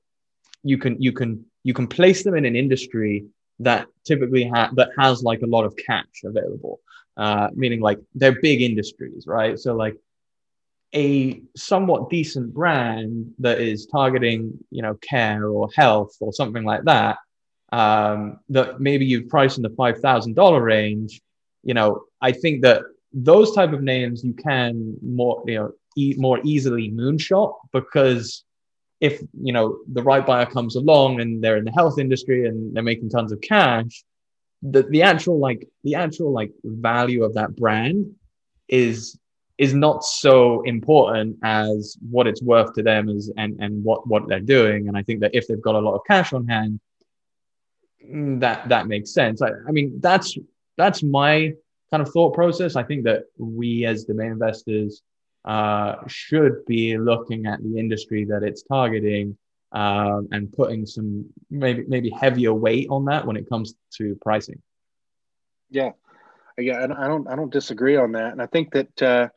you 0.62 0.78
can 0.78 1.00
you 1.00 1.12
can 1.12 1.44
you 1.64 1.74
can 1.74 1.86
place 1.86 2.22
them 2.22 2.34
in 2.34 2.44
an 2.44 2.56
industry 2.56 3.24
that 3.60 3.86
typically 4.04 4.48
ha- 4.48 4.70
that 4.74 4.90
has 4.98 5.22
like 5.22 5.42
a 5.42 5.46
lot 5.46 5.64
of 5.64 5.76
cash 5.76 6.22
available 6.24 6.80
uh, 7.16 7.48
meaning 7.54 7.80
like 7.80 7.98
they're 8.14 8.40
big 8.40 8.62
industries 8.62 9.26
right 9.26 9.58
so 9.58 9.74
like 9.74 9.96
a 10.94 11.40
somewhat 11.56 12.10
decent 12.10 12.52
brand 12.52 13.32
that 13.38 13.60
is 13.60 13.86
targeting 13.86 14.58
you 14.70 14.82
know 14.82 14.94
care 14.94 15.48
or 15.48 15.68
health 15.74 16.16
or 16.20 16.32
something 16.32 16.64
like 16.64 16.84
that 16.84 17.18
um, 17.72 18.40
that 18.48 18.80
maybe 18.80 19.04
you've 19.04 19.28
priced 19.28 19.56
in 19.56 19.62
the 19.62 19.70
$5000 19.70 20.62
range 20.62 21.20
you 21.62 21.74
know 21.74 22.04
i 22.20 22.32
think 22.32 22.62
that 22.62 22.82
those 23.12 23.54
type 23.54 23.72
of 23.72 23.82
names 23.82 24.24
you 24.24 24.32
can 24.32 24.96
more 25.02 25.42
you 25.46 25.54
know 25.54 25.72
e- 25.96 26.14
more 26.16 26.40
easily 26.44 26.90
moonshot 26.90 27.54
because 27.72 28.44
if 29.00 29.20
you 29.40 29.52
know 29.52 29.78
the 29.92 30.02
right 30.02 30.26
buyer 30.26 30.46
comes 30.46 30.76
along 30.76 31.20
and 31.20 31.42
they're 31.42 31.56
in 31.56 31.64
the 31.64 31.72
health 31.72 31.98
industry 31.98 32.46
and 32.46 32.74
they're 32.74 32.82
making 32.82 33.10
tons 33.10 33.32
of 33.32 33.40
cash 33.40 34.04
the, 34.62 34.82
the 34.84 35.02
actual 35.02 35.38
like 35.38 35.66
the 35.84 35.94
actual 35.94 36.32
like 36.32 36.52
value 36.64 37.24
of 37.24 37.34
that 37.34 37.56
brand 37.56 38.14
is 38.68 39.18
is 39.58 39.74
not 39.74 40.02
so 40.04 40.62
important 40.62 41.36
as 41.42 41.96
what 42.10 42.26
it's 42.26 42.42
worth 42.42 42.72
to 42.74 42.82
them 42.82 43.08
is 43.08 43.32
and 43.36 43.58
and 43.60 43.82
what 43.84 44.06
what 44.06 44.28
they're 44.28 44.40
doing. 44.40 44.88
And 44.88 44.96
i 44.96 45.02
think 45.02 45.20
that 45.20 45.34
if 45.34 45.46
they've 45.46 45.60
got 45.60 45.74
a 45.74 45.80
lot 45.80 45.94
of 45.94 46.02
cash 46.06 46.32
on 46.32 46.46
hand 46.46 46.78
that 48.02 48.68
that 48.68 48.86
makes 48.86 49.12
sense 49.12 49.42
i, 49.42 49.50
I 49.68 49.70
mean 49.70 49.98
that's 50.00 50.36
that's 50.76 51.02
my 51.02 51.52
kind 51.90 52.02
of 52.02 52.12
thought 52.12 52.34
process 52.34 52.76
i 52.76 52.82
think 52.82 53.04
that 53.04 53.24
we 53.38 53.84
as 53.84 54.04
domain 54.04 54.32
investors 54.32 55.02
uh, 55.44 55.96
should 56.06 56.64
be 56.66 56.98
looking 56.98 57.46
at 57.46 57.62
the 57.62 57.78
industry 57.78 58.24
that 58.26 58.42
it's 58.42 58.62
targeting 58.62 59.36
um, 59.72 60.28
and 60.32 60.52
putting 60.52 60.84
some 60.84 61.26
maybe 61.50 61.84
maybe 61.86 62.10
heavier 62.10 62.52
weight 62.52 62.88
on 62.90 63.04
that 63.06 63.26
when 63.26 63.36
it 63.36 63.48
comes 63.48 63.74
to 63.94 64.16
pricing. 64.20 64.60
Yeah, 65.70 65.92
yeah, 66.58 66.82
I 66.82 67.06
don't 67.06 67.28
I 67.28 67.36
don't 67.36 67.52
disagree 67.52 67.96
on 67.96 68.12
that, 68.12 68.32
and 68.32 68.42
I 68.42 68.46
think 68.46 68.72
that 68.72 69.02
uh, 69.02 69.28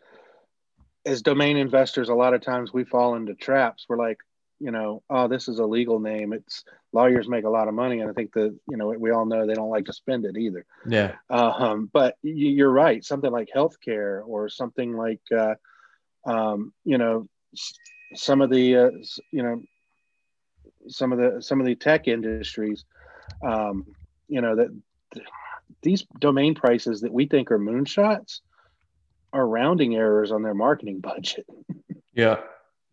as 1.06 1.22
domain 1.22 1.58
investors, 1.58 2.10
a 2.10 2.16
lot 2.16 2.34
of 2.34 2.42
times 2.42 2.74
we 2.74 2.84
fall 2.84 3.16
into 3.16 3.36
traps. 3.36 3.86
We're 3.88 3.98
like, 3.98 4.18
you 4.64 4.72
know, 4.72 5.04
oh, 5.10 5.28
this 5.28 5.50
is 5.50 5.60
a 5.60 5.66
legal 5.66 6.00
name. 6.00 6.32
It's 6.32 6.64
lawyers 6.94 7.28
make 7.28 7.44
a 7.44 7.50
lot 7.50 7.68
of 7.68 7.74
money, 7.74 8.00
and 8.00 8.10
I 8.10 8.14
think 8.14 8.32
that 8.34 8.58
you 8.70 8.78
know 8.78 8.88
we 8.88 9.12
all 9.12 9.26
know 9.26 9.46
they 9.46 9.54
don't 9.54 9.70
like 9.70 9.86
to 9.86 9.94
spend 9.94 10.24
it 10.24 10.38
either. 10.38 10.66
Yeah. 10.88 11.16
Um, 11.30 11.90
but 11.92 12.16
you're 12.24 12.72
right. 12.72 13.04
Something 13.04 13.32
like 13.32 13.50
healthcare 13.54 14.26
or 14.26 14.48
something 14.48 14.96
like 14.96 15.20
uh, 15.36 15.56
um, 16.26 16.74
you 16.86 16.98
know, 16.98 17.28
some 18.16 18.42
of 18.42 18.50
the, 18.50 18.78
uh, 18.78 18.92
you 19.32 19.44
know, 19.44 19.62
some 20.88 21.12
of 21.12 21.20
the 21.20 21.42
some 21.42 21.60
of 21.60 21.66
the 21.66 21.76
tech 21.76 22.08
industries, 22.08 22.86
um, 23.46 23.86
you 24.30 24.40
know, 24.42 24.56
that 24.56 24.70
these 25.82 26.06
domain 26.20 26.56
prices 26.56 27.02
that 27.02 27.12
we 27.12 27.26
think 27.26 27.52
are 27.52 27.60
moonshots 27.60 28.40
are 29.34 29.46
rounding 29.46 29.96
errors 29.96 30.32
on 30.32 30.42
their 30.42 30.54
marketing 30.54 31.00
budget. 31.00 31.46
Yeah. 32.16 32.42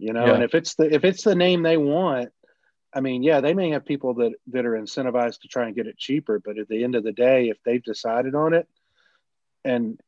You 0.01 0.13
know, 0.13 0.27
yeah. 0.27 0.35
and 0.35 0.43
if 0.43 0.55
it's 0.55 0.75
the 0.75 0.93
if 0.93 1.05
it's 1.05 1.23
the 1.23 1.35
name 1.35 1.63
they 1.63 1.77
want, 1.77 2.31
I 2.93 3.01
mean, 3.01 3.23
yeah, 3.23 3.41
they 3.41 3.55
may 3.55 3.71
have 3.71 3.85
people 3.85 4.15
that 4.15 4.33
that 4.49 4.67
are 4.67 4.73
incentivized 4.73 5.43
to 5.43 5.49
try 5.49 5.67
and 5.67 5.75
get 5.75 5.87
it 5.87 5.99
cheaper, 5.99 6.41
but 6.41 6.59
at 6.59 6.69
the 6.69 6.83
end 6.83 6.95
of 6.95 7.05
the 7.05 7.13
day, 7.13 7.49
if 7.49 7.59
they've 7.65 7.83
decided 7.83 8.35
on 8.35 8.55
it, 8.55 8.69
and 9.65 10.01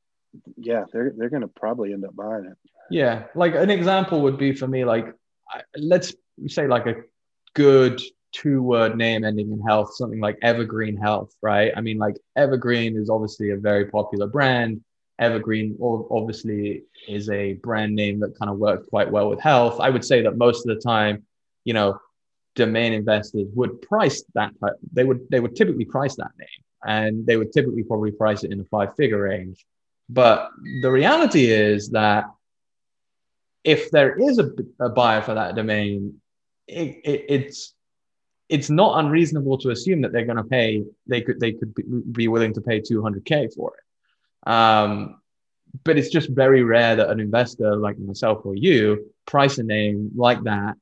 yeah, 0.57 0.85
they're 0.92 1.12
they're 1.16 1.31
going 1.31 1.42
to 1.42 1.48
probably 1.48 1.92
end 1.92 2.05
up 2.05 2.16
buying 2.16 2.46
it. 2.46 2.57
Yeah, 2.90 3.24
like 3.35 3.55
an 3.55 3.70
example 3.70 4.22
would 4.22 4.38
be 4.38 4.52
for 4.52 4.66
me, 4.66 4.85
like 4.85 5.14
let's 5.76 6.14
say 6.48 6.66
like 6.66 6.87
a 6.87 6.96
good 7.55 8.00
two 8.33 8.62
word 8.62 8.96
name 8.96 9.24
ending 9.24 9.52
in 9.52 9.61
health, 9.61 9.94
something 9.94 10.20
like 10.20 10.38
Evergreen 10.42 10.96
Health, 10.96 11.35
right? 11.42 11.72
I 11.76 11.81
mean, 11.81 11.98
like 11.98 12.16
Evergreen 12.37 12.96
is 12.96 13.11
obviously 13.11 13.50
a 13.50 13.57
very 13.57 13.87
popular 13.87 14.26
brand. 14.26 14.83
Evergreen 15.18 15.77
obviously 15.81 16.85
is 17.09 17.29
a 17.31 17.55
brand 17.55 17.94
name 17.94 18.20
that 18.20 18.38
kind 18.38 18.51
of 18.51 18.59
worked 18.59 18.88
quite 18.90 19.11
well 19.11 19.29
with 19.29 19.40
health. 19.40 19.79
I 19.81 19.90
would 19.90 20.05
say 20.05 20.22
that 20.22 20.37
most 20.37 20.66
of 20.66 20.75
the 20.75 20.81
time, 20.81 21.25
you 21.64 21.75
know, 21.75 21.98
domain 22.55 22.92
investors 22.92 23.48
would 23.55 23.83
price 23.83 24.25
that. 24.35 24.53
They 24.92 25.05
would 25.05 25.20
they 25.31 25.40
would 25.40 25.57
typically 25.57 25.85
price 25.85 26.16
that 26.16 26.31
name, 26.38 26.64
and 26.85 27.27
they 27.27 27.37
would 27.37 27.53
typically 27.53 27.85
probably 27.85 28.11
price 28.11 28.44
it 28.44 28.53
in 28.53 28.59
the 28.59 28.64
five 28.64 28.96
figure 28.96 29.22
range. 29.22 29.64
But 30.09 30.51
the 30.83 30.90
reality 30.90 31.46
is 31.46 31.90
that 31.90 32.25
if 33.64 33.90
there 33.90 34.18
is 34.18 34.38
a, 34.38 34.51
a 34.81 34.88
buyer 34.88 35.22
for 35.22 35.35
that 35.35 35.55
domain, 35.55 36.20
it, 36.66 37.01
it, 37.05 37.25
it's 37.29 37.75
it's 38.48 38.68
not 38.68 39.03
unreasonable 39.03 39.57
to 39.59 39.70
assume 39.70 40.03
that 40.03 40.12
they're 40.12 40.27
going 40.27 40.37
to 40.37 40.44
pay. 40.44 40.85
They 41.07 41.22
could 41.22 41.40
they 41.40 41.53
could 41.53 41.75
be 42.12 42.29
willing 42.29 42.53
to 42.55 42.61
pay 42.61 42.81
200k 42.81 43.55
for 43.55 43.75
it. 43.77 43.85
Um, 44.46 45.20
but 45.85 45.96
it's 45.96 46.11
just 46.11 46.31
very 46.31 46.62
rare 46.62 46.96
that 46.96 47.11
an 47.11 47.20
investor 47.20 47.76
like 47.76 47.98
myself 47.98 48.44
or 48.44 48.55
you 48.55 49.11
price 49.26 49.59
a 49.59 49.62
name 49.62 50.11
like 50.14 50.42
that 50.44 50.76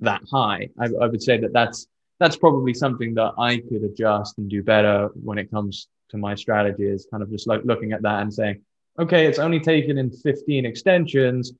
that 0.00 0.22
high. 0.30 0.68
I, 0.78 0.86
I 1.00 1.06
would 1.06 1.22
say 1.22 1.38
that 1.38 1.52
that's 1.52 1.86
that's 2.18 2.36
probably 2.36 2.74
something 2.74 3.14
that 3.14 3.34
I 3.38 3.58
could 3.58 3.82
adjust 3.84 4.38
and 4.38 4.48
do 4.48 4.62
better 4.62 5.08
when 5.14 5.38
it 5.38 5.50
comes 5.50 5.88
to 6.10 6.16
my 6.16 6.34
strategy. 6.34 6.84
Is 6.84 7.06
kind 7.10 7.22
of 7.22 7.30
just 7.30 7.46
like 7.46 7.62
looking 7.64 7.92
at 7.92 8.02
that 8.02 8.22
and 8.22 8.32
saying, 8.32 8.62
okay, 8.98 9.26
it's 9.26 9.38
only 9.38 9.60
taken 9.60 9.98
in 9.98 10.10
15 10.10 10.64
extensions 10.64 11.52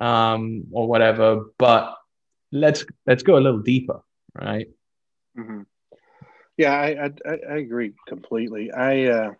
um, 0.00 0.64
or 0.72 0.86
whatever. 0.86 1.46
But 1.58 1.94
let's 2.50 2.84
let's 3.06 3.22
go 3.22 3.36
a 3.36 3.40
little 3.40 3.60
deeper, 3.60 4.02
right? 4.34 4.68
Mm-hmm. 5.38 5.62
Yeah, 6.58 6.72
I, 6.72 7.10
I, 7.26 7.38
I 7.50 7.56
agree 7.56 7.92
completely. 8.06 8.70
I 8.70 9.04
uh, 9.06 9.30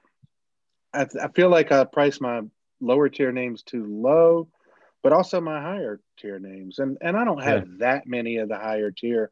I, 0.94 1.06
I 1.22 1.28
feel 1.28 1.48
like 1.48 1.72
I 1.72 1.84
price 1.84 2.20
my 2.20 2.42
lower 2.80 3.08
tier 3.08 3.32
names 3.32 3.62
too 3.62 3.86
low, 3.86 4.48
but 5.02 5.12
also 5.12 5.40
my 5.40 5.60
higher 5.60 6.00
tier 6.18 6.38
names, 6.38 6.78
and 6.78 6.98
and 7.00 7.16
I 7.16 7.24
don't 7.24 7.42
have 7.42 7.66
yeah. 7.66 7.74
that 7.78 8.06
many 8.06 8.38
of 8.38 8.48
the 8.48 8.58
higher 8.58 8.90
tier, 8.90 9.30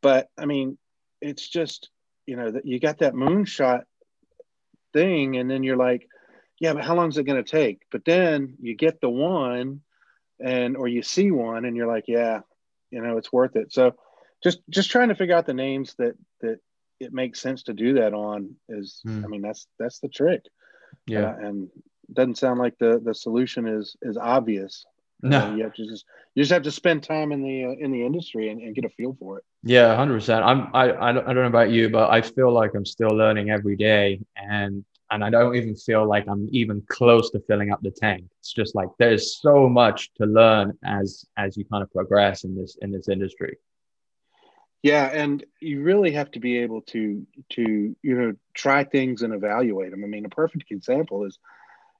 but 0.00 0.28
I 0.38 0.46
mean, 0.46 0.78
it's 1.20 1.48
just 1.48 1.90
you 2.26 2.36
know 2.36 2.50
that 2.50 2.66
you 2.66 2.78
got 2.78 2.98
that 2.98 3.14
moonshot 3.14 3.84
thing, 4.92 5.36
and 5.36 5.50
then 5.50 5.62
you're 5.62 5.76
like, 5.76 6.08
yeah, 6.60 6.74
but 6.74 6.84
how 6.84 6.94
long 6.94 7.08
is 7.08 7.18
it 7.18 7.24
going 7.24 7.42
to 7.42 7.50
take? 7.50 7.82
But 7.90 8.04
then 8.04 8.54
you 8.60 8.74
get 8.74 9.00
the 9.00 9.10
one 9.10 9.80
and 10.38 10.76
or 10.76 10.88
you 10.88 11.02
see 11.02 11.30
one 11.30 11.64
and 11.64 11.76
you're 11.76 11.88
like, 11.88 12.04
yeah, 12.06 12.40
you 12.90 13.00
know, 13.00 13.16
it's 13.16 13.32
worth 13.32 13.56
it. 13.56 13.72
So 13.72 13.94
just 14.42 14.60
just 14.70 14.90
trying 14.90 15.08
to 15.08 15.14
figure 15.14 15.34
out 15.34 15.46
the 15.46 15.54
names 15.54 15.94
that 15.98 16.14
that 16.40 16.60
it 17.00 17.12
makes 17.12 17.40
sense 17.40 17.64
to 17.64 17.72
do 17.72 17.94
that 17.94 18.14
on 18.14 18.54
is 18.68 19.00
mm. 19.06 19.24
I 19.24 19.26
mean 19.26 19.42
that's 19.42 19.66
that's 19.78 19.98
the 19.98 20.08
trick. 20.08 20.44
Yeah. 21.06 21.30
Uh, 21.30 21.36
and 21.48 21.68
doesn't 22.12 22.38
sound 22.38 22.60
like 22.60 22.78
the 22.78 23.00
the 23.02 23.14
solution 23.14 23.66
is 23.66 23.96
is 24.02 24.16
obvious. 24.16 24.84
No, 25.22 25.38
uh, 25.38 25.54
you 25.54 25.62
have 25.62 25.74
to 25.74 25.86
just 25.86 26.04
you 26.34 26.42
just 26.42 26.52
have 26.52 26.62
to 26.62 26.72
spend 26.72 27.02
time 27.02 27.30
in 27.32 27.42
the 27.42 27.64
uh, 27.64 27.84
in 27.84 27.92
the 27.92 28.04
industry 28.04 28.50
and, 28.50 28.60
and, 28.60 28.74
get 28.74 28.84
a 28.84 28.88
feel 28.88 29.16
for 29.18 29.38
it. 29.38 29.44
Yeah, 29.62 29.94
hundred 29.94 30.14
percent. 30.14 30.44
I'm 30.44 30.68
I 30.74 30.92
I 30.92 31.12
don't, 31.12 31.24
I 31.28 31.32
don't 31.32 31.36
know 31.36 31.46
about 31.46 31.70
you, 31.70 31.88
but 31.88 32.10
I 32.10 32.22
feel 32.22 32.52
like 32.52 32.72
I'm 32.74 32.84
still 32.84 33.10
learning 33.10 33.50
every 33.50 33.76
day, 33.76 34.20
and 34.36 34.84
and 35.12 35.24
I 35.24 35.30
don't 35.30 35.54
even 35.54 35.76
feel 35.76 36.06
like 36.06 36.26
I'm 36.26 36.48
even 36.50 36.82
close 36.88 37.30
to 37.30 37.40
filling 37.46 37.70
up 37.70 37.80
the 37.82 37.90
tank. 37.92 38.24
It's 38.40 38.52
just 38.52 38.74
like 38.74 38.88
there's 38.98 39.40
so 39.40 39.68
much 39.68 40.12
to 40.14 40.26
learn 40.26 40.76
as 40.84 41.24
as 41.36 41.56
you 41.56 41.64
kind 41.66 41.82
of 41.82 41.92
progress 41.92 42.44
in 42.44 42.56
this 42.56 42.76
in 42.82 42.90
this 42.90 43.08
industry. 43.08 43.56
Yeah, 44.82 45.06
and 45.06 45.44
you 45.60 45.82
really 45.82 46.12
have 46.12 46.30
to 46.32 46.40
be 46.40 46.58
able 46.58 46.82
to 46.82 47.24
to 47.50 47.96
you 48.02 48.14
know 48.14 48.34
try 48.52 48.84
things 48.84 49.22
and 49.22 49.32
evaluate 49.32 49.92
them. 49.92 50.02
I 50.04 50.08
mean, 50.08 50.24
a 50.24 50.28
perfect 50.28 50.70
example 50.72 51.24
is, 51.24 51.38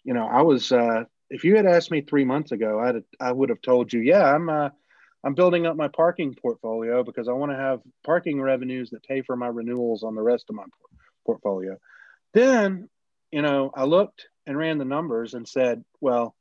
you 0.04 0.14
know, 0.14 0.26
I 0.26 0.42
was 0.42 0.72
uh, 0.72 1.04
if 1.30 1.44
you 1.44 1.56
had 1.56 1.66
asked 1.66 1.92
me 1.92 2.00
three 2.00 2.24
months 2.24 2.52
ago, 2.52 2.80
I'd 2.80 3.04
I 3.20 3.30
would 3.32 3.50
have 3.50 3.62
told 3.62 3.92
you, 3.92 4.00
yeah, 4.00 4.24
I'm 4.24 4.48
uh, 4.48 4.70
I'm 5.24 5.34
building 5.34 5.64
up 5.66 5.76
my 5.76 5.88
parking 5.88 6.34
portfolio 6.34 7.04
because 7.04 7.28
I 7.28 7.32
want 7.32 7.52
to 7.52 7.56
have 7.58 7.80
parking 8.04 8.40
revenues 8.42 8.90
that 8.90 9.04
pay 9.04 9.22
for 9.22 9.36
my 9.36 9.46
renewals 9.48 10.02
on 10.02 10.16
the 10.16 10.22
rest 10.22 10.46
of 10.48 10.56
my 10.56 10.64
portfolio. 11.24 11.76
Then, 12.34 12.88
you 13.30 13.42
know, 13.42 13.70
I 13.74 13.84
looked 13.84 14.26
and 14.46 14.58
ran 14.58 14.78
the 14.78 14.84
numbers 14.84 15.34
and 15.34 15.46
said, 15.46 15.84
well, 16.00 16.34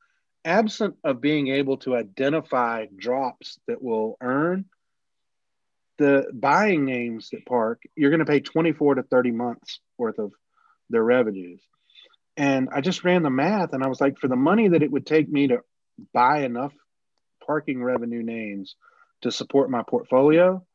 absent 0.43 0.95
of 1.03 1.21
being 1.21 1.49
able 1.49 1.77
to 1.77 1.95
identify 1.95 2.87
drops 2.95 3.59
that 3.67 3.83
will 3.83 4.17
earn 4.21 4.65
the 6.01 6.25
buying 6.33 6.83
names 6.83 7.29
that 7.29 7.45
park, 7.45 7.83
you're 7.95 8.09
going 8.09 8.19
to 8.19 8.25
pay 8.25 8.39
24 8.39 8.95
to 8.95 9.03
30 9.03 9.31
months 9.31 9.79
worth 9.99 10.17
of 10.17 10.33
their 10.89 11.03
revenues. 11.03 11.61
And 12.35 12.69
I 12.73 12.81
just 12.81 13.03
ran 13.03 13.21
the 13.21 13.29
math 13.29 13.73
and 13.73 13.83
I 13.83 13.87
was 13.87 14.01
like, 14.01 14.17
for 14.17 14.27
the 14.27 14.35
money 14.35 14.69
that 14.69 14.81
it 14.81 14.91
would 14.91 15.05
take 15.05 15.29
me 15.29 15.49
to 15.49 15.59
buy 16.11 16.39
enough 16.39 16.73
parking 17.45 17.83
revenue 17.83 18.23
names 18.23 18.75
to 19.21 19.31
support 19.31 19.69
my 19.69 19.83
portfolio, 19.87 20.65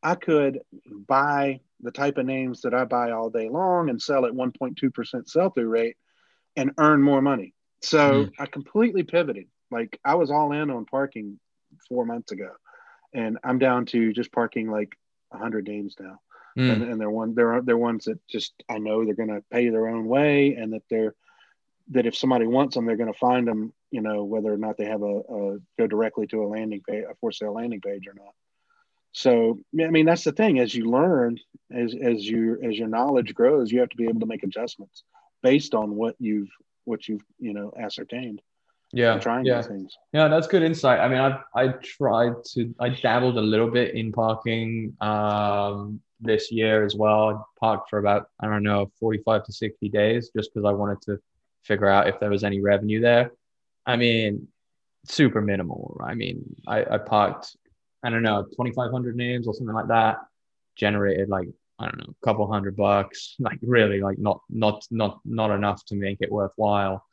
I 0.00 0.14
could 0.14 0.60
buy 1.08 1.58
the 1.80 1.90
type 1.90 2.16
of 2.16 2.26
names 2.26 2.60
that 2.60 2.72
I 2.72 2.84
buy 2.84 3.10
all 3.10 3.30
day 3.30 3.48
long 3.48 3.90
and 3.90 4.00
sell 4.00 4.26
at 4.26 4.32
1.2% 4.32 5.28
sell 5.28 5.50
through 5.50 5.68
rate 5.68 5.96
and 6.54 6.70
earn 6.78 7.02
more 7.02 7.20
money. 7.20 7.52
So 7.82 8.26
mm. 8.26 8.32
I 8.38 8.46
completely 8.46 9.02
pivoted. 9.02 9.46
Like 9.72 9.98
I 10.04 10.14
was 10.14 10.30
all 10.30 10.52
in 10.52 10.70
on 10.70 10.84
parking 10.84 11.40
four 11.88 12.06
months 12.06 12.30
ago, 12.30 12.50
and 13.12 13.38
I'm 13.42 13.58
down 13.58 13.86
to 13.86 14.12
just 14.12 14.32
parking 14.32 14.70
like 14.70 14.96
100 15.30 15.66
names 15.66 15.96
now 15.98 16.20
mm. 16.58 16.72
and, 16.72 16.82
and 16.82 17.00
they're 17.00 17.10
one 17.10 17.34
they're 17.34 17.62
they're 17.62 17.76
ones 17.76 18.04
that 18.04 18.18
just 18.28 18.52
I 18.68 18.78
know 18.78 19.04
they're 19.04 19.14
going 19.14 19.28
to 19.28 19.44
pay 19.50 19.68
their 19.68 19.88
own 19.88 20.06
way, 20.06 20.54
and 20.54 20.72
that 20.72 20.82
they're 20.90 21.14
that 21.90 22.06
if 22.06 22.16
somebody 22.16 22.46
wants 22.46 22.74
them, 22.74 22.86
they're 22.86 22.96
going 22.96 23.12
to 23.12 23.18
find 23.18 23.46
them. 23.46 23.72
You 23.90 24.02
know, 24.02 24.24
whether 24.24 24.52
or 24.52 24.56
not 24.56 24.76
they 24.76 24.84
have 24.84 25.02
a, 25.02 25.06
a 25.06 25.58
go 25.78 25.86
directly 25.88 26.26
to 26.28 26.44
a 26.44 26.46
landing 26.46 26.82
page, 26.88 27.04
a 27.10 27.14
for 27.20 27.32
sale 27.32 27.54
landing 27.54 27.80
page 27.80 28.06
or 28.06 28.14
not. 28.14 28.34
So 29.12 29.58
I 29.80 29.90
mean, 29.90 30.06
that's 30.06 30.24
the 30.24 30.32
thing. 30.32 30.60
As 30.60 30.74
you 30.74 30.90
learn, 30.90 31.38
as 31.72 31.94
as 32.00 32.24
you 32.24 32.58
as 32.62 32.78
your 32.78 32.88
knowledge 32.88 33.34
grows, 33.34 33.72
you 33.72 33.80
have 33.80 33.88
to 33.90 33.96
be 33.96 34.08
able 34.08 34.20
to 34.20 34.26
make 34.26 34.44
adjustments 34.44 35.02
based 35.42 35.74
on 35.74 35.96
what 35.96 36.14
you've 36.18 36.50
what 36.84 37.08
you've 37.08 37.24
you 37.38 37.52
know 37.52 37.72
ascertained 37.78 38.40
yeah 38.92 39.18
trying 39.18 39.44
yeah. 39.44 39.62
things 39.62 39.96
yeah 40.12 40.26
that's 40.26 40.48
good 40.48 40.62
insight 40.62 40.98
i 40.98 41.08
mean 41.08 41.20
i 41.20 41.38
i 41.54 41.68
tried 41.68 42.32
to 42.44 42.74
i 42.80 42.88
dabbled 42.88 43.38
a 43.38 43.40
little 43.40 43.70
bit 43.70 43.94
in 43.94 44.10
parking 44.10 44.92
um 45.00 46.00
this 46.20 46.52
year 46.52 46.84
as 46.84 46.94
well. 46.94 47.28
I 47.28 47.42
parked 47.58 47.90
for 47.90 47.98
about, 47.98 48.28
I 48.40 48.46
don't 48.46 48.62
know, 48.62 48.90
45 49.00 49.44
to 49.44 49.52
60 49.52 49.88
days 49.88 50.30
just 50.36 50.52
because 50.52 50.66
I 50.66 50.72
wanted 50.72 51.00
to 51.02 51.18
figure 51.62 51.88
out 51.88 52.08
if 52.08 52.20
there 52.20 52.30
was 52.30 52.44
any 52.44 52.60
revenue 52.60 53.00
there. 53.00 53.32
I 53.86 53.96
mean, 53.96 54.48
super 55.06 55.40
minimal. 55.40 56.00
I 56.04 56.14
mean, 56.14 56.56
I, 56.66 56.84
I 56.84 56.98
parked, 56.98 57.56
I 58.02 58.10
don't 58.10 58.22
know, 58.22 58.42
2,500 58.42 59.16
names 59.16 59.46
or 59.46 59.54
something 59.54 59.74
like 59.74 59.88
that, 59.88 60.18
generated 60.76 61.28
like, 61.28 61.48
I 61.78 61.86
don't 61.86 61.98
know, 61.98 62.14
a 62.22 62.26
couple 62.26 62.50
hundred 62.50 62.76
bucks, 62.76 63.36
like 63.38 63.58
really 63.62 64.00
like 64.00 64.18
not, 64.18 64.42
not, 64.50 64.86
not, 64.90 65.20
not 65.24 65.50
enough 65.50 65.84
to 65.86 65.96
make 65.96 66.18
it 66.20 66.30
worthwhile. 66.30 67.04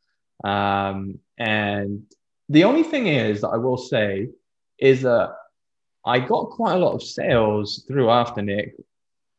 Um, 0.44 1.20
and 1.38 2.04
the 2.50 2.64
only 2.64 2.84
thing 2.84 3.08
is 3.08 3.42
that 3.42 3.50
I 3.50 3.58
will 3.58 3.78
say 3.78 4.30
is 4.80 5.02
that 5.02 5.36
I 6.06 6.20
got 6.20 6.52
quite 6.52 6.76
a 6.76 6.80
lot 6.80 6.94
of 6.94 7.04
sales 7.04 7.84
through 7.88 8.06
Afternic 8.06 8.72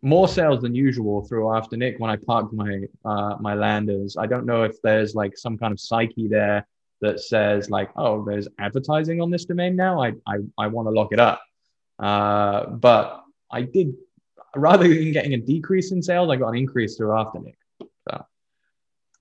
more 0.03 0.29
sales 0.29 0.61
than 0.63 0.75
usual 0.75 1.27
through 1.27 1.45
Afternic 1.45 1.99
when 1.99 2.11
I 2.11 2.17
parked 2.17 2.53
my 2.53 2.83
uh, 3.05 3.37
my 3.41 3.55
landers. 3.55 4.17
I 4.17 4.27
don't 4.27 4.47
know 4.47 4.63
if 4.63 4.81
there's 4.83 5.15
like 5.15 5.37
some 5.37 5.59
kind 5.59 5.73
of 5.73 5.81
psyche 5.81 6.29
there 6.29 6.67
that 7.01 7.21
says 7.21 7.71
like, 7.71 7.91
oh, 7.97 8.25
there's 8.25 8.49
advertising 8.59 9.21
on 9.21 9.31
this 9.31 9.45
domain 9.45 9.77
now. 9.77 10.03
I 10.03 10.13
I, 10.27 10.37
I 10.57 10.67
want 10.69 10.87
to 10.87 10.93
lock 10.93 11.13
it 11.13 11.21
up. 11.21 11.43
Uh, 11.99 12.67
but 12.67 13.25
I 13.51 13.63
did 13.63 13.95
rather 14.55 14.89
than 14.89 15.13
getting 15.13 15.35
a 15.35 15.39
decrease 15.39 15.91
in 15.91 16.03
sales, 16.03 16.31
I 16.31 16.37
got 16.37 16.51
an 16.51 16.57
increase 16.57 16.97
through 16.97 17.09
Afternic. 17.09 17.55
So 17.57 17.68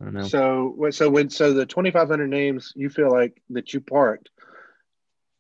I 0.01 0.05
don't 0.05 0.13
know. 0.13 0.27
So 0.27 0.89
so 0.91 1.09
when 1.09 1.29
so 1.29 1.53
the 1.53 1.65
2,500 1.65 2.27
names 2.29 2.73
you 2.75 2.89
feel 2.89 3.11
like 3.11 3.41
that 3.49 3.73
you 3.73 3.81
parked. 3.81 4.29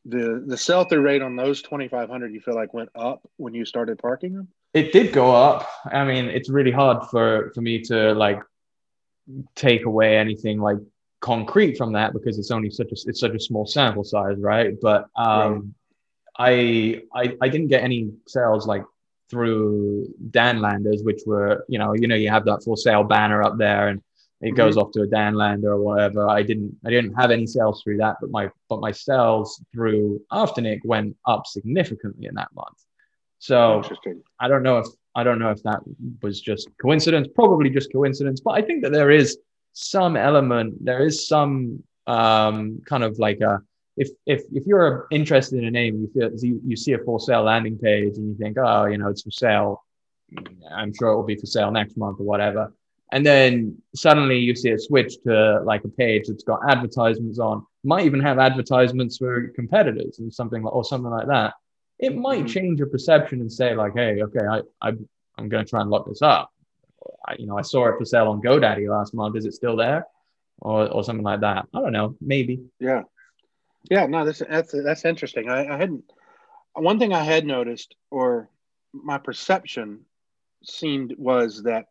The, 0.09 0.41
the 0.47 0.55
sell 0.55 0.85
through 0.85 1.01
rate 1.01 1.21
on 1.21 1.35
those 1.35 1.61
2,500 1.61 2.33
you 2.33 2.39
feel 2.39 2.55
like 2.55 2.73
went 2.73 2.87
up 2.95 3.29
when 3.35 3.53
you 3.53 3.65
started 3.65 3.99
parking 3.99 4.35
them? 4.35 4.47
it 4.73 4.91
did 4.91 5.11
go 5.13 5.33
up. 5.33 5.67
I 5.91 6.03
mean, 6.05 6.25
it's 6.25 6.49
really 6.49 6.71
hard 6.71 7.07
for 7.09 7.51
for 7.53 7.61
me 7.61 7.81
to 7.83 8.13
like 8.13 8.41
take 9.55 9.85
away 9.85 10.17
anything 10.17 10.59
like 10.59 10.77
concrete 11.19 11.77
from 11.77 11.93
that 11.93 12.13
because 12.13 12.37
it's 12.37 12.51
only 12.51 12.69
such 12.69 12.91
a 12.91 12.95
it's 13.07 13.19
such 13.19 13.33
a 13.33 13.39
small 13.39 13.65
sample 13.65 14.03
size, 14.03 14.37
right? 14.39 14.75
But 14.81 15.07
um, 15.15 15.73
right. 16.39 17.01
I 17.13 17.21
I 17.23 17.37
I 17.41 17.49
didn't 17.49 17.67
get 17.67 17.83
any 17.83 18.11
sales 18.27 18.67
like 18.67 18.83
through 19.29 20.13
Danlanders, 20.31 21.03
which 21.03 21.21
were 21.25 21.65
you 21.67 21.79
know 21.79 21.93
you 21.93 22.07
know 22.07 22.15
you 22.15 22.29
have 22.29 22.45
that 22.45 22.63
for 22.63 22.77
sale 22.77 23.03
banner 23.03 23.41
up 23.43 23.57
there 23.57 23.87
and 23.87 24.01
it 24.41 24.47
mm-hmm. 24.47 24.55
goes 24.55 24.77
off 24.77 24.91
to 24.91 25.01
a 25.01 25.07
Danlander 25.07 25.65
or 25.65 25.81
whatever. 25.81 26.27
I 26.27 26.43
didn't 26.43 26.75
I 26.85 26.89
didn't 26.89 27.13
have 27.15 27.31
any 27.31 27.47
sales 27.47 27.81
through 27.81 27.97
that, 27.97 28.17
but 28.21 28.29
my 28.29 28.49
but 28.69 28.79
my 28.79 28.91
sales 28.91 29.63
through 29.73 30.21
Afternic 30.31 30.79
went 30.83 31.15
up 31.25 31.47
significantly 31.47 32.27
in 32.27 32.35
that 32.35 32.53
month. 32.53 32.77
So 33.39 33.83
I 34.39 34.47
don't 34.47 34.63
know 34.63 34.79
if 34.79 34.87
I 35.15 35.23
don't 35.23 35.39
know 35.39 35.49
if 35.49 35.63
that 35.63 35.79
was 36.21 36.41
just 36.41 36.69
coincidence, 36.81 37.27
probably 37.33 37.69
just 37.69 37.91
coincidence, 37.91 38.39
but 38.39 38.51
I 38.51 38.61
think 38.61 38.83
that 38.83 38.91
there 38.91 39.11
is 39.11 39.37
some 39.73 40.15
element, 40.15 40.83
there 40.83 41.05
is 41.05 41.27
some 41.27 41.83
um, 42.05 42.81
kind 42.85 43.03
of 43.03 43.19
like 43.19 43.41
a 43.41 43.61
if 43.95 44.09
if 44.27 44.43
if 44.53 44.65
you're 44.67 45.07
interested 45.11 45.59
in 45.59 45.65
a 45.65 45.71
name, 45.71 46.01
you 46.01 46.09
feel 46.13 46.31
you, 46.39 46.61
you 46.63 46.75
see 46.75 46.93
a 46.93 46.99
for 46.99 47.19
sale 47.19 47.43
landing 47.43 47.77
page 47.77 48.17
and 48.17 48.29
you 48.29 48.35
think, 48.37 48.57
oh, 48.59 48.85
you 48.85 48.97
know, 48.97 49.09
it's 49.09 49.23
for 49.23 49.31
sale. 49.31 49.83
I'm 50.71 50.93
sure 50.93 51.09
it 51.09 51.15
will 51.15 51.23
be 51.23 51.35
for 51.35 51.47
sale 51.47 51.71
next 51.71 51.97
month 51.97 52.19
or 52.19 52.23
whatever. 52.23 52.73
And 53.11 53.25
then 53.25 53.81
suddenly 53.95 54.37
you 54.37 54.55
see 54.55 54.71
a 54.71 54.79
switch 54.79 55.21
to 55.25 55.61
like 55.63 55.83
a 55.85 55.89
page 55.89 56.27
that's 56.27 56.43
got 56.43 56.59
advertisements 56.69 57.39
on, 57.39 57.65
might 57.83 58.05
even 58.05 58.19
have 58.19 58.37
advertisements 58.37 59.17
for 59.17 59.47
competitors 59.49 60.19
and 60.19 60.33
something 60.33 60.61
like 60.61 60.73
or 60.73 60.83
something 60.83 61.11
like 61.11 61.27
that 61.27 61.53
it 61.99 62.15
might 62.15 62.39
mm-hmm. 62.39 62.47
change 62.47 62.79
your 62.79 62.87
perception 62.87 63.41
and 63.41 63.51
say 63.51 63.75
like, 63.75 63.93
hey, 63.93 64.21
okay, 64.21 64.45
I, 64.45 64.61
I 64.81 64.91
I'm 65.37 65.49
going 65.49 65.63
to 65.63 65.69
try 65.69 65.81
and 65.81 65.89
lock 65.89 66.07
this 66.07 66.21
up. 66.21 66.51
I, 67.27 67.35
you 67.37 67.45
know, 67.45 67.57
I 67.57 67.61
saw 67.61 67.87
it 67.87 67.97
for 67.97 68.05
sale 68.05 68.27
on 68.27 68.41
GoDaddy 68.41 68.89
last 68.89 69.13
month. 69.13 69.35
Is 69.35 69.45
it 69.45 69.53
still 69.53 69.75
there, 69.75 70.05
or 70.59 70.87
or 70.87 71.03
something 71.03 71.23
like 71.23 71.41
that? 71.41 71.65
I 71.73 71.79
don't 71.79 71.91
know. 71.91 72.15
Maybe. 72.21 72.61
Yeah, 72.79 73.03
yeah. 73.89 74.05
No, 74.07 74.25
that's 74.25 74.39
that's 74.39 74.71
that's 74.71 75.05
interesting. 75.05 75.49
I, 75.49 75.73
I 75.73 75.77
hadn't. 75.77 76.03
One 76.73 76.99
thing 76.99 77.13
I 77.13 77.23
had 77.23 77.45
noticed, 77.45 77.95
or 78.11 78.49
my 78.93 79.17
perception 79.17 80.01
seemed 80.63 81.15
was 81.17 81.63
that 81.63 81.85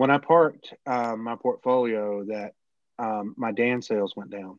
when 0.00 0.10
I 0.10 0.16
parked 0.16 0.72
um, 0.86 1.24
my 1.24 1.36
portfolio, 1.36 2.24
that 2.24 2.54
um, 2.98 3.34
my 3.36 3.52
Dan 3.52 3.82
sales 3.82 4.16
went 4.16 4.30
down. 4.30 4.58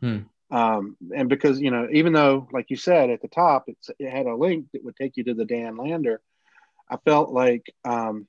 Hmm. 0.00 0.20
Um, 0.50 0.96
and 1.14 1.28
because 1.28 1.60
you 1.60 1.70
know, 1.70 1.88
even 1.92 2.14
though, 2.14 2.48
like 2.52 2.70
you 2.70 2.78
said 2.78 3.10
at 3.10 3.20
the 3.20 3.28
top, 3.28 3.64
it's, 3.66 3.90
it 3.98 4.10
had 4.10 4.24
a 4.24 4.34
link 4.34 4.68
that 4.72 4.82
would 4.82 4.96
take 4.96 5.18
you 5.18 5.24
to 5.24 5.34
the 5.34 5.44
Dan 5.44 5.76
Lander. 5.76 6.22
I 6.90 6.96
felt 7.04 7.30
like, 7.30 7.70
um, 7.84 8.26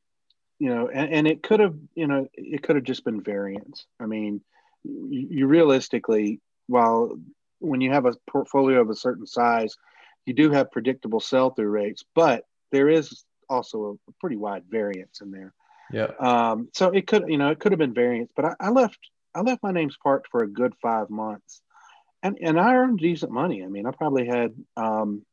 you 0.59 0.67
know, 0.67 0.89
and, 0.89 1.13
and 1.13 1.27
it 1.29 1.43
could 1.43 1.61
have, 1.61 1.75
you 1.95 2.07
know, 2.07 2.27
it 2.33 2.61
could 2.61 2.75
have 2.75 2.83
just 2.83 3.05
been 3.05 3.21
variance. 3.21 3.85
I 3.97 4.05
mean, 4.05 4.41
you, 4.83 5.27
you 5.31 5.47
realistically, 5.47 6.41
while 6.67 7.17
when 7.59 7.79
you 7.79 7.91
have 7.93 8.05
a 8.05 8.17
portfolio 8.29 8.81
of 8.81 8.89
a 8.89 8.97
certain 8.97 9.27
size, 9.27 9.77
you 10.25 10.33
do 10.33 10.51
have 10.51 10.71
predictable 10.71 11.21
sell-through 11.21 11.69
rates, 11.69 12.03
but 12.15 12.43
there 12.73 12.89
is 12.89 13.23
also 13.47 13.97
a 14.09 14.11
pretty 14.19 14.35
wide 14.35 14.65
variance 14.69 15.21
in 15.21 15.31
there. 15.31 15.53
Yeah. 15.91 16.07
Um, 16.19 16.69
so 16.73 16.89
it 16.89 17.07
could, 17.07 17.25
you 17.27 17.37
know, 17.37 17.49
it 17.49 17.59
could 17.59 17.71
have 17.71 17.79
been 17.79 17.93
variance, 17.93 18.31
but 18.35 18.45
I, 18.45 18.55
I 18.59 18.69
left, 18.69 18.99
I 19.33 19.41
left 19.41 19.63
my 19.63 19.71
names 19.71 19.97
parked 20.01 20.27
for 20.29 20.43
a 20.43 20.47
good 20.47 20.73
five 20.81 21.09
months 21.09 21.61
and 22.23 22.37
and 22.41 22.59
I 22.59 22.75
earned 22.75 22.99
decent 22.99 23.31
money. 23.31 23.63
I 23.63 23.67
mean, 23.67 23.85
I 23.85 23.91
probably 23.91 24.25
had 24.27 24.53
um, 24.77 25.25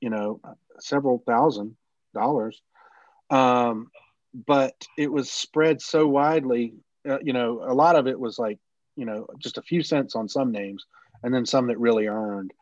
you 0.00 0.10
know 0.10 0.40
several 0.80 1.22
thousand 1.26 1.76
dollars, 2.14 2.60
um, 3.30 3.90
but 4.34 4.74
it 4.96 5.10
was 5.10 5.30
spread 5.30 5.80
so 5.80 6.06
widely. 6.06 6.74
Uh, 7.08 7.18
you 7.22 7.32
know, 7.32 7.62
a 7.66 7.74
lot 7.74 7.96
of 7.96 8.06
it 8.06 8.18
was 8.18 8.38
like 8.38 8.58
you 8.96 9.04
know, 9.04 9.26
just 9.38 9.58
a 9.58 9.62
few 9.62 9.82
cents 9.82 10.16
on 10.16 10.28
some 10.28 10.52
names, 10.52 10.84
and 11.22 11.34
then 11.34 11.44
some 11.44 11.66
that 11.66 11.78
really 11.78 12.06
earned. 12.06 12.52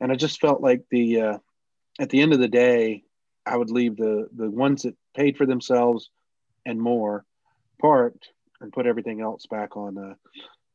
And 0.00 0.10
I 0.10 0.16
just 0.16 0.40
felt 0.40 0.60
like 0.60 0.82
the 0.90 1.20
uh, 1.20 1.38
at 2.00 2.10
the 2.10 2.20
end 2.20 2.32
of 2.32 2.40
the 2.40 2.48
day, 2.48 3.04
I 3.46 3.56
would 3.56 3.70
leave 3.70 3.96
the 3.96 4.28
the 4.34 4.50
ones 4.50 4.82
that 4.82 4.96
paid 5.16 5.36
for 5.36 5.46
themselves 5.46 6.10
and 6.66 6.80
more 6.80 7.24
parked 7.80 8.28
and 8.60 8.72
put 8.72 8.86
everything 8.86 9.20
else 9.20 9.46
back 9.46 9.76
on 9.76 9.98
uh, 9.98 10.14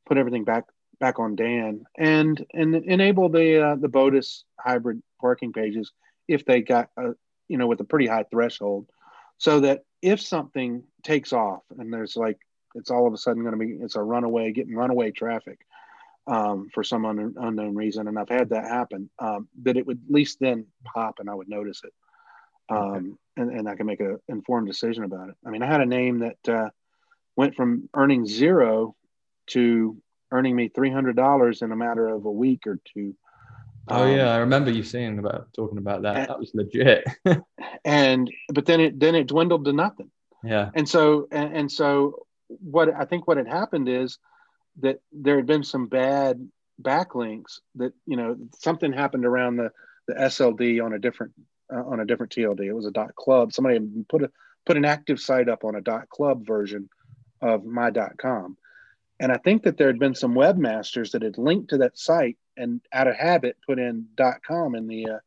put 0.06 0.18
everything 0.18 0.44
back 0.44 0.66
back 1.00 1.20
on 1.20 1.36
Dan 1.36 1.86
and 1.98 2.46
and 2.54 2.76
enable 2.76 3.30
the 3.30 3.70
uh, 3.70 3.76
the 3.76 3.88
Bodis 3.88 4.44
hybrid 4.60 5.02
parking 5.20 5.54
pages 5.54 5.92
if 6.28 6.46
they 6.46 6.62
got 6.62 6.90
a, 6.98 7.12
you 7.48 7.58
know 7.58 7.68
with 7.68 7.80
a 7.80 7.86
pretty 7.86 8.08
high 8.08 8.26
threshold, 8.30 8.88
so 9.38 9.62
that 9.62 9.84
if 10.02 10.22
something 10.22 10.84
takes 11.04 11.34
off 11.34 11.64
and 11.78 11.92
there's 11.92 12.16
like 12.16 12.38
it's 12.76 12.92
all 12.92 13.08
of 13.08 13.14
a 13.14 13.18
sudden 13.18 13.44
going 13.44 13.58
to 13.58 13.66
be 13.66 13.74
it's 13.84 13.96
a 13.96 14.02
runaway 14.02 14.52
getting 14.52 14.76
runaway 14.76 15.12
traffic 15.12 15.60
um, 16.28 16.70
for 16.74 16.84
some 16.84 17.06
un- 17.06 17.36
unknown 17.38 17.76
reason, 17.76 18.08
and 18.08 18.20
I've 18.20 18.30
had 18.30 18.50
that 18.50 18.66
happen. 18.66 19.10
Um, 19.18 19.48
that 19.64 19.78
it 19.78 19.88
would 19.88 20.02
at 20.06 20.14
least 20.14 20.40
then 20.40 20.66
pop 20.84 21.20
and 21.20 21.30
I 21.30 21.34
would 21.34 21.50
notice 21.50 21.82
it, 21.84 21.94
um. 22.70 23.18
And, 23.40 23.52
and 23.52 23.70
I 23.70 23.76
can 23.76 23.86
make 23.86 24.02
an 24.02 24.20
informed 24.28 24.68
decision 24.68 25.04
about 25.04 25.30
it. 25.30 25.36
I 25.46 25.50
mean, 25.50 25.64
I 25.64 25.68
had 25.68 25.82
a 25.82 25.86
name 25.86 26.20
that 26.20 26.54
uh, 26.54 26.70
went 27.36 27.56
from 27.56 27.90
earning 27.96 28.26
zero 28.26 28.96
to 29.48 29.98
earning 30.32 30.56
me 30.56 30.68
three 30.68 30.92
hundred 30.92 31.16
dollars 31.16 31.62
in 31.62 31.72
a 31.72 31.76
matter 31.76 32.08
of 32.08 32.26
a 32.26 32.32
week 32.32 32.68
or 32.68 32.80
two. 32.94 33.16
Oh 33.88 34.04
um, 34.04 34.16
yeah, 34.16 34.30
I 34.30 34.38
remember 34.38 34.70
you 34.70 34.84
saying 34.84 35.18
about 35.20 35.52
talking 35.54 35.78
about 35.78 36.04
that. 36.04 36.18
And, 36.18 36.30
that 36.30 36.40
was 36.40 36.52
legit. 36.54 37.06
and 37.86 38.30
but 38.54 38.66
then 38.66 38.80
it 38.80 39.00
then 39.00 39.16
it 39.16 39.28
dwindled 39.28 39.66
to 39.66 39.74
nothing. 39.74 40.12
Yeah. 40.44 40.70
And 40.76 40.88
so 40.88 41.28
and, 41.32 41.56
and 41.56 41.72
so 41.72 42.26
what 42.48 42.94
I 42.94 43.06
think 43.06 43.28
what 43.28 43.38
had 43.38 43.48
happened 43.48 43.88
is 43.88 44.18
that 44.82 45.00
there 45.12 45.38
had 45.38 45.46
been 45.46 45.64
some 45.64 45.88
bad 45.88 46.48
backlinks 46.82 47.60
that 47.76 47.94
you 48.06 48.18
know 48.18 48.38
something 48.60 48.94
happened 48.94 49.26
around 49.26 49.58
the 49.58 49.72
the 50.08 50.16
SLD 50.16 50.84
on 50.84 50.94
a 50.94 51.00
different 51.00 51.34
uh, 51.74 51.84
on 51.86 52.00
a 52.00 52.06
different 52.06 52.32
TLD. 52.32 52.62
It 52.62 52.74
was 52.74 52.86
a 52.86 52.92
dot 52.92 53.16
club. 53.16 53.54
Somebody 53.54 53.80
put 54.08 54.24
a 54.24 54.32
put 54.66 54.78
an 54.78 54.86
active 54.86 55.20
site 55.20 55.50
up 55.50 55.64
on 55.64 55.76
a 55.76 55.82
dot 55.82 56.10
club 56.10 56.46
version 56.46 56.90
of 57.42 57.66
my 57.66 57.90
dot 57.90 58.18
com, 58.18 58.58
and 59.20 59.32
I 59.32 59.38
think 59.38 59.64
that 59.64 59.78
there 59.78 59.88
had 59.88 60.00
been 60.00 60.16
some 60.16 60.34
webmasters 60.34 61.12
that 61.12 61.22
had 61.22 61.38
linked 61.38 61.70
to 61.70 61.78
that 61.80 61.98
site 61.98 62.38
and 62.58 62.82
out 62.94 63.08
of 63.08 63.16
habit 63.16 63.58
put 63.66 63.80
in 63.80 64.08
dot 64.16 64.42
com 64.46 64.76
in 64.76 64.88
the 64.88 65.06
uh, 65.06 65.20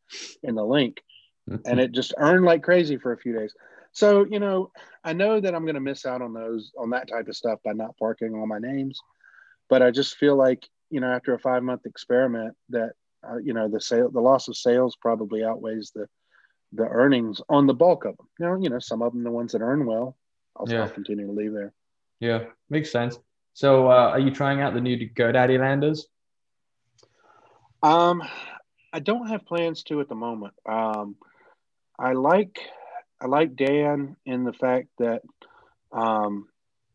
in 0.43 0.55
the 0.55 0.65
link, 0.65 1.03
mm-hmm. 1.49 1.61
and 1.67 1.81
it 1.81 1.93
just 1.93 2.15
earned 2.19 2.45
like 2.45 2.63
crazy 2.63 2.99
for 2.99 3.13
a 3.13 3.19
few 3.19 3.37
days. 3.39 3.55
So 3.93 4.25
you 4.25 4.41
know, 4.41 4.71
I 5.05 5.13
know 5.13 5.41
that 5.41 5.55
I'm 5.55 5.65
going 5.65 5.75
to 5.75 5.81
miss 5.81 6.07
out 6.07 6.23
on 6.23 6.33
those 6.33 6.73
on 6.79 6.91
that 6.91 7.09
type 7.09 7.29
of 7.29 7.37
stuff 7.37 7.59
by 7.65 7.73
not 7.73 7.97
parking 7.99 8.35
all 8.35 8.47
my 8.47 8.59
names 8.59 9.01
but 9.73 9.81
I 9.81 9.91
just 9.91 10.19
feel 10.19 10.37
like 10.37 10.69
you 10.91 11.01
know 11.01 11.11
after 11.11 11.33
a 11.33 11.39
five 11.39 11.63
month 11.63 11.87
experiment 11.87 12.55
that 12.69 12.93
uh, 13.27 13.39
you 13.39 13.55
know 13.55 13.69
the 13.69 13.81
sale 13.81 14.11
the 14.11 14.21
loss 14.21 14.49
of 14.49 14.57
sales 14.57 14.97
probably 15.01 15.43
outweighs 15.43 15.93
the 15.95 16.07
the 16.73 16.85
earnings 16.85 17.41
on 17.49 17.67
the 17.67 17.75
bulk 17.75 18.05
of 18.05 18.17
them. 18.17 18.29
Now, 18.39 18.57
you 18.57 18.71
know 18.71 18.79
some 18.79 19.03
of 19.03 19.13
them 19.13 19.25
the 19.25 19.31
ones 19.31 19.53
that 19.53 19.63
earn 19.63 19.87
well. 19.87 20.17
I'll 20.57 20.69
yeah. 20.69 20.87
continue 20.89 21.27
to 21.27 21.33
leave 21.33 21.53
there. 21.53 21.73
Yeah, 22.21 22.45
makes 22.71 22.91
sense. 22.91 23.19
So, 23.55 23.89
uh, 23.89 24.11
are 24.11 24.19
you 24.19 24.31
trying 24.31 24.61
out 24.61 24.75
the 24.75 24.81
new 24.81 24.97
GoDaddy 24.97 25.59
landers? 25.59 26.07
Um, 27.83 28.23
I 28.93 29.01
don't 29.01 29.29
have 29.29 29.45
plans 29.45 29.83
to 29.85 30.01
at 30.01 30.09
the 30.09 30.15
moment. 30.15 30.55
Um, 30.67 31.17
I 31.99 32.13
like 32.13 32.59
I 33.21 33.27
like 33.27 33.57
Dan 33.57 34.17
in 34.25 34.45
the 34.45 34.53
fact 34.53 34.89
that 34.99 35.23
um, 35.93 36.49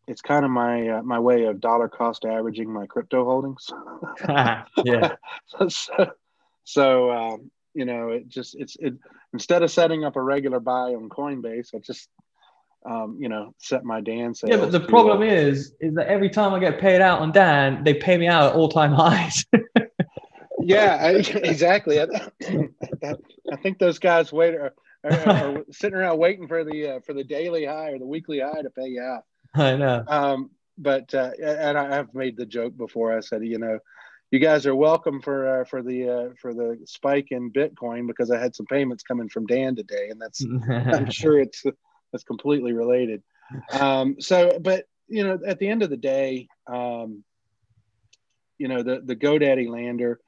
it's 0.08 0.22
kind 0.22 0.46
of 0.46 0.52
my 0.52 0.88
uh, 0.88 1.02
my 1.04 1.20
way 1.20 1.46
of 1.46 1.60
dollar 1.60 1.90
cost 1.90 2.26
averaging 2.26 2.72
my 2.72 2.86
crypto 2.86 3.26
holdings. 3.26 3.70
yeah. 4.28 5.16
so, 5.68 6.12
so 6.64 7.12
um, 7.12 7.52
you 7.78 7.86
know, 7.86 8.10
it 8.10 8.28
just 8.28 8.56
it's 8.56 8.76
it 8.80 8.96
instead 9.34 9.62
of 9.62 9.70
setting 9.70 10.04
up 10.04 10.16
a 10.16 10.22
regular 10.22 10.60
buy 10.60 10.96
on 10.96 11.10
Coinbase, 11.10 11.76
I 11.76 11.78
just 11.78 12.10
um, 12.90 13.18
you 13.20 13.30
know 13.30 13.54
set 13.60 13.84
my 13.86 14.02
Dan 14.02 14.34
sales. 14.34 14.50
Yeah, 14.50 14.58
but 14.58 14.72
the 14.72 14.80
problem 14.80 15.22
is 15.22 15.76
is 15.80 15.94
that 15.94 16.08
every 16.08 16.32
time 16.32 16.56
I 16.56 16.60
get 16.60 16.80
paid 16.80 17.02
out 17.02 17.20
on 17.20 17.32
Dan, 17.32 17.84
they 17.84 17.94
pay 17.94 18.18
me 18.18 18.28
out 18.28 18.50
at 18.50 18.56
all 18.56 18.68
time 18.68 18.92
highs. 18.94 19.46
yeah, 20.60 20.98
I, 21.00 21.10
exactly. 21.12 22.02
I, 22.02 22.08
I, 22.44 23.56
think 23.62 23.78
those 23.78 24.00
guys 24.00 24.34
wait 24.34 24.56
are, 24.56 24.74
are, 25.04 25.30
are 25.30 25.64
sitting 25.72 26.00
around 26.00 26.18
waiting 26.18 26.48
for 26.48 26.64
the 26.64 26.96
uh, 26.96 27.00
for 27.02 27.14
the 27.14 27.24
daily 27.24 27.66
high 27.66 27.92
or 27.92 28.00
the 28.00 28.08
weekly 28.08 28.40
high 28.40 28.64
to 28.64 28.72
pay 28.72 28.88
you 28.88 29.04
out. 29.04 29.22
I 29.54 29.78
know. 29.78 30.04
Um, 30.08 30.50
but 30.80 31.14
uh, 31.14 31.30
and 31.40 31.78
I 31.78 31.96
have 31.96 32.16
made 32.16 32.38
the 32.38 32.46
joke 32.48 32.76
before. 32.76 33.16
I 33.16 33.20
said, 33.20 33.46
you 33.46 33.60
know, 33.60 33.78
you 34.32 34.40
guys 34.40 34.66
are 34.66 34.76
welcome 34.76 35.22
for 35.22 35.62
uh, 35.62 35.66
for 35.66 35.82
the 35.82 36.10
uh, 36.10 36.30
for 36.42 36.54
the 36.54 36.80
spike 36.86 37.28
in 37.32 37.52
Bitcoin 37.52 38.08
because 38.08 38.30
I 38.30 38.40
had 38.40 38.56
some 38.56 38.66
payments 38.66 39.04
coming 39.04 39.30
from 39.30 39.46
Dan 39.46 39.76
today, 39.76 40.10
and 40.10 40.22
that's 40.22 40.44
I'm 40.44 41.10
sure 41.12 41.40
it's 41.40 41.64
that's 42.12 42.24
completely 42.24 42.74
related. 42.74 43.24
Um, 43.72 44.20
so, 44.20 44.60
but 44.60 44.86
you 45.08 45.24
know, 45.24 45.40
at 45.46 45.60
the 45.60 45.68
end 45.70 45.84
of 45.84 45.90
the 45.90 45.98
day, 45.98 46.48
um, 46.68 47.24
you 48.58 48.68
know, 48.68 48.84
the 48.84 49.02
the 49.04 49.16
GoDaddy 49.16 49.70
lander. 49.70 50.20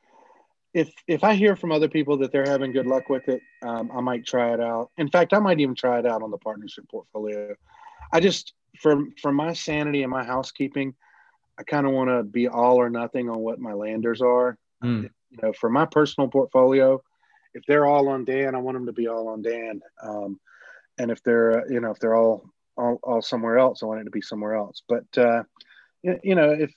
If 0.73 0.91
if 1.07 1.23
I 1.23 1.33
hear 1.33 1.55
from 1.55 1.71
other 1.71 1.89
people 1.89 2.17
that 2.17 2.31
they're 2.31 2.45
having 2.45 2.71
good 2.71 2.85
luck 2.85 3.09
with 3.09 3.27
it, 3.27 3.41
um, 3.63 3.89
I 3.91 4.01
might 4.01 4.25
try 4.25 4.53
it 4.53 4.61
out. 4.61 4.91
In 4.97 5.09
fact, 5.09 5.33
I 5.33 5.39
might 5.39 5.59
even 5.59 5.73
try 5.73 5.97
it 5.97 6.05
out 6.05 6.21
on 6.21 6.29
the 6.29 6.37
partnership 6.37 6.85
portfolio. 6.89 7.55
I 8.13 8.19
just 8.19 8.53
for 8.79 9.03
for 9.19 9.31
my 9.31 9.53
sanity 9.53 10.03
and 10.03 10.11
my 10.11 10.23
housekeeping, 10.23 10.93
I 11.59 11.63
kind 11.63 11.85
of 11.85 11.91
want 11.91 12.09
to 12.09 12.23
be 12.23 12.47
all 12.47 12.77
or 12.77 12.89
nothing 12.89 13.29
on 13.29 13.39
what 13.39 13.59
my 13.59 13.73
landers 13.73 14.21
are. 14.21 14.57
Mm. 14.83 15.09
You 15.31 15.37
know, 15.43 15.53
for 15.53 15.69
my 15.69 15.85
personal 15.85 16.29
portfolio, 16.29 17.01
if 17.53 17.63
they're 17.67 17.85
all 17.85 18.07
on 18.09 18.25
Dan, 18.25 18.55
I 18.55 18.59
want 18.59 18.75
them 18.75 18.85
to 18.85 18.93
be 18.93 19.07
all 19.07 19.27
on 19.27 19.41
Dan. 19.41 19.81
Um, 20.01 20.39
and 20.97 21.11
if 21.11 21.21
they're 21.23 21.69
you 21.71 21.79
know 21.79 21.91
if 21.91 21.99
they're 21.99 22.15
all, 22.15 22.49
all 22.77 22.99
all 23.03 23.21
somewhere 23.21 23.57
else, 23.57 23.83
I 23.83 23.87
want 23.87 24.01
it 24.01 24.05
to 24.05 24.11
be 24.11 24.21
somewhere 24.21 24.55
else. 24.55 24.83
But 24.87 25.17
uh, 25.17 25.43
you 26.03 26.35
know 26.35 26.51
if 26.51 26.73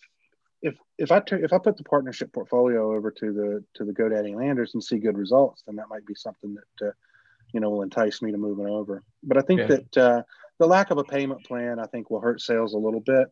if 0.62 0.76
if 0.98 1.12
I 1.12 1.20
t- 1.20 1.36
if 1.36 1.52
I 1.52 1.58
put 1.58 1.76
the 1.76 1.84
partnership 1.84 2.32
portfolio 2.32 2.94
over 2.94 3.10
to 3.10 3.32
the 3.32 3.64
to 3.74 3.84
the 3.84 3.92
GoDaddy 3.92 4.34
Landers 4.34 4.74
and 4.74 4.82
see 4.82 4.98
good 4.98 5.18
results, 5.18 5.62
then 5.66 5.76
that 5.76 5.88
might 5.88 6.06
be 6.06 6.14
something 6.14 6.54
that 6.54 6.88
uh, 6.88 6.92
you 7.52 7.60
know 7.60 7.70
will 7.70 7.82
entice 7.82 8.22
me 8.22 8.32
to 8.32 8.38
moving 8.38 8.66
over. 8.66 9.02
But 9.22 9.38
I 9.38 9.42
think 9.42 9.60
okay. 9.60 9.84
that 9.92 9.96
uh, 9.96 10.22
the 10.58 10.66
lack 10.66 10.90
of 10.90 10.98
a 10.98 11.04
payment 11.04 11.44
plan, 11.44 11.78
I 11.78 11.86
think, 11.86 12.10
will 12.10 12.20
hurt 12.20 12.40
sales 12.40 12.74
a 12.74 12.78
little 12.78 13.00
bit. 13.00 13.28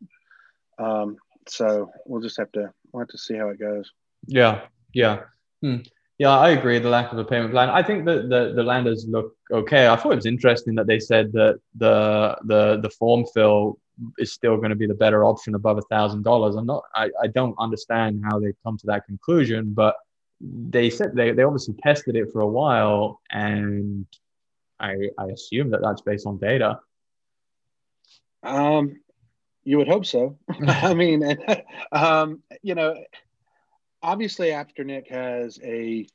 Um, 0.79 1.17
so 1.51 1.91
we'll 2.07 2.23
just 2.23 2.37
have 2.39 2.53
to 2.53 2.73
we'll 2.93 3.03
have 3.03 3.09
to 3.09 3.19
see 3.19 3.37
how 3.37 3.49
it 3.49 3.59
goes. 3.59 3.91
Yeah, 4.27 4.63
yeah, 4.93 5.23
hmm. 5.63 5.79
yeah. 6.19 6.31
I 6.31 6.51
agree. 6.51 6.79
The 6.79 6.89
lack 6.89 7.13
of 7.13 7.19
a 7.19 7.25
payment 7.25 7.53
plan. 7.53 7.71
I 7.71 7.83
think 7.83 8.05
that 8.07 8.29
the 8.29 8.53
the 8.55 8.63
landers 8.63 9.07
look 9.09 9.35
okay. 9.51 9.89
I 9.89 9.97
thought 9.97 10.13
it 10.13 10.17
was 10.17 10.27
interesting 10.27 10.75
that 10.77 10.87
they 10.87 11.01
said 11.01 11.33
that 11.33 11.61
the 11.77 12.37
the 12.45 12.81
the 12.81 12.91
form 12.91 13.25
fill 13.35 13.79
is 14.19 14.33
still 14.33 14.57
going 14.57 14.71
to 14.71 14.77
be 14.77 14.87
the 14.87 14.95
better 14.95 15.25
option 15.25 15.55
above 15.55 15.79
a 15.79 15.83
thousand 15.83 16.23
dollars. 16.23 16.57
I'm 16.57 16.67
not. 16.67 16.85
I, 16.95 17.11
I 17.23 17.27
don't 17.27 17.55
understand 17.59 18.23
how 18.25 18.39
they 18.39 18.53
come 18.65 18.79
to 18.79 18.87
that 18.87 19.07
conclusion, 19.07 19.73
but 19.75 19.97
they 20.41 20.89
said 20.89 21.15
they, 21.15 21.33
they 21.33 21.43
obviously 21.43 21.75
tested 21.83 22.17
it 22.17 22.33
for 22.33 22.41
a 22.41 22.49
while 22.49 23.21
and 23.31 24.07
I, 24.79 24.97
I 25.19 25.27
assume 25.27 25.71
that 25.73 25.83
that's 25.83 26.01
based 26.01 26.27
on 26.27 26.39
data 26.39 26.81
um, 28.43 29.01
you 29.65 29.79
would 29.79 29.89
hope 29.89 30.07
so. 30.07 30.39
I 30.67 30.95
mean, 30.95 31.25
um, 31.93 32.43
you 32.63 32.75
know, 32.75 32.97
obviously, 34.03 34.49
Afternic 34.49 35.09
has 35.11 35.59
a 35.63 36.07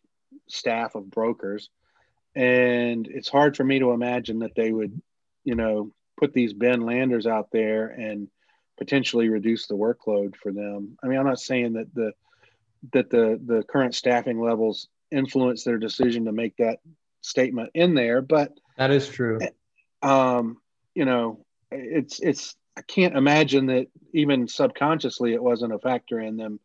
staff 0.48 0.96
of 0.96 1.10
brokers, 1.10 1.70
and 2.36 3.08
it's 3.08 3.30
hard 3.30 3.56
for 3.56 3.64
me 3.64 3.80
to 3.80 3.92
imagine 3.92 4.40
that 4.40 4.56
they 4.56 4.72
would, 4.72 5.02
you 5.44 5.56
know, 5.56 5.92
put 6.18 6.34
these 6.34 6.54
BIN 6.54 6.82
landers 6.82 7.28
out 7.28 7.50
there 7.52 7.88
and 7.88 8.30
potentially 8.78 9.30
reduce 9.30 9.68
the 9.68 9.76
workload 9.76 10.36
for 10.36 10.52
them. 10.52 10.98
I 11.04 11.08
mean, 11.08 11.18
I'm 11.18 11.26
not 11.26 11.40
saying 11.40 11.74
that 11.74 11.94
the 11.94 12.12
that 12.94 13.10
the 13.10 13.40
the 13.44 13.64
current 13.64 13.96
staffing 13.96 14.40
levels 14.40 14.88
influence 15.12 15.64
their 15.64 15.78
decision 15.78 16.26
to 16.26 16.32
make 16.32 16.58
that 16.58 16.80
statement 17.22 17.72
in 17.74 17.96
there, 17.96 18.22
but 18.22 18.52
that 18.78 18.92
is 18.92 19.08
true. 19.08 19.40
Um, 20.02 20.58
you 20.94 21.06
know, 21.06 21.46
it's 21.72 22.20
it's 22.20 22.56
I 22.78 22.82
can't 22.82 23.16
imagine 23.16 23.68
that 23.68 23.88
even 24.14 24.48
subconsciously 24.48 25.34
it 25.34 25.44
wasn't 25.44 25.74
a 25.74 25.80
factor 25.80 26.20
in 26.20 26.38
them 26.38 26.60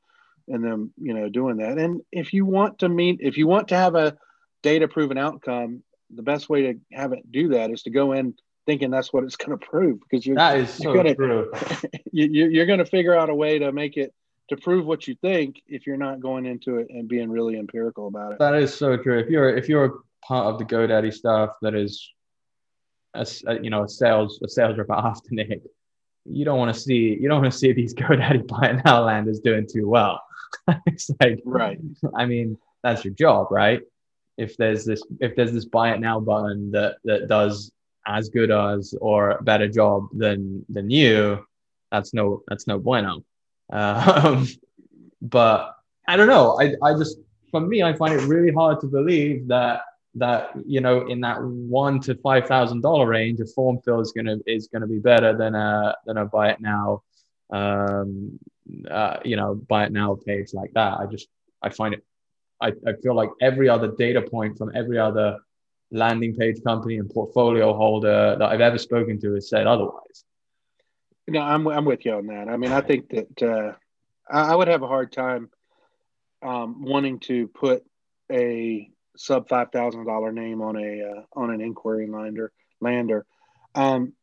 in 0.49 0.63
them 0.63 0.93
you 1.01 1.15
know 1.15 1.29
doing 1.29 1.59
that. 1.59 1.79
And 1.79 2.03
if 2.11 2.33
you 2.33 2.45
want 2.45 2.81
to 2.81 2.89
meet 2.89 3.19
if 3.21 3.37
you 3.37 3.47
want 3.47 3.69
to 3.69 3.77
have 3.77 3.95
a 3.95 4.17
data 4.63 4.89
proven 4.89 5.19
outcome, 5.19 5.83
the 6.15 6.23
best 6.23 6.49
way 6.49 6.63
to 6.63 6.75
have 6.93 7.13
it 7.13 7.31
do 7.31 7.51
that 7.51 7.71
is 7.71 7.83
to 7.83 7.91
go 7.91 8.13
in 8.13 8.35
thinking 8.67 8.91
that's 8.91 9.13
what 9.13 9.25
it's 9.25 9.37
going 9.37 9.59
to 9.59 9.67
prove 9.67 10.01
because 10.01 10.27
you're 10.27 10.37
that 10.37 10.59
is 10.59 10.81
you're 10.81 10.95
so 10.95 10.97
gonna, 10.97 11.15
true. 11.15 11.53
you, 12.13 12.49
you're 12.49 12.67
going 12.67 12.79
to 12.79 12.85
figure 12.85 13.15
out 13.15 13.31
a 13.31 13.35
way 13.35 13.59
to 13.59 13.73
make 13.73 13.97
it 13.97 14.13
to 14.49 14.57
prove 14.57 14.85
what 14.85 15.07
you 15.07 15.15
think 15.23 15.63
if 15.69 15.87
you're 15.87 15.97
not 15.97 16.21
going 16.21 16.45
into 16.45 16.79
it 16.79 16.89
and 16.91 17.09
being 17.09 17.31
really 17.31 17.57
empirical 17.57 18.09
about 18.09 18.33
it. 18.33 18.39
That 18.41 18.55
is 18.55 18.75
so 18.75 18.97
true. 18.97 19.19
If 19.19 19.29
you're 19.29 19.57
if 19.57 19.69
you're 19.69 20.01
part 20.23 20.47
of 20.47 20.59
the 20.59 20.65
GoDaddy 20.65 21.13
stuff 21.13 21.51
that 21.63 21.75
is 21.75 22.11
a, 23.15 23.27
a, 23.47 23.63
you 23.63 23.71
know 23.71 23.85
a 23.85 23.89
sales 23.89 24.41
a 24.45 24.49
sales 24.49 24.77
rep 24.77 24.89
Afternic, 24.89 25.63
you 26.25 26.45
don't 26.45 26.59
want 26.59 26.75
to 26.75 26.81
see 26.81 27.17
you 27.21 27.29
don't 27.29 27.43
want 27.43 27.53
to 27.53 27.59
see 27.63 27.73
these 27.73 27.95
GoDaddy 27.95 28.47
buy 28.47 28.71
it 28.71 28.85
now 28.85 29.05
landers 29.05 29.41
doing 29.41 29.67
too 29.71 29.89
well. 29.89 30.23
it's 30.87 31.11
like 31.21 31.41
right. 31.45 31.79
I 32.15 32.27
mean, 32.27 32.59
that's 32.83 33.05
your 33.05 33.15
job, 33.15 33.49
right? 33.51 33.81
If 34.37 34.57
there's 34.57 34.85
this 34.85 35.03
if 35.21 35.37
there's 35.37 35.53
this 35.53 35.65
buy 35.65 35.93
it 35.93 36.01
now 36.01 36.21
button 36.21 36.71
that 36.73 36.97
that 37.05 37.29
does 37.29 37.71
as 38.07 38.29
good 38.31 38.51
as 38.51 38.95
or 39.01 39.33
a 39.33 39.43
better 39.43 39.69
job 39.69 40.09
than 40.13 40.65
than 40.69 40.91
you, 40.91 41.45
that's 41.91 42.15
no 42.15 42.43
that's 42.49 42.67
no 42.67 42.79
bueno. 42.79 43.25
Um, 43.73 44.49
but 45.23 45.77
I 46.09 46.17
don't 46.17 46.27
know. 46.27 46.61
I 46.61 46.75
I 46.83 46.95
just 46.95 47.19
for 47.53 47.61
me, 47.61 47.83
I 47.83 47.93
find 47.93 48.15
it 48.15 48.27
really 48.27 48.53
hard 48.53 48.81
to 48.81 48.87
believe 48.87 49.47
that 49.49 49.83
that 50.15 50.51
you 50.67 50.81
know 50.81 51.07
in 51.07 51.21
that 51.21 51.43
one 51.43 52.01
to 52.01 52.15
five 52.17 52.47
thousand 52.47 52.83
dollar 52.83 53.07
range, 53.07 53.41
a 53.41 53.47
form 53.47 53.81
fill 53.85 54.01
is 54.01 54.13
gonna 54.13 54.39
is 54.47 54.69
gonna 54.69 54.87
be 54.87 54.99
better 54.99 55.37
than 55.37 55.55
a 55.55 55.97
than 56.07 56.17
a 56.17 56.25
buy 56.25 56.51
it 56.51 56.61
now, 56.61 57.03
um, 57.51 58.39
uh, 58.91 59.19
you 59.25 59.37
know, 59.37 59.55
buy 59.55 59.85
it 59.85 59.93
now 59.93 60.17
page 60.27 60.53
like 60.53 60.73
that. 60.75 60.99
I 60.99 61.07
just 61.07 61.29
I 61.63 61.71
find 61.71 61.95
it. 61.95 62.05
I, 62.61 62.73
I 62.87 62.93
feel 63.03 63.15
like 63.15 63.31
every 63.41 63.69
other 63.69 63.93
data 63.97 64.21
point 64.21 64.59
from 64.59 64.71
every 64.75 64.99
other 64.99 65.39
landing 65.91 66.35
page 66.35 66.63
company 66.63 66.99
and 66.99 67.09
portfolio 67.09 67.73
holder 67.73 68.37
that 68.39 68.49
I've 68.49 68.61
ever 68.61 68.79
spoken 68.79 69.21
to 69.21 69.35
has 69.35 69.49
said 69.49 69.67
otherwise. 69.67 70.25
No, 71.29 71.41
I'm 71.41 71.67
I'm 71.69 71.85
with 71.85 72.05
you 72.05 72.15
on 72.15 72.27
that. 72.27 72.49
I 72.49 72.57
mean, 72.57 72.73
I 72.73 72.81
think 72.81 73.09
that 73.11 73.43
uh, 73.43 73.73
I, 74.31 74.53
I 74.53 74.55
would 74.57 74.69
have 74.69 74.83
a 74.83 74.89
hard 74.89 75.13
time 75.13 75.51
um, 76.43 76.83
wanting 76.83 77.21
to 77.21 77.49
put 77.49 77.85
a 78.31 78.91
sub 79.21 79.49
five 79.51 79.71
thousand 79.71 80.07
dollar 80.07 80.33
name 80.33 80.63
on 80.63 80.77
a 80.77 81.03
uh, 81.03 81.23
on 81.35 81.51
an 81.51 81.61
inquiry 81.61 82.07
lander 82.07 82.53
lander, 82.81 83.27
um, 83.75 84.15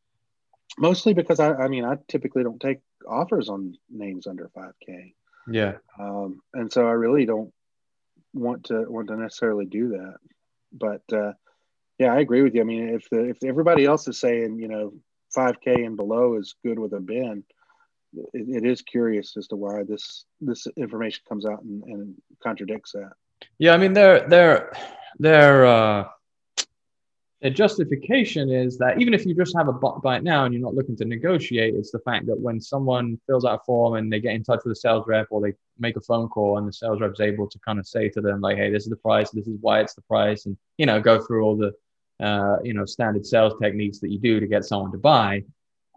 mostly 0.80 1.14
because 1.14 1.40
I, 1.40 1.54
I 1.54 1.68
mean 1.68 1.86
I 1.86 1.98
typically 2.08 2.44
don't 2.44 2.60
take 2.60 2.80
offers 3.08 3.48
on 3.48 3.76
names 3.92 4.26
under 4.26 4.50
five 4.56 4.74
k. 4.84 5.14
Yeah, 5.48 5.74
um, 6.00 6.42
and 6.54 6.74
so 6.74 6.88
I 6.88 6.94
really 6.94 7.26
don't 7.26 7.54
want 8.34 8.66
to 8.66 8.86
want 8.90 9.10
to 9.10 9.18
necessarily 9.18 9.66
do 9.66 9.90
that. 9.90 10.16
But 10.74 11.04
uh, 11.14 11.34
yeah, 12.00 12.12
I 12.14 12.20
agree 12.20 12.42
with 12.42 12.56
you. 12.56 12.62
I 12.62 12.66
mean, 12.66 12.90
if 12.90 13.08
the 13.12 13.30
if 13.30 13.44
everybody 13.44 13.86
else 13.86 14.08
is 14.08 14.20
saying 14.20 14.58
you 14.60 14.68
know 14.68 14.94
five 15.34 15.62
k 15.62 15.84
and 15.84 15.96
below 15.96 16.38
is 16.38 16.56
good 16.66 16.80
with 16.80 16.94
a 16.94 17.00
bin, 17.00 17.44
it, 18.34 18.64
it 18.64 18.66
is 18.66 18.82
curious 18.82 19.38
as 19.38 19.48
to 19.50 19.56
why 19.56 19.84
this 19.84 20.26
this 20.42 20.66
information 20.76 21.22
comes 21.30 21.46
out 21.46 21.62
and, 21.62 21.84
and 21.84 22.16
contradicts 22.42 22.94
that. 22.94 23.12
Yeah, 23.60 23.74
I 23.74 23.78
mean, 23.78 23.94
their 23.94 24.28
their 24.28 24.74
their 25.20 25.66
uh, 25.66 26.08
their 27.42 27.52
justification 27.52 28.50
is 28.50 28.78
that 28.80 29.00
even 29.00 29.14
if 29.14 29.26
you 29.26 29.36
just 29.36 29.56
have 29.56 29.68
a 29.68 29.74
buy 29.74 30.18
it 30.18 30.24
now 30.24 30.46
and 30.46 30.54
you're 30.54 30.64
not 30.64 30.74
looking 30.76 30.96
to 30.98 31.06
negotiate, 31.06 31.76
it's 31.76 31.92
the 31.92 32.00
fact 32.00 32.26
that 32.28 32.40
when 32.40 32.60
someone 32.60 33.20
fills 33.28 33.46
out 33.46 33.60
a 33.62 33.64
form 33.64 33.96
and 33.96 34.12
they 34.12 34.20
get 34.20 34.34
in 34.34 34.44
touch 34.44 34.62
with 34.64 34.72
a 34.72 34.76
sales 34.76 35.06
rep 35.08 35.28
or 35.30 35.42
they 35.42 35.54
make 35.78 35.98
a 35.98 36.02
phone 36.02 36.28
call 36.30 36.58
and 36.58 36.68
the 36.68 36.74
sales 36.74 37.00
rep's 37.00 37.20
able 37.20 37.48
to 37.48 37.60
kind 37.60 37.80
of 37.80 37.88
say 37.88 38.10
to 38.10 38.22
them 38.22 38.42
like, 38.42 38.58
"Hey, 38.58 38.72
this 38.72 38.84
is 38.84 38.90
the 38.90 38.96
price. 38.96 39.30
This 39.32 39.48
is 39.48 39.58
why 39.62 39.82
it's 39.82 39.94
the 39.94 40.02
price," 40.02 40.46
and 40.46 40.58
you 40.78 40.86
know, 40.86 41.00
go 41.00 41.24
through 41.24 41.44
all 41.44 41.56
the 41.56 41.74
uh, 42.26 42.58
you 42.64 42.74
know 42.74 42.86
standard 42.86 43.26
sales 43.26 43.54
techniques 43.62 44.00
that 44.00 44.10
you 44.10 44.20
do 44.20 44.40
to 44.40 44.48
get 44.48 44.66
someone 44.66 44.92
to 44.92 44.98
buy. 44.98 45.44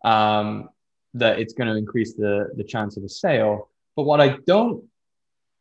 Um, 0.05 0.71
that 1.15 1.41
it's 1.41 1.55
going 1.55 1.69
to 1.69 1.77
increase 1.77 2.15
the 2.15 2.51
the 2.57 2.65
chance 2.65 2.97
of 2.97 3.05
a 3.05 3.09
sale. 3.09 3.71
But 3.97 4.05
what 4.05 4.21
I 4.21 4.37
don't 4.47 4.85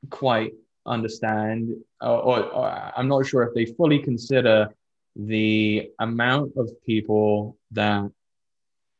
quite 0.09 0.53
understand, 0.89 1.73
or, 2.01 2.17
or, 2.17 2.43
or, 2.45 2.91
I'm 2.95 3.07
not 3.07 3.25
sure 3.25 3.43
if 3.43 3.53
they 3.53 3.65
fully 3.65 3.99
consider 3.99 4.69
the 5.15 5.89
amount 5.99 6.53
of 6.57 6.69
people 6.85 7.57
that 7.71 8.09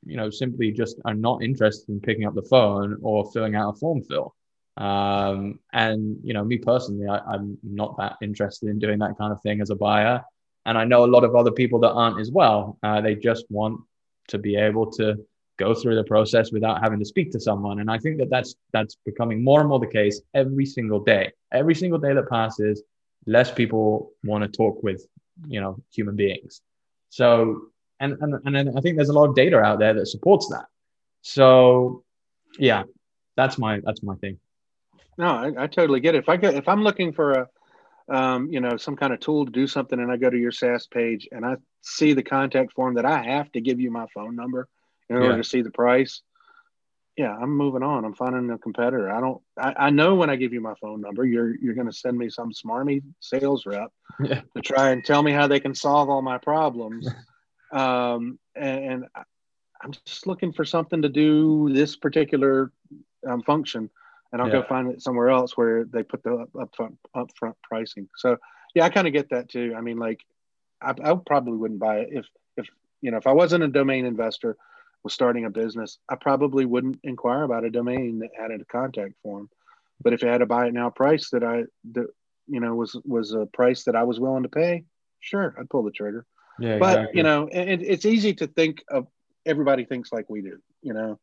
you 0.05 0.17
know 0.17 0.29
simply 0.29 0.71
just 0.71 0.97
are 1.05 1.13
not 1.13 1.43
interested 1.43 1.89
in 1.89 1.99
picking 1.99 2.25
up 2.25 2.35
the 2.35 2.41
phone 2.43 2.97
or 3.01 3.31
filling 3.31 3.55
out 3.55 3.75
a 3.75 3.77
form 3.77 4.01
fill. 4.03 4.35
Um, 4.77 5.59
and 5.73 6.17
you 6.23 6.33
know, 6.33 6.43
me 6.43 6.57
personally, 6.57 7.07
I, 7.07 7.17
I'm 7.17 7.57
not 7.63 7.97
that 7.97 8.17
interested 8.21 8.69
in 8.69 8.79
doing 8.79 8.99
that 8.99 9.17
kind 9.17 9.33
of 9.33 9.41
thing 9.41 9.61
as 9.61 9.69
a 9.69 9.75
buyer. 9.75 10.23
And 10.65 10.77
I 10.77 10.85
know 10.85 11.03
a 11.03 11.13
lot 11.13 11.23
of 11.23 11.35
other 11.35 11.51
people 11.51 11.79
that 11.79 11.91
aren't 11.91 12.19
as 12.19 12.31
well. 12.31 12.77
Uh, 12.83 13.01
they 13.01 13.15
just 13.15 13.45
want 13.49 13.81
to 14.29 14.37
be 14.37 14.55
able 14.55 14.91
to 14.91 15.15
go 15.59 15.75
through 15.75 15.95
the 15.95 16.03
process 16.03 16.51
without 16.51 16.81
having 16.81 16.99
to 16.99 17.05
speak 17.05 17.31
to 17.31 17.39
someone. 17.39 17.79
And 17.79 17.91
I 17.91 17.99
think 17.99 18.17
that 18.17 18.29
that's 18.29 18.55
that's 18.73 18.97
becoming 19.05 19.43
more 19.43 19.59
and 19.59 19.69
more 19.69 19.79
the 19.79 19.87
case 19.87 20.21
every 20.33 20.65
single 20.65 21.01
day. 21.01 21.31
Every 21.51 21.75
single 21.75 21.99
day 21.99 22.13
that 22.13 22.29
passes, 22.29 22.81
less 23.27 23.51
people 23.51 24.11
want 24.23 24.43
to 24.43 24.49
talk 24.49 24.81
with 24.81 25.05
you 25.47 25.61
know 25.61 25.77
human 25.91 26.15
beings. 26.15 26.61
So 27.09 27.67
and 27.99 28.17
and 28.21 28.57
and 28.57 28.77
I 28.77 28.81
think 28.81 28.95
there's 28.95 29.09
a 29.09 29.19
lot 29.19 29.29
of 29.29 29.35
data 29.35 29.59
out 29.59 29.79
there 29.79 29.93
that 29.93 30.07
supports 30.07 30.47
that. 30.47 30.65
So 31.21 32.03
yeah, 32.57 32.83
that's 33.35 33.57
my 33.57 33.81
that's 33.83 34.01
my 34.01 34.15
thing. 34.15 34.39
No, 35.17 35.27
I, 35.27 35.63
I 35.63 35.67
totally 35.67 35.99
get 35.99 36.15
it. 36.15 36.19
If 36.19 36.29
I 36.29 36.37
get 36.37 36.55
if 36.55 36.67
I'm 36.67 36.83
looking 36.83 37.11
for 37.11 37.31
a 37.33 37.47
um, 38.09 38.51
you 38.51 38.59
know, 38.59 38.75
some 38.77 38.95
kind 38.95 39.13
of 39.13 39.19
tool 39.19 39.45
to 39.45 39.51
do 39.51 39.67
something, 39.67 39.99
and 39.99 40.11
I 40.11 40.17
go 40.17 40.31
to 40.31 40.37
your 40.37 40.51
SaaS 40.51 40.87
page 40.87 41.27
and 41.31 41.45
I 41.45 41.57
see 41.81 42.13
the 42.13 42.23
contact 42.23 42.73
form 42.73 42.95
that 42.95 43.05
I 43.05 43.21
have 43.21 43.51
to 43.51 43.61
give 43.61 43.79
you 43.79 43.91
my 43.91 44.07
phone 44.15 44.35
number 44.35 44.67
in 45.09 45.17
order 45.17 45.31
yeah. 45.31 45.37
to 45.37 45.43
see 45.43 45.61
the 45.61 45.71
price. 45.71 46.21
Yeah, 47.17 47.35
I'm 47.35 47.55
moving 47.55 47.83
on. 47.83 48.05
I'm 48.05 48.13
finding 48.13 48.49
a 48.49 48.57
competitor. 48.57 49.11
I 49.11 49.19
don't. 49.19 49.41
I, 49.57 49.73
I 49.77 49.89
know 49.89 50.15
when 50.15 50.29
I 50.29 50.37
give 50.37 50.53
you 50.53 50.61
my 50.61 50.75
phone 50.79 51.01
number, 51.01 51.25
you're 51.25 51.53
you're 51.59 51.73
going 51.73 51.87
to 51.87 51.93
send 51.93 52.17
me 52.17 52.29
some 52.29 52.53
smarmy 52.53 53.01
sales 53.19 53.65
rep 53.65 53.91
yeah. 54.23 54.41
to 54.55 54.61
try 54.61 54.91
and 54.91 55.03
tell 55.03 55.21
me 55.21 55.33
how 55.33 55.47
they 55.47 55.59
can 55.59 55.75
solve 55.75 56.09
all 56.09 56.21
my 56.21 56.37
problems. 56.37 57.09
um, 57.73 58.39
and, 58.55 58.85
and 58.85 59.05
I'm 59.81 59.91
just 60.05 60.27
looking 60.27 60.53
for 60.53 60.63
something 60.63 61.01
to 61.01 61.09
do 61.09 61.69
this 61.73 61.97
particular 61.97 62.71
um, 63.27 63.41
function, 63.41 63.89
and 64.31 64.41
I'll 64.41 64.47
yeah. 64.47 64.61
go 64.61 64.63
find 64.63 64.89
it 64.89 65.01
somewhere 65.01 65.29
else 65.29 65.57
where 65.57 65.83
they 65.83 66.03
put 66.03 66.23
the 66.23 66.45
upfront 66.55 66.95
upfront 67.13 67.55
pricing. 67.63 68.07
So 68.15 68.37
yeah, 68.75 68.85
I 68.85 68.89
kind 68.89 69.07
of 69.07 69.13
get 69.13 69.29
that 69.31 69.49
too. 69.49 69.73
I 69.77 69.81
mean, 69.81 69.97
like 69.97 70.21
I, 70.81 70.91
I 70.91 71.15
probably 71.25 71.57
wouldn't 71.57 71.81
buy 71.81 71.97
it 71.97 72.09
if 72.11 72.25
if 72.55 72.67
you 73.01 73.11
know 73.11 73.17
if 73.17 73.27
I 73.27 73.33
wasn't 73.33 73.63
a 73.63 73.67
domain 73.67 74.05
investor 74.05 74.55
was 75.03 75.13
starting 75.13 75.45
a 75.45 75.49
business, 75.49 75.97
I 76.09 76.15
probably 76.15 76.65
wouldn't 76.65 76.99
inquire 77.03 77.43
about 77.43 77.63
a 77.63 77.69
domain 77.69 78.19
that 78.19 78.29
had 78.37 78.51
a 78.51 78.65
contact 78.65 79.13
form. 79.23 79.49
But 80.01 80.13
if 80.13 80.23
it 80.23 80.27
had 80.27 80.41
a 80.41 80.45
buy 80.45 80.67
it 80.67 80.73
now 80.73 80.89
price 80.89 81.29
that 81.31 81.43
I 81.43 81.63
that 81.91 82.07
you 82.47 82.59
know 82.59 82.75
was 82.75 82.99
was 83.05 83.33
a 83.33 83.45
price 83.45 83.83
that 83.83 83.95
I 83.95 84.03
was 84.03 84.19
willing 84.19 84.43
to 84.43 84.49
pay, 84.49 84.85
sure, 85.19 85.55
I'd 85.59 85.69
pull 85.69 85.83
the 85.83 85.91
trigger. 85.91 86.25
Yeah, 86.59 86.77
but 86.77 86.99
exactly. 86.99 87.17
you 87.17 87.23
know, 87.23 87.49
it, 87.51 87.81
it's 87.81 88.05
easy 88.05 88.33
to 88.35 88.47
think 88.47 88.83
of 88.89 89.07
everybody 89.45 89.85
thinks 89.85 90.11
like 90.11 90.29
we 90.29 90.41
do, 90.41 90.59
you 90.81 90.93
know. 90.93 91.19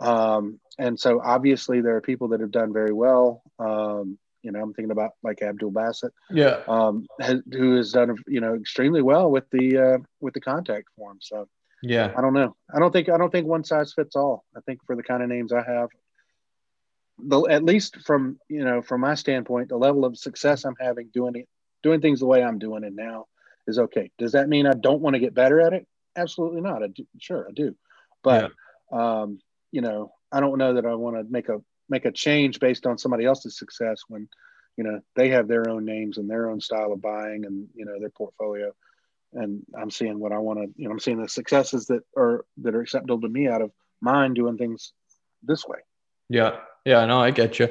Um, 0.00 0.60
and 0.78 0.98
so 0.98 1.20
obviously 1.22 1.80
there 1.80 1.96
are 1.96 2.00
people 2.00 2.28
that 2.28 2.40
have 2.40 2.52
done 2.52 2.72
very 2.72 2.92
well. 2.92 3.42
Um, 3.58 4.18
you 4.42 4.52
know, 4.52 4.60
I'm 4.60 4.72
thinking 4.72 4.92
about 4.92 5.12
like 5.22 5.42
Abdul 5.42 5.72
Basit, 5.72 6.10
yeah, 6.30 6.60
um, 6.68 7.06
has, 7.20 7.40
who 7.50 7.76
has 7.76 7.92
done 7.92 8.16
you 8.26 8.40
know 8.40 8.54
extremely 8.54 9.02
well 9.02 9.30
with 9.30 9.44
the 9.50 9.78
uh, 9.78 9.98
with 10.20 10.34
the 10.34 10.40
contact 10.40 10.88
form. 10.96 11.18
So 11.20 11.48
yeah, 11.82 12.12
I 12.16 12.20
don't 12.20 12.34
know. 12.34 12.56
I 12.74 12.78
don't 12.78 12.92
think 12.92 13.08
I 13.08 13.18
don't 13.18 13.30
think 13.30 13.46
one 13.46 13.64
size 13.64 13.92
fits 13.92 14.16
all. 14.16 14.44
I 14.56 14.60
think 14.60 14.80
for 14.86 14.96
the 14.96 15.02
kind 15.02 15.22
of 15.22 15.28
names 15.28 15.52
I 15.52 15.62
have, 15.62 15.88
the 17.18 17.42
at 17.42 17.64
least 17.64 17.98
from 18.04 18.38
you 18.48 18.64
know 18.64 18.82
from 18.82 19.00
my 19.00 19.14
standpoint, 19.14 19.68
the 19.68 19.76
level 19.76 20.04
of 20.04 20.16
success 20.16 20.64
I'm 20.64 20.76
having 20.80 21.10
doing 21.12 21.36
it, 21.36 21.48
doing 21.82 22.00
things 22.00 22.20
the 22.20 22.26
way 22.26 22.42
I'm 22.42 22.58
doing 22.58 22.84
it 22.84 22.94
now 22.94 23.26
is 23.66 23.78
okay. 23.78 24.10
Does 24.18 24.32
that 24.32 24.48
mean 24.48 24.66
I 24.66 24.74
don't 24.74 25.00
want 25.00 25.14
to 25.14 25.20
get 25.20 25.34
better 25.34 25.60
at 25.60 25.72
it? 25.72 25.86
Absolutely 26.16 26.60
not. 26.60 26.82
I 26.82 26.88
do, 26.88 27.06
sure 27.20 27.46
I 27.48 27.52
do, 27.52 27.76
but 28.22 28.52
yeah. 28.92 29.20
um, 29.20 29.38
you 29.70 29.80
know 29.80 30.12
I 30.32 30.40
don't 30.40 30.58
know 30.58 30.74
that 30.74 30.86
I 30.86 30.94
want 30.94 31.16
to 31.16 31.24
make 31.30 31.48
a 31.48 31.58
make 31.88 32.04
a 32.04 32.12
change 32.12 32.60
based 32.60 32.86
on 32.86 32.98
somebody 32.98 33.24
else's 33.24 33.58
success 33.58 34.02
when 34.08 34.28
you 34.76 34.84
know 34.84 35.00
they 35.16 35.28
have 35.30 35.48
their 35.48 35.68
own 35.68 35.84
names 35.84 36.18
and 36.18 36.28
their 36.28 36.50
own 36.50 36.60
style 36.60 36.92
of 36.92 37.00
buying 37.00 37.44
and 37.44 37.68
you 37.74 37.84
know 37.84 37.98
their 38.00 38.10
portfolio 38.10 38.72
and 39.32 39.62
I'm 39.78 39.90
seeing 39.90 40.18
what 40.18 40.32
I 40.32 40.38
want 40.38 40.60
to, 40.60 40.66
you 40.76 40.86
know, 40.86 40.92
I'm 40.92 41.00
seeing 41.00 41.20
the 41.20 41.28
successes 41.28 41.86
that 41.86 42.00
are 42.16 42.44
that 42.62 42.74
are 42.74 42.80
acceptable 42.80 43.20
to 43.20 43.28
me 43.28 43.48
out 43.48 43.62
of 43.62 43.72
mine 44.00 44.34
doing 44.34 44.56
things 44.56 44.92
this 45.42 45.66
way. 45.66 45.78
Yeah, 46.28 46.56
yeah, 46.84 47.04
no, 47.06 47.20
I 47.20 47.30
get 47.30 47.58
you. 47.58 47.68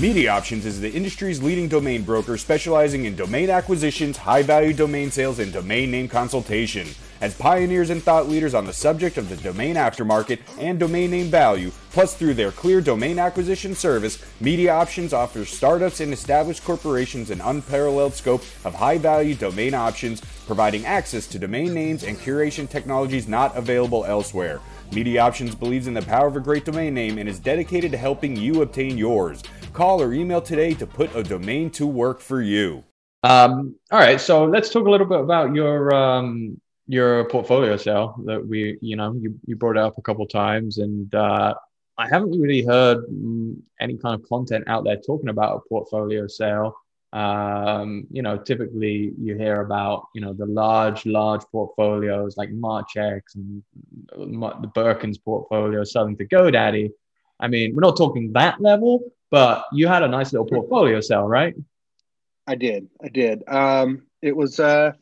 Media 0.00 0.30
Options 0.30 0.64
is 0.64 0.80
the 0.80 0.90
industry's 0.90 1.42
leading 1.42 1.68
domain 1.68 2.02
broker 2.02 2.38
specializing 2.38 3.04
in 3.04 3.14
domain 3.14 3.50
acquisitions, 3.50 4.16
high 4.16 4.42
value 4.42 4.72
domain 4.72 5.10
sales, 5.10 5.40
and 5.40 5.52
domain 5.52 5.90
name 5.90 6.08
consultation. 6.08 6.88
As 7.20 7.34
pioneers 7.34 7.90
and 7.90 8.02
thought 8.02 8.30
leaders 8.30 8.54
on 8.54 8.64
the 8.64 8.72
subject 8.72 9.18
of 9.18 9.28
the 9.28 9.36
domain 9.36 9.74
aftermarket 9.74 10.38
and 10.58 10.80
domain 10.80 11.10
name 11.10 11.26
value, 11.26 11.70
plus 11.90 12.14
through 12.14 12.32
their 12.32 12.50
clear 12.50 12.80
domain 12.80 13.18
acquisition 13.18 13.74
service, 13.74 14.24
Media 14.40 14.72
Options 14.72 15.12
offers 15.12 15.50
startups 15.50 16.00
and 16.00 16.14
established 16.14 16.64
corporations 16.64 17.28
an 17.28 17.42
unparalleled 17.42 18.14
scope 18.14 18.40
of 18.64 18.74
high 18.74 18.96
value 18.96 19.34
domain 19.34 19.74
options, 19.74 20.22
providing 20.46 20.86
access 20.86 21.26
to 21.26 21.38
domain 21.38 21.74
names 21.74 22.04
and 22.04 22.16
curation 22.16 22.66
technologies 22.66 23.28
not 23.28 23.54
available 23.54 24.06
elsewhere. 24.06 24.58
Media 24.90 25.20
Options 25.20 25.54
believes 25.54 25.86
in 25.86 25.92
the 25.92 26.00
power 26.00 26.26
of 26.26 26.36
a 26.36 26.40
great 26.40 26.64
domain 26.64 26.94
name 26.94 27.18
and 27.18 27.28
is 27.28 27.38
dedicated 27.38 27.92
to 27.92 27.98
helping 27.98 28.34
you 28.34 28.62
obtain 28.62 28.96
yours. 28.96 29.42
Call 29.74 30.00
or 30.00 30.14
email 30.14 30.40
today 30.40 30.72
to 30.72 30.86
put 30.86 31.14
a 31.14 31.22
domain 31.22 31.68
to 31.72 31.86
work 31.86 32.20
for 32.20 32.40
you. 32.40 32.82
Um, 33.22 33.74
all 33.90 33.98
right, 33.98 34.18
so 34.18 34.46
let's 34.46 34.70
talk 34.70 34.86
a 34.86 34.90
little 34.90 35.06
bit 35.06 35.20
about 35.20 35.54
your 35.54 35.94
um, 35.94 36.58
your 36.90 37.24
portfolio 37.26 37.76
sale 37.76 38.16
that 38.24 38.44
we, 38.44 38.76
you 38.80 38.96
know, 38.96 39.14
you, 39.14 39.38
you 39.46 39.54
brought 39.54 39.76
it 39.76 39.82
up 39.82 39.96
a 39.96 40.02
couple 40.02 40.26
times, 40.26 40.78
and 40.78 41.14
uh, 41.14 41.54
I 41.96 42.08
haven't 42.08 42.40
really 42.40 42.64
heard 42.64 42.98
mm, 43.06 43.56
any 43.80 43.96
kind 43.96 44.20
of 44.20 44.28
content 44.28 44.64
out 44.66 44.82
there 44.84 44.96
talking 44.96 45.28
about 45.28 45.56
a 45.56 45.68
portfolio 45.68 46.26
sale. 46.26 46.74
Um, 47.12 48.06
you 48.10 48.22
know, 48.22 48.36
typically 48.38 49.12
you 49.18 49.36
hear 49.36 49.60
about, 49.60 50.06
you 50.14 50.20
know, 50.20 50.32
the 50.32 50.46
large, 50.46 51.06
large 51.06 51.42
portfolios 51.52 52.36
like 52.36 52.50
Marchex 52.50 53.34
and 53.34 53.62
the 54.08 54.70
Birkins 54.74 55.22
portfolio 55.22 55.84
selling 55.84 56.16
to 56.16 56.26
GoDaddy. 56.26 56.90
I 57.38 57.48
mean, 57.48 57.74
we're 57.74 57.80
not 57.80 57.96
talking 57.96 58.32
that 58.32 58.60
level, 58.60 59.00
but 59.30 59.64
you 59.72 59.86
had 59.86 60.02
a 60.02 60.08
nice 60.08 60.32
little 60.32 60.46
portfolio 60.46 61.00
sale, 61.00 61.26
right? 61.26 61.54
I 62.46 62.54
did. 62.54 62.88
I 63.02 63.08
did. 63.08 63.42
Um, 63.48 64.02
it 64.22 64.34
was, 64.36 64.58
uh, 64.58 64.92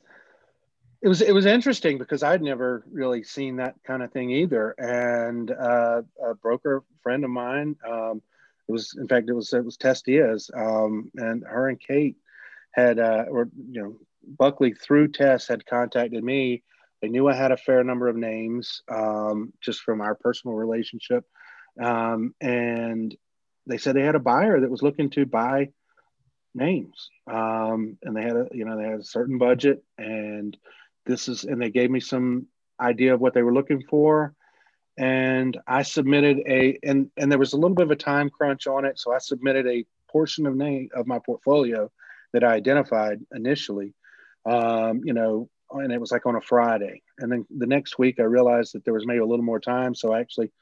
it 1.00 1.08
was 1.08 1.22
it 1.22 1.32
was 1.32 1.46
interesting 1.46 1.98
because 1.98 2.22
I'd 2.22 2.42
never 2.42 2.84
really 2.90 3.22
seen 3.22 3.56
that 3.56 3.76
kind 3.86 4.02
of 4.02 4.12
thing 4.12 4.30
either. 4.30 4.70
And 4.78 5.50
uh, 5.50 6.02
a 6.24 6.34
broker 6.34 6.82
friend 7.02 7.24
of 7.24 7.30
mine, 7.30 7.76
um, 7.88 8.20
it 8.68 8.72
was 8.72 8.96
in 8.98 9.06
fact 9.06 9.28
it 9.28 9.34
was 9.34 9.52
it 9.52 9.64
was 9.64 9.76
Tess 9.76 10.02
Diaz, 10.02 10.50
um, 10.56 11.10
and 11.14 11.44
her 11.44 11.68
and 11.68 11.80
Kate 11.80 12.16
had 12.72 12.98
uh, 12.98 13.24
or 13.30 13.48
you 13.70 13.82
know 13.82 13.96
Buckley 14.26 14.72
through 14.72 15.08
Tess 15.08 15.46
had 15.46 15.66
contacted 15.66 16.22
me. 16.24 16.64
They 17.00 17.08
knew 17.08 17.28
I 17.28 17.34
had 17.34 17.52
a 17.52 17.56
fair 17.56 17.84
number 17.84 18.08
of 18.08 18.16
names 18.16 18.82
um, 18.88 19.52
just 19.62 19.82
from 19.82 20.00
our 20.00 20.16
personal 20.16 20.56
relationship, 20.56 21.24
um, 21.80 22.34
and 22.40 23.16
they 23.66 23.78
said 23.78 23.94
they 23.94 24.02
had 24.02 24.16
a 24.16 24.20
buyer 24.20 24.58
that 24.60 24.70
was 24.70 24.82
looking 24.82 25.10
to 25.10 25.26
buy 25.26 25.68
names, 26.56 27.08
um, 27.30 27.98
and 28.02 28.16
they 28.16 28.22
had 28.22 28.36
a 28.36 28.48
you 28.50 28.64
know 28.64 28.76
they 28.76 28.88
had 28.88 28.98
a 28.98 29.04
certain 29.04 29.38
budget 29.38 29.84
and 29.96 30.56
this 31.08 31.26
is 31.26 31.42
and 31.42 31.60
they 31.60 31.70
gave 31.70 31.90
me 31.90 31.98
some 31.98 32.46
idea 32.78 33.14
of 33.14 33.20
what 33.20 33.34
they 33.34 33.42
were 33.42 33.54
looking 33.54 33.82
for. 33.82 34.34
And 34.96 35.56
i 35.66 35.82
submitted 35.82 36.38
a 36.46 36.78
and 36.84 37.10
and 37.16 37.32
there 37.32 37.38
was 37.38 37.54
a 37.54 37.56
little 37.56 37.74
bit 37.74 37.86
of 37.86 37.90
a 37.90 37.96
time 37.96 38.30
crunch 38.30 38.66
on 38.68 38.84
it. 38.84 38.98
So 38.98 39.12
i 39.12 39.18
submitted 39.18 39.66
a 39.66 39.84
portion 40.10 40.46
of 40.46 40.54
name 40.54 40.88
of 40.94 41.06
my 41.06 41.18
portfolio 41.18 41.90
that 42.32 42.44
i 42.44 42.54
identified 42.54 43.20
initially 43.34 43.94
um, 44.46 45.02
you 45.04 45.14
know 45.14 45.48
and 45.70 45.92
it 45.92 46.00
was 46.00 46.12
like 46.12 46.26
on 46.26 46.36
a 46.36 46.40
friday. 46.40 47.02
And 47.18 47.30
then 47.32 47.46
the 47.56 47.66
next 47.66 47.98
week 47.98 48.20
i 48.20 48.24
realized 48.24 48.74
that 48.74 48.84
there 48.84 48.94
was 48.94 49.06
maybe 49.06 49.20
a 49.20 49.26
little 49.26 49.44
more 49.44 49.60
time. 49.60 49.94
So 49.94 50.12
i 50.12 50.20
actually 50.20 50.52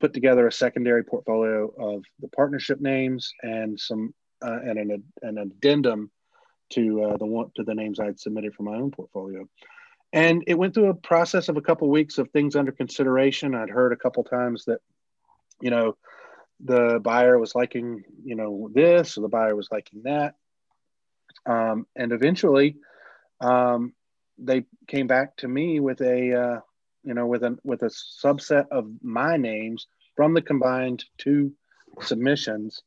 put 0.00 0.12
together 0.12 0.48
a 0.48 0.52
secondary 0.52 1.04
portfolio 1.04 1.72
of 1.78 2.02
the 2.20 2.28
partnership 2.28 2.80
names 2.80 3.32
and 3.42 3.78
some 3.78 4.12
uh, 4.44 4.58
and 4.64 4.78
an, 4.78 5.04
an 5.22 5.38
addendum 5.38 6.10
to 6.70 7.02
uh, 7.04 7.16
the 7.18 7.26
one 7.26 7.50
to 7.56 7.62
the 7.62 7.74
names 7.74 8.00
I'd 8.00 8.18
submitted 8.18 8.54
for 8.54 8.62
my 8.62 8.74
own 8.74 8.90
portfolio 8.90 9.46
and 10.12 10.44
it 10.46 10.54
went 10.54 10.74
through 10.74 10.90
a 10.90 10.94
process 10.94 11.48
of 11.48 11.56
a 11.56 11.62
couple 11.62 11.88
of 11.88 11.92
weeks 11.92 12.18
of 12.18 12.30
things 12.30 12.54
under 12.54 12.72
consideration. 12.72 13.54
I'd 13.54 13.70
heard 13.70 13.92
a 13.92 13.96
couple 13.96 14.24
times 14.24 14.66
that 14.66 14.80
you 15.60 15.70
know 15.70 15.96
the 16.64 17.00
buyer 17.02 17.38
was 17.38 17.54
liking 17.54 18.04
you 18.24 18.34
know 18.34 18.70
this 18.72 19.16
or 19.16 19.22
the 19.22 19.28
buyer 19.28 19.56
was 19.56 19.68
liking 19.70 20.02
that. 20.04 20.34
Um, 21.44 21.86
and 21.96 22.12
eventually 22.12 22.76
um, 23.40 23.94
they 24.38 24.64
came 24.86 25.06
back 25.06 25.36
to 25.38 25.48
me 25.48 25.80
with 25.80 26.00
a 26.00 26.34
uh, 26.34 26.60
you 27.02 27.14
know 27.14 27.26
with 27.26 27.42
a 27.42 27.58
with 27.64 27.82
a 27.82 27.90
subset 28.24 28.66
of 28.70 28.88
my 29.02 29.36
names 29.36 29.86
from 30.14 30.34
the 30.34 30.42
combined 30.42 31.04
two 31.18 31.52
submissions 32.00 32.82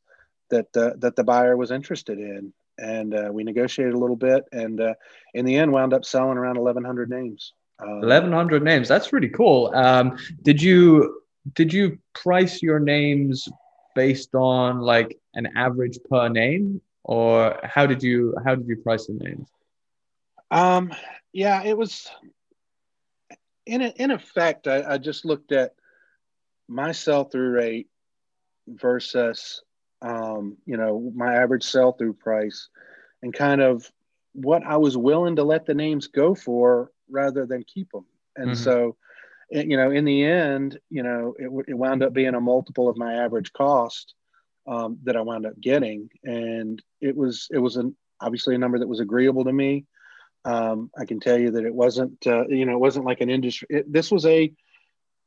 that 0.49 0.67
uh, 0.77 0.91
that 0.99 1.15
the 1.15 1.23
buyer 1.23 1.57
was 1.57 1.71
interested 1.71 2.19
in 2.19 2.53
and 2.77 3.13
uh, 3.13 3.29
we 3.31 3.43
negotiated 3.43 3.93
a 3.93 3.97
little 3.97 4.15
bit, 4.15 4.45
and 4.51 4.79
uh, 4.81 4.93
in 5.33 5.45
the 5.45 5.55
end, 5.55 5.71
wound 5.71 5.93
up 5.93 6.05
selling 6.05 6.37
around 6.37 6.57
1,100 6.57 7.09
names. 7.09 7.53
Um, 7.79 8.01
1,100 8.01 8.63
names. 8.63 8.87
That's 8.87 9.07
pretty 9.07 9.29
cool. 9.29 9.71
Um, 9.73 10.17
did 10.43 10.61
you 10.61 11.21
did 11.53 11.73
you 11.73 11.99
price 12.13 12.61
your 12.61 12.79
names 12.79 13.47
based 13.95 14.33
on 14.33 14.79
like 14.79 15.17
an 15.33 15.49
average 15.55 15.99
per 16.09 16.27
name, 16.29 16.81
or 17.03 17.59
how 17.63 17.85
did 17.85 18.01
you 18.01 18.35
how 18.45 18.55
did 18.55 18.67
you 18.67 18.77
price 18.77 19.07
the 19.07 19.13
names? 19.13 19.47
Um, 20.51 20.93
yeah, 21.33 21.63
it 21.63 21.77
was 21.77 22.09
in 23.65 23.81
in 23.81 24.11
effect. 24.11 24.67
I, 24.67 24.93
I 24.93 24.97
just 24.97 25.25
looked 25.25 25.51
at 25.51 25.75
my 26.67 26.91
sell 26.91 27.25
through 27.25 27.51
rate 27.51 27.87
versus 28.67 29.61
um, 30.01 30.57
you 30.65 30.77
know, 30.77 31.11
my 31.15 31.35
average 31.35 31.63
sell 31.63 31.93
through 31.93 32.13
price 32.13 32.69
and 33.21 33.33
kind 33.33 33.61
of 33.61 33.89
what 34.33 34.63
I 34.63 34.77
was 34.77 34.97
willing 34.97 35.37
to 35.37 35.43
let 35.43 35.65
the 35.65 35.73
names 35.73 36.07
go 36.07 36.35
for 36.35 36.91
rather 37.09 37.45
than 37.45 37.63
keep 37.63 37.91
them. 37.91 38.05
And 38.35 38.51
mm-hmm. 38.51 38.63
so, 38.63 38.97
you 39.49 39.77
know, 39.77 39.91
in 39.91 40.05
the 40.05 40.23
end, 40.23 40.79
you 40.89 41.03
know, 41.03 41.35
it, 41.39 41.49
it, 41.69 41.73
wound 41.73 42.03
up 42.03 42.13
being 42.13 42.35
a 42.35 42.41
multiple 42.41 42.89
of 42.89 42.97
my 42.97 43.13
average 43.13 43.53
cost 43.53 44.13
um, 44.67 44.99
that 45.03 45.15
I 45.15 45.21
wound 45.21 45.45
up 45.45 45.59
getting. 45.59 46.09
And 46.23 46.81
it 46.99 47.15
was, 47.15 47.47
it 47.51 47.59
was 47.59 47.77
an, 47.77 47.95
obviously 48.19 48.55
a 48.55 48.57
number 48.57 48.79
that 48.79 48.87
was 48.87 48.99
agreeable 48.99 49.45
to 49.45 49.53
me. 49.53 49.85
Um, 50.43 50.91
I 50.99 51.05
can 51.05 51.19
tell 51.19 51.37
you 51.37 51.51
that 51.51 51.65
it 51.65 51.73
wasn't, 51.73 52.27
uh, 52.27 52.47
you 52.47 52.65
know, 52.65 52.73
it 52.73 52.79
wasn't 52.79 53.05
like 53.05 53.21
an 53.21 53.29
industry. 53.29 53.67
It, 53.71 53.91
this 53.91 54.11
was 54.11 54.25
a, 54.25 54.51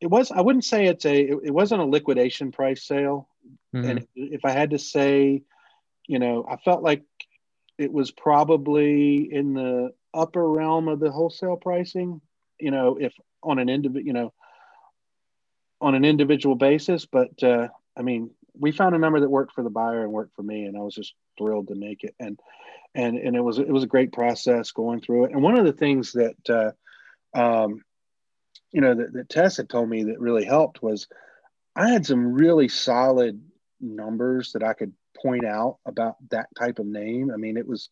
it 0.00 0.06
was, 0.06 0.30
I 0.30 0.40
wouldn't 0.40 0.64
say 0.64 0.86
it's 0.86 1.04
a, 1.04 1.20
it, 1.20 1.38
it 1.44 1.50
wasn't 1.50 1.82
a 1.82 1.86
liquidation 1.86 2.52
price 2.52 2.84
sale. 2.84 3.28
Mm-hmm. 3.74 3.90
And 3.90 4.06
if 4.14 4.44
I 4.44 4.50
had 4.50 4.70
to 4.70 4.78
say, 4.78 5.42
you 6.06 6.18
know, 6.18 6.46
I 6.48 6.56
felt 6.56 6.82
like 6.82 7.04
it 7.76 7.92
was 7.92 8.10
probably 8.10 9.32
in 9.32 9.54
the 9.54 9.92
upper 10.14 10.48
realm 10.48 10.88
of 10.88 11.00
the 11.00 11.10
wholesale 11.10 11.56
pricing, 11.56 12.20
you 12.58 12.70
know, 12.70 12.96
if 13.00 13.12
on 13.42 13.58
an 13.58 13.68
individual, 13.68 14.06
you 14.06 14.12
know, 14.12 14.32
on 15.80 15.94
an 15.94 16.04
individual 16.04 16.56
basis. 16.56 17.06
But 17.06 17.42
uh, 17.42 17.68
I 17.96 18.02
mean, 18.02 18.30
we 18.58 18.72
found 18.72 18.94
a 18.94 18.98
number 18.98 19.20
that 19.20 19.30
worked 19.30 19.54
for 19.54 19.62
the 19.62 19.70
buyer 19.70 20.02
and 20.02 20.12
worked 20.12 20.34
for 20.34 20.42
me, 20.42 20.64
and 20.64 20.76
I 20.76 20.80
was 20.80 20.94
just 20.94 21.14
thrilled 21.36 21.68
to 21.68 21.74
make 21.74 22.04
it. 22.04 22.14
And 22.18 22.40
and 22.94 23.16
and 23.16 23.36
it 23.36 23.40
was 23.40 23.58
it 23.58 23.68
was 23.68 23.84
a 23.84 23.88
great 23.88 24.12
process 24.12 24.72
going 24.72 25.00
through 25.00 25.26
it. 25.26 25.32
And 25.32 25.42
one 25.42 25.58
of 25.58 25.64
the 25.64 25.72
things 25.72 26.12
that 26.12 26.74
uh, 27.36 27.38
um, 27.38 27.84
you 28.72 28.80
know 28.80 28.94
that, 28.94 29.12
that 29.12 29.28
Tess 29.28 29.60
told 29.68 29.88
me 29.88 30.04
that 30.04 30.20
really 30.20 30.44
helped 30.44 30.82
was 30.82 31.06
I 31.74 31.88
had 31.88 32.06
some 32.06 32.32
really 32.32 32.68
solid 32.68 33.40
numbers 33.80 34.52
that 34.52 34.62
I 34.62 34.72
could 34.72 34.92
point 35.22 35.44
out 35.44 35.78
about 35.86 36.16
that 36.30 36.48
type 36.58 36.78
of 36.78 36.86
name. 36.86 37.30
I 37.32 37.36
mean, 37.36 37.56
it 37.56 37.66
was 37.66 37.88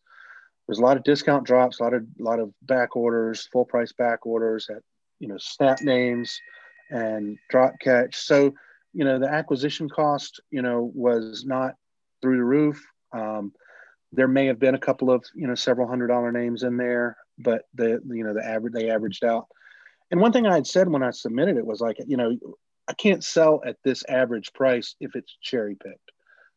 there 0.67 0.73
was 0.73 0.79
a 0.79 0.83
lot 0.83 0.97
of 0.97 1.03
discount 1.03 1.45
drops, 1.45 1.79
a 1.79 1.83
lot 1.83 1.93
of 1.93 2.03
a 2.19 2.23
lot 2.23 2.39
of 2.39 2.53
back 2.61 2.95
orders, 2.95 3.47
full 3.51 3.65
price 3.65 3.93
back 3.93 4.25
orders 4.25 4.69
at 4.69 4.81
you 5.19 5.27
know 5.27 5.35
SnapNames 5.35 6.35
and 6.89 7.37
DropCatch. 7.51 8.15
So 8.15 8.53
you 8.93 9.05
know 9.05 9.19
the 9.19 9.29
acquisition 9.29 9.89
cost 9.89 10.41
you 10.51 10.61
know 10.61 10.91
was 10.93 11.45
not 11.45 11.75
through 12.21 12.37
the 12.37 12.43
roof. 12.43 12.85
Um, 13.13 13.53
there 14.11 14.27
may 14.27 14.45
have 14.47 14.59
been 14.59 14.75
a 14.75 14.79
couple 14.79 15.11
of 15.11 15.23
you 15.35 15.47
know 15.47 15.55
several 15.55 15.87
hundred 15.87 16.07
dollar 16.07 16.31
names 16.31 16.63
in 16.63 16.77
there, 16.77 17.17
but 17.37 17.63
the 17.73 18.01
you 18.09 18.23
know 18.23 18.33
the 18.33 18.45
average 18.45 18.73
they 18.73 18.89
averaged 18.89 19.23
out. 19.23 19.47
And 20.11 20.21
one 20.21 20.31
thing 20.31 20.45
I 20.45 20.53
had 20.55 20.67
said 20.67 20.87
when 20.87 21.03
I 21.03 21.11
submitted 21.11 21.57
it 21.57 21.65
was 21.65 21.81
like 21.81 21.97
you 22.05 22.17
know 22.17 22.37
I 22.87 22.93
can't 22.93 23.23
sell 23.23 23.61
at 23.65 23.77
this 23.83 24.03
average 24.07 24.53
price 24.53 24.95
if 24.99 25.15
it's 25.15 25.35
cherry 25.41 25.75
picked. 25.75 26.11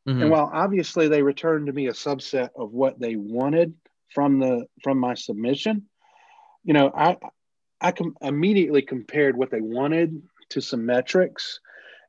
Mm-hmm. 0.08 0.22
And 0.22 0.30
while 0.30 0.50
obviously 0.52 1.08
they 1.08 1.22
returned 1.22 1.66
to 1.66 1.72
me 1.72 1.88
a 1.88 1.92
subset 1.92 2.50
of 2.56 2.72
what 2.72 2.98
they 2.98 3.16
wanted 3.16 3.74
from 4.14 4.38
the 4.38 4.66
from 4.82 4.98
my 4.98 5.14
submission, 5.14 5.86
you 6.64 6.72
know, 6.72 6.90
I 6.94 7.16
I 7.80 7.92
com- 7.92 8.16
immediately 8.20 8.82
compared 8.82 9.36
what 9.36 9.50
they 9.50 9.60
wanted 9.60 10.22
to 10.50 10.60
some 10.60 10.86
metrics, 10.86 11.60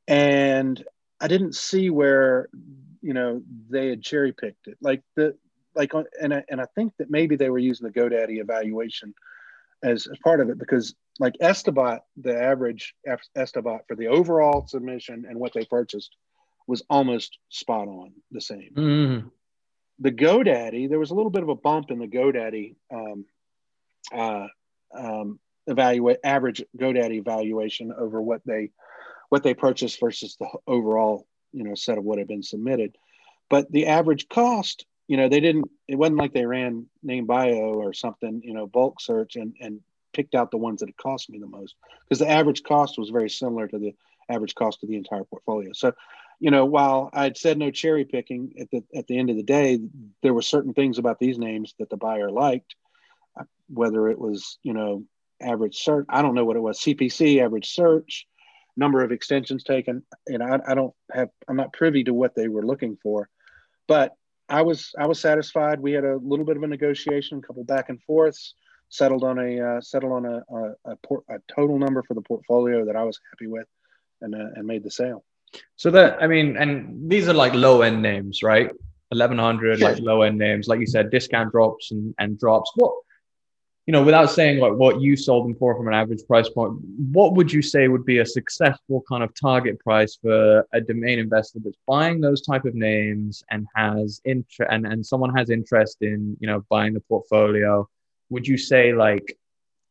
and 0.08 0.84
I 1.20 1.28
didn't 1.28 1.56
see 1.56 1.90
where 1.90 2.50
you 3.02 3.14
know 3.14 3.42
they 3.70 3.90
had 3.90 4.04
cherry 4.04 4.34
picked 4.34 4.68
it. 4.68 4.78
Like 4.82 5.02
the 5.16 5.36
like 5.76 5.94
and 6.22 6.34
I, 6.34 6.44
and 6.50 6.62
I 6.62 6.66
think 6.76 6.94
that 6.98 7.10
maybe 7.10 7.36
they 7.36 7.50
were 7.50 7.60
using 7.60 7.88
the 7.88 7.94
GoDaddy 7.94 8.40
evaluation 8.40 9.14
as, 9.84 10.08
as 10.08 10.18
part 10.24 10.40
of 10.40 10.50
it 10.50 10.60
because 10.60 10.94
like 11.22 11.38
Estibot, 11.40 12.00
the 12.18 12.36
average 12.36 12.96
Estibot 13.38 13.82
for 13.88 13.96
the 13.96 14.08
overall 14.08 14.66
submission 14.66 15.26
and 15.30 15.40
what 15.40 15.54
they 15.54 15.64
purchased 15.66 16.16
was 16.66 16.82
almost 16.90 17.38
spot 17.48 17.88
on 17.88 18.12
the 18.32 18.42
same. 18.42 18.72
Mm-hmm. 18.76 19.28
The 20.00 20.12
GoDaddy, 20.12 20.90
there 20.90 20.98
was 20.98 21.12
a 21.12 21.14
little 21.14 21.30
bit 21.30 21.44
of 21.44 21.50
a 21.50 21.56
bump 21.56 21.92
in 21.92 22.00
the 22.00 22.08
GoDaddy 22.08 22.74
um, 22.92 23.26
uh, 24.12 24.48
um, 24.98 25.40
evaluate 25.68 26.18
average 26.24 26.64
GoDaddy 26.76 27.18
evaluation 27.20 27.94
over 27.96 28.20
what 28.20 28.42
they 28.44 28.72
what 29.30 29.44
they 29.44 29.54
purchased 29.54 30.00
versus 30.00 30.36
the 30.40 30.50
overall 30.66 31.28
you 31.54 31.64
know 31.64 31.76
set 31.76 32.00
of 32.00 32.04
what 32.04 32.18
had 32.18 32.28
been 32.28 32.42
submitted. 32.42 32.98
But 33.48 33.72
the 33.72 33.86
average 33.86 34.28
cost, 34.28 34.88
you 35.08 35.18
know, 35.18 35.30
they 35.30 35.40
didn't. 35.40 35.70
It 35.88 35.98
wasn't 35.98 36.18
like 36.18 36.34
they 36.34 36.48
ran 36.48 36.88
NameBio 37.06 37.76
or 37.76 37.94
something, 37.94 38.42
you 38.44 38.56
know, 38.56 38.66
bulk 38.66 39.00
search 39.00 39.36
and 39.36 39.56
and 39.62 39.82
picked 40.14 40.36
out 40.36 40.52
the 40.52 40.58
ones 40.58 40.80
that 40.80 40.90
had 40.90 40.98
cost 40.98 41.30
me 41.30 41.40
the 41.40 41.48
most 41.48 41.76
because 42.04 42.20
the 42.20 42.30
average 42.30 42.64
cost 42.64 42.98
was 42.98 43.10
very 43.10 43.30
similar 43.30 43.68
to 43.68 43.78
the 43.78 43.96
average 44.30 44.56
cost 44.56 44.84
of 44.84 44.90
the 44.90 44.96
entire 44.96 45.24
portfolio. 45.24 45.72
So, 45.74 45.94
you 46.40 46.52
know, 46.52 46.66
while 46.66 47.10
I'd 47.14 47.38
said 47.38 47.58
no 47.58 47.72
cherry 47.72 48.06
picking 48.06 48.54
at 48.60 48.72
the 48.72 48.84
at 48.96 49.08
the 49.08 49.18
end 49.18 49.30
of 49.30 49.36
the 49.36 49.44
day, 49.44 49.80
there 50.24 50.34
were 50.34 50.42
certain 50.42 50.74
things 50.74 50.98
about 50.98 51.20
these 51.20 51.38
names 51.38 51.76
that 51.80 51.90
the 51.90 51.98
buyer 51.98 52.32
liked, 52.32 52.76
uh, 53.40 53.44
whether 53.70 54.08
it 54.08 54.20
was 54.20 54.58
you 54.64 54.74
know 54.74 55.04
average 55.42 55.78
search, 55.78 56.06
I 56.10 56.22
don't 56.22 56.36
know 56.36 56.46
what 56.46 56.56
it 56.56 56.62
was, 56.62 56.80
CPC, 56.80 57.44
average 57.44 57.70
search, 57.70 58.28
number 58.78 59.04
of 59.04 59.12
extensions 59.12 59.64
taken, 59.64 60.04
and 60.28 60.42
I, 60.42 60.60
I 60.68 60.76
don't 60.76 60.94
have, 61.12 61.30
I'm 61.48 61.56
not 61.56 61.74
privy 61.74 62.04
to 62.06 62.14
what 62.14 62.36
they 62.36 62.48
were 62.48 62.66
looking 62.66 62.98
for, 63.02 63.30
but 63.88 64.16
I 64.50 64.62
was 64.64 64.92
I 64.98 65.08
was 65.08 65.20
satisfied. 65.20 65.80
We 65.80 65.94
had 65.94 66.04
a 66.04 66.18
little 66.18 66.46
bit 66.46 66.58
of 66.58 66.64
a 66.64 66.68
negotiation, 66.68 67.40
a 67.40 67.42
couple 67.42 67.64
back 67.64 67.90
and 67.90 68.02
forths, 68.04 68.54
settled 68.92 69.24
on 69.24 69.40
a 69.40 69.60
uh, 69.60 69.82
settled 69.82 70.12
on 70.12 70.26
a 70.26 70.44
a, 70.54 70.92
a, 70.92 70.96
port, 70.98 71.24
a, 71.30 71.40
total 71.54 71.80
number 71.80 72.04
for 72.04 72.14
the 72.14 72.22
portfolio 72.22 72.86
that 72.86 72.96
I 72.96 73.04
was 73.04 73.20
happy 73.32 73.48
with, 73.48 73.68
and 74.22 74.36
uh, 74.36 74.50
and 74.56 74.68
made 74.68 74.84
the 74.84 74.92
sale. 74.92 75.24
So 75.76 75.90
that 75.92 76.22
I 76.22 76.28
mean, 76.28 76.58
and 76.58 77.10
these 77.10 77.28
are 77.28 77.34
like 77.34 77.54
low 77.54 77.82
end 77.82 78.02
names, 78.02 78.44
right? 78.44 78.70
Eleven 79.12 79.40
hundred, 79.40 79.80
yeah. 79.80 79.90
like 79.90 80.00
low 80.00 80.22
end 80.22 80.38
names, 80.38 80.68
like 80.68 80.80
you 80.80 80.86
said, 80.86 81.10
discount 81.10 81.52
drops 81.52 81.92
and 81.92 82.14
and 82.20 82.38
drops. 82.38 82.72
What 82.76 82.94
you 83.88 83.94
know, 83.94 84.04
without 84.04 84.30
saying 84.30 84.60
like 84.60 84.74
what 84.74 85.02
you 85.02 85.18
sold 85.18 85.46
them 85.46 85.56
for 85.56 85.76
from 85.76 85.88
an 85.88 85.94
average 85.94 86.22
price 86.28 86.48
point, 86.48 86.78
what 87.12 87.34
would 87.34 87.52
you 87.52 87.62
say 87.62 87.88
would 87.88 88.06
be 88.06 88.20
a 88.20 88.26
successful 88.26 89.04
kind 89.10 89.24
of 89.24 89.34
target 89.34 89.80
price 89.80 90.18
for 90.22 90.66
a 90.72 90.82
domain 90.82 91.18
investor 91.18 91.60
that's 91.64 91.78
buying 91.88 92.22
those 92.22 92.42
type 92.42 92.66
of 92.66 92.76
names 92.76 93.44
and 93.50 93.68
has 93.76 94.22
interest 94.24 94.70
and, 94.72 94.86
and 94.86 95.04
someone 95.04 95.36
has 95.36 95.50
interest 95.50 95.98
in, 96.02 96.38
you 96.40 96.48
know, 96.48 96.64
buying 96.70 96.94
the 96.94 97.00
portfolio? 97.02 97.88
Would 98.32 98.48
you 98.48 98.58
say 98.58 98.94
like 98.94 99.38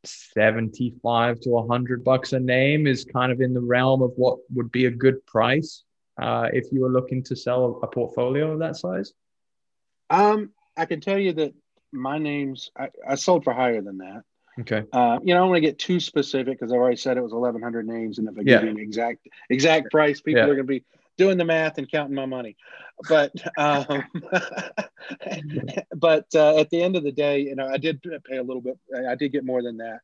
75 0.04 1.40
to 1.40 1.50
100 1.50 2.02
bucks 2.02 2.32
a 2.32 2.40
name 2.40 2.86
is 2.86 3.04
kind 3.04 3.30
of 3.30 3.40
in 3.40 3.54
the 3.54 3.60
realm 3.60 4.02
of 4.02 4.12
what 4.16 4.38
would 4.54 4.72
be 4.72 4.86
a 4.86 4.90
good 4.90 5.24
price 5.26 5.84
uh, 6.20 6.48
if 6.52 6.72
you 6.72 6.80
were 6.80 6.90
looking 6.90 7.22
to 7.24 7.36
sell 7.36 7.80
a 7.82 7.86
portfolio 7.86 8.50
of 8.50 8.58
that 8.60 8.76
size? 8.76 9.12
Um, 10.08 10.50
I 10.76 10.86
can 10.86 11.00
tell 11.00 11.18
you 11.18 11.34
that 11.34 11.54
my 11.92 12.18
name's 12.18 12.70
I, 12.76 12.88
I 13.06 13.14
sold 13.16 13.44
for 13.44 13.52
higher 13.52 13.82
than 13.82 13.98
that. 13.98 14.22
Okay. 14.60 14.84
Uh, 14.92 15.18
you 15.22 15.32
know, 15.32 15.40
I 15.40 15.42
don't 15.42 15.50
want 15.50 15.56
to 15.58 15.68
get 15.68 15.78
too 15.78 16.00
specific 16.00 16.58
because 16.58 16.72
I 16.72 16.76
already 16.76 16.96
said 16.96 17.16
it 17.16 17.22
was 17.22 17.32
1,100 17.32 17.86
names, 17.86 18.18
and 18.18 18.28
if 18.28 18.34
I 18.36 18.42
yeah. 18.44 18.56
give 18.56 18.64
you 18.64 18.70
an 18.70 18.78
exact 18.78 19.28
exact 19.48 19.90
price, 19.90 20.20
people 20.20 20.40
yeah. 20.40 20.44
are 20.44 20.54
going 20.54 20.66
to 20.66 20.80
be 20.80 20.84
doing 21.16 21.38
the 21.38 21.44
math 21.44 21.78
and 21.78 21.90
counting 21.90 22.14
my 22.14 22.26
money. 22.26 22.56
But 23.08 23.32
um, 23.58 24.04
but 25.96 26.26
uh, 26.34 26.58
at 26.58 26.70
the 26.70 26.82
end 26.82 26.96
of 26.96 27.04
the 27.04 27.12
day, 27.12 27.40
you 27.40 27.56
know, 27.56 27.66
I 27.66 27.78
did 27.78 28.02
pay 28.02 28.36
a 28.36 28.42
little 28.42 28.62
bit. 28.62 28.78
I 29.08 29.14
did 29.14 29.32
get 29.32 29.44
more 29.44 29.62
than 29.62 29.78
that, 29.78 30.00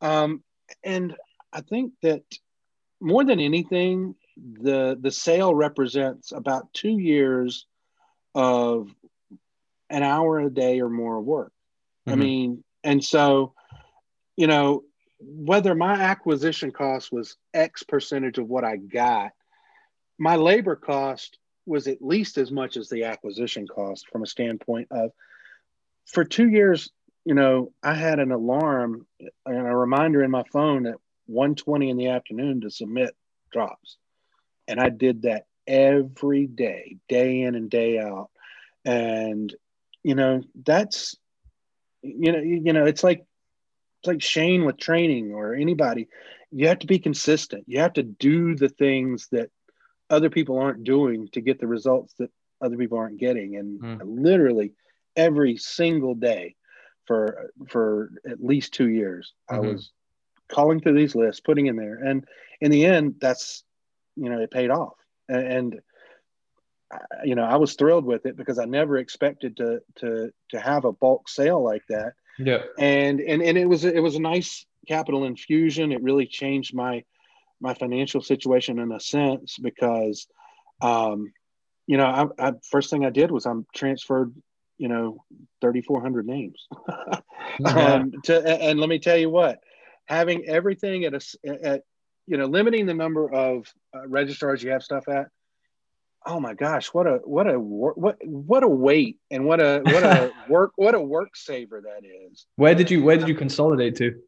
um, 0.00 0.42
and 0.84 1.14
I 1.52 1.60
think 1.60 1.92
that 2.02 2.22
more 3.00 3.24
than 3.24 3.40
anything, 3.40 4.14
the 4.36 4.98
the 5.00 5.10
sale 5.10 5.54
represents 5.54 6.32
about 6.32 6.72
two 6.72 6.98
years 6.98 7.66
of 8.34 8.94
an 9.88 10.02
hour 10.02 10.40
a 10.40 10.50
day 10.50 10.80
or 10.80 10.88
more 10.88 11.18
of 11.18 11.24
work. 11.24 11.52
Mm-hmm. 12.06 12.12
I 12.12 12.22
mean, 12.22 12.64
and 12.84 13.04
so, 13.04 13.54
you 14.36 14.46
know, 14.46 14.84
whether 15.18 15.74
my 15.74 15.94
acquisition 15.94 16.70
cost 16.70 17.10
was 17.12 17.36
X 17.54 17.82
percentage 17.82 18.38
of 18.38 18.48
what 18.48 18.64
I 18.64 18.76
got, 18.76 19.32
my 20.18 20.36
labor 20.36 20.76
cost 20.76 21.38
was 21.66 21.88
at 21.88 22.00
least 22.00 22.38
as 22.38 22.50
much 22.50 22.76
as 22.76 22.88
the 22.88 23.04
acquisition 23.04 23.66
cost 23.66 24.08
from 24.10 24.22
a 24.22 24.26
standpoint 24.26 24.88
of 24.90 25.10
for 26.06 26.24
two 26.24 26.48
years, 26.48 26.90
you 27.24 27.34
know, 27.34 27.72
I 27.82 27.94
had 27.94 28.20
an 28.20 28.30
alarm 28.30 29.06
and 29.44 29.66
a 29.66 29.76
reminder 29.76 30.22
in 30.22 30.30
my 30.30 30.44
phone 30.52 30.86
at 30.86 30.96
1:20 31.28 31.90
in 31.90 31.96
the 31.96 32.08
afternoon 32.08 32.60
to 32.60 32.70
submit 32.70 33.16
drops. 33.50 33.96
And 34.68 34.78
I 34.80 34.90
did 34.90 35.22
that 35.22 35.46
every 35.66 36.46
day, 36.46 36.98
day 37.08 37.42
in 37.42 37.56
and 37.56 37.68
day 37.68 37.98
out. 37.98 38.30
And 38.84 39.52
you 40.06 40.14
know 40.14 40.40
that's 40.64 41.16
you 42.02 42.30
know 42.30 42.38
you 42.38 42.72
know 42.72 42.86
it's 42.86 43.02
like 43.02 43.24
it's 43.98 44.06
like 44.06 44.22
Shane 44.22 44.64
with 44.64 44.76
training 44.76 45.32
or 45.32 45.52
anybody 45.52 46.06
you 46.52 46.68
have 46.68 46.78
to 46.78 46.86
be 46.86 47.00
consistent 47.00 47.64
you 47.66 47.80
have 47.80 47.94
to 47.94 48.04
do 48.04 48.54
the 48.54 48.68
things 48.68 49.26
that 49.32 49.50
other 50.10 50.30
people 50.30 50.58
aren't 50.58 50.84
doing 50.84 51.28
to 51.32 51.40
get 51.40 51.58
the 51.58 51.66
results 51.66 52.14
that 52.18 52.30
other 52.60 52.76
people 52.76 52.98
aren't 52.98 53.18
getting 53.18 53.56
and 53.56 53.80
mm. 53.80 54.00
literally 54.04 54.72
every 55.14 55.56
single 55.56 56.14
day 56.14 56.54
for 57.06 57.50
for 57.68 58.10
at 58.28 58.42
least 58.42 58.74
2 58.74 58.88
years 58.88 59.32
mm-hmm. 59.50 59.64
I 59.64 59.68
was 59.68 59.92
calling 60.48 60.80
through 60.80 60.94
these 60.94 61.14
lists 61.14 61.40
putting 61.40 61.66
in 61.66 61.76
there 61.76 61.96
and 61.96 62.24
in 62.60 62.70
the 62.70 62.86
end 62.86 63.16
that's 63.20 63.64
you 64.16 64.30
know 64.30 64.40
it 64.40 64.50
paid 64.50 64.70
off 64.70 64.94
and, 65.28 65.46
and 65.46 65.80
you 67.24 67.34
know, 67.34 67.44
I 67.44 67.56
was 67.56 67.74
thrilled 67.74 68.04
with 68.04 68.26
it 68.26 68.36
because 68.36 68.58
I 68.58 68.64
never 68.64 68.98
expected 68.98 69.56
to 69.58 69.80
to 69.96 70.32
to 70.50 70.60
have 70.60 70.84
a 70.84 70.92
bulk 70.92 71.28
sale 71.28 71.62
like 71.62 71.82
that. 71.88 72.12
Yeah. 72.38 72.62
And 72.78 73.20
and 73.20 73.42
and 73.42 73.58
it 73.58 73.68
was 73.68 73.84
it 73.84 74.02
was 74.02 74.16
a 74.16 74.20
nice 74.20 74.66
capital 74.86 75.24
infusion. 75.24 75.92
It 75.92 76.02
really 76.02 76.26
changed 76.26 76.74
my 76.74 77.04
my 77.60 77.74
financial 77.74 78.20
situation 78.20 78.78
in 78.78 78.92
a 78.92 79.00
sense 79.00 79.56
because 79.58 80.26
um 80.82 81.32
you 81.86 81.96
know, 81.96 82.06
I, 82.38 82.48
I 82.48 82.52
first 82.70 82.90
thing 82.90 83.04
I 83.04 83.10
did 83.10 83.30
was 83.30 83.46
I'm 83.46 83.66
transferred, 83.74 84.34
you 84.76 84.88
know, 84.88 85.24
3,400 85.60 86.26
names. 86.26 86.66
um, 87.64 88.12
to, 88.24 88.62
and 88.62 88.80
let 88.80 88.88
me 88.88 88.98
tell 88.98 89.16
you 89.16 89.30
what, 89.30 89.60
having 90.06 90.44
everything 90.46 91.04
at 91.04 91.14
a, 91.14 91.64
at, 91.64 91.82
you 92.26 92.36
know, 92.36 92.46
limiting 92.46 92.86
the 92.86 92.94
number 92.94 93.32
of 93.32 93.72
uh, 93.94 94.06
registrars 94.08 94.62
you 94.62 94.70
have 94.70 94.82
stuff 94.82 95.08
at 95.08 95.28
oh 96.28 96.40
my 96.40 96.54
gosh, 96.54 96.88
what 96.88 97.06
a 97.06 97.20
what 97.24 97.48
a 97.48 97.56
what 97.56 98.16
what 98.24 98.64
a 98.64 98.68
weight 98.68 99.16
and 99.30 99.44
what 99.44 99.60
a 99.60 99.80
what 99.84 100.02
a 100.02 100.32
work 100.48 100.72
what 100.74 100.92
a 100.96 101.00
work 101.00 101.36
saver 101.36 101.80
that 101.82 102.04
is. 102.04 102.46
Where 102.56 102.74
did 102.74 102.90
you 102.90 103.04
where 103.04 103.16
did 103.16 103.28
you 103.28 103.34
consolidate 103.36 103.94
to? 103.98 104.20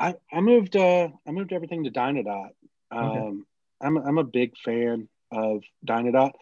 I, 0.00 0.14
I 0.32 0.40
moved 0.40 0.76
uh 0.76 1.08
I 1.26 1.30
moved 1.30 1.52
everything 1.52 1.84
to 1.84 1.90
Dynadot. 1.90 2.50
Um, 2.90 3.06
okay. 3.06 3.38
I'm 3.82 3.96
I'm 3.98 4.18
a 4.18 4.24
big 4.24 4.56
fan 4.56 5.08
of 5.30 5.62
Dynadot. 5.86 6.32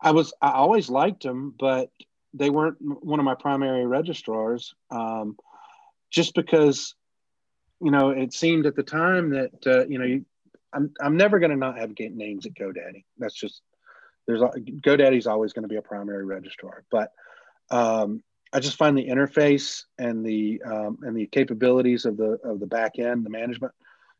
I 0.00 0.12
was 0.12 0.32
I 0.40 0.52
always 0.52 0.88
liked 0.88 1.24
them, 1.24 1.54
but 1.58 1.90
they 2.32 2.50
weren't 2.50 2.76
one 2.80 3.18
of 3.18 3.24
my 3.24 3.34
primary 3.34 3.86
registrars. 3.86 4.74
Um, 4.90 5.36
just 6.10 6.34
because, 6.34 6.94
you 7.80 7.90
know, 7.90 8.10
it 8.10 8.32
seemed 8.32 8.66
at 8.66 8.76
the 8.76 8.82
time 8.82 9.30
that 9.30 9.66
uh, 9.66 9.86
you 9.86 9.98
know 9.98 10.04
you, 10.04 10.24
I'm 10.72 10.92
I'm 11.00 11.16
never 11.16 11.38
going 11.38 11.50
to 11.50 11.56
not 11.56 11.78
have 11.78 11.98
names 11.98 12.46
at 12.46 12.54
GoDaddy. 12.54 13.04
That's 13.18 13.34
just 13.34 13.62
there's 14.26 14.40
GoDaddy's 14.40 15.26
always 15.26 15.52
going 15.52 15.64
to 15.64 15.68
be 15.68 15.76
a 15.76 15.82
primary 15.82 16.24
registrar, 16.24 16.84
but 16.90 17.12
um, 17.70 18.22
I 18.52 18.60
just 18.60 18.78
find 18.78 18.96
the 18.96 19.08
interface 19.08 19.84
and 19.98 20.24
the 20.24 20.62
um, 20.64 20.98
and 21.02 21.16
the 21.16 21.26
capabilities 21.26 22.04
of 22.04 22.16
the 22.16 22.38
of 22.44 22.60
the 22.60 22.66
back 22.66 22.98
end, 22.98 23.24
the 23.24 23.30
management 23.30 23.72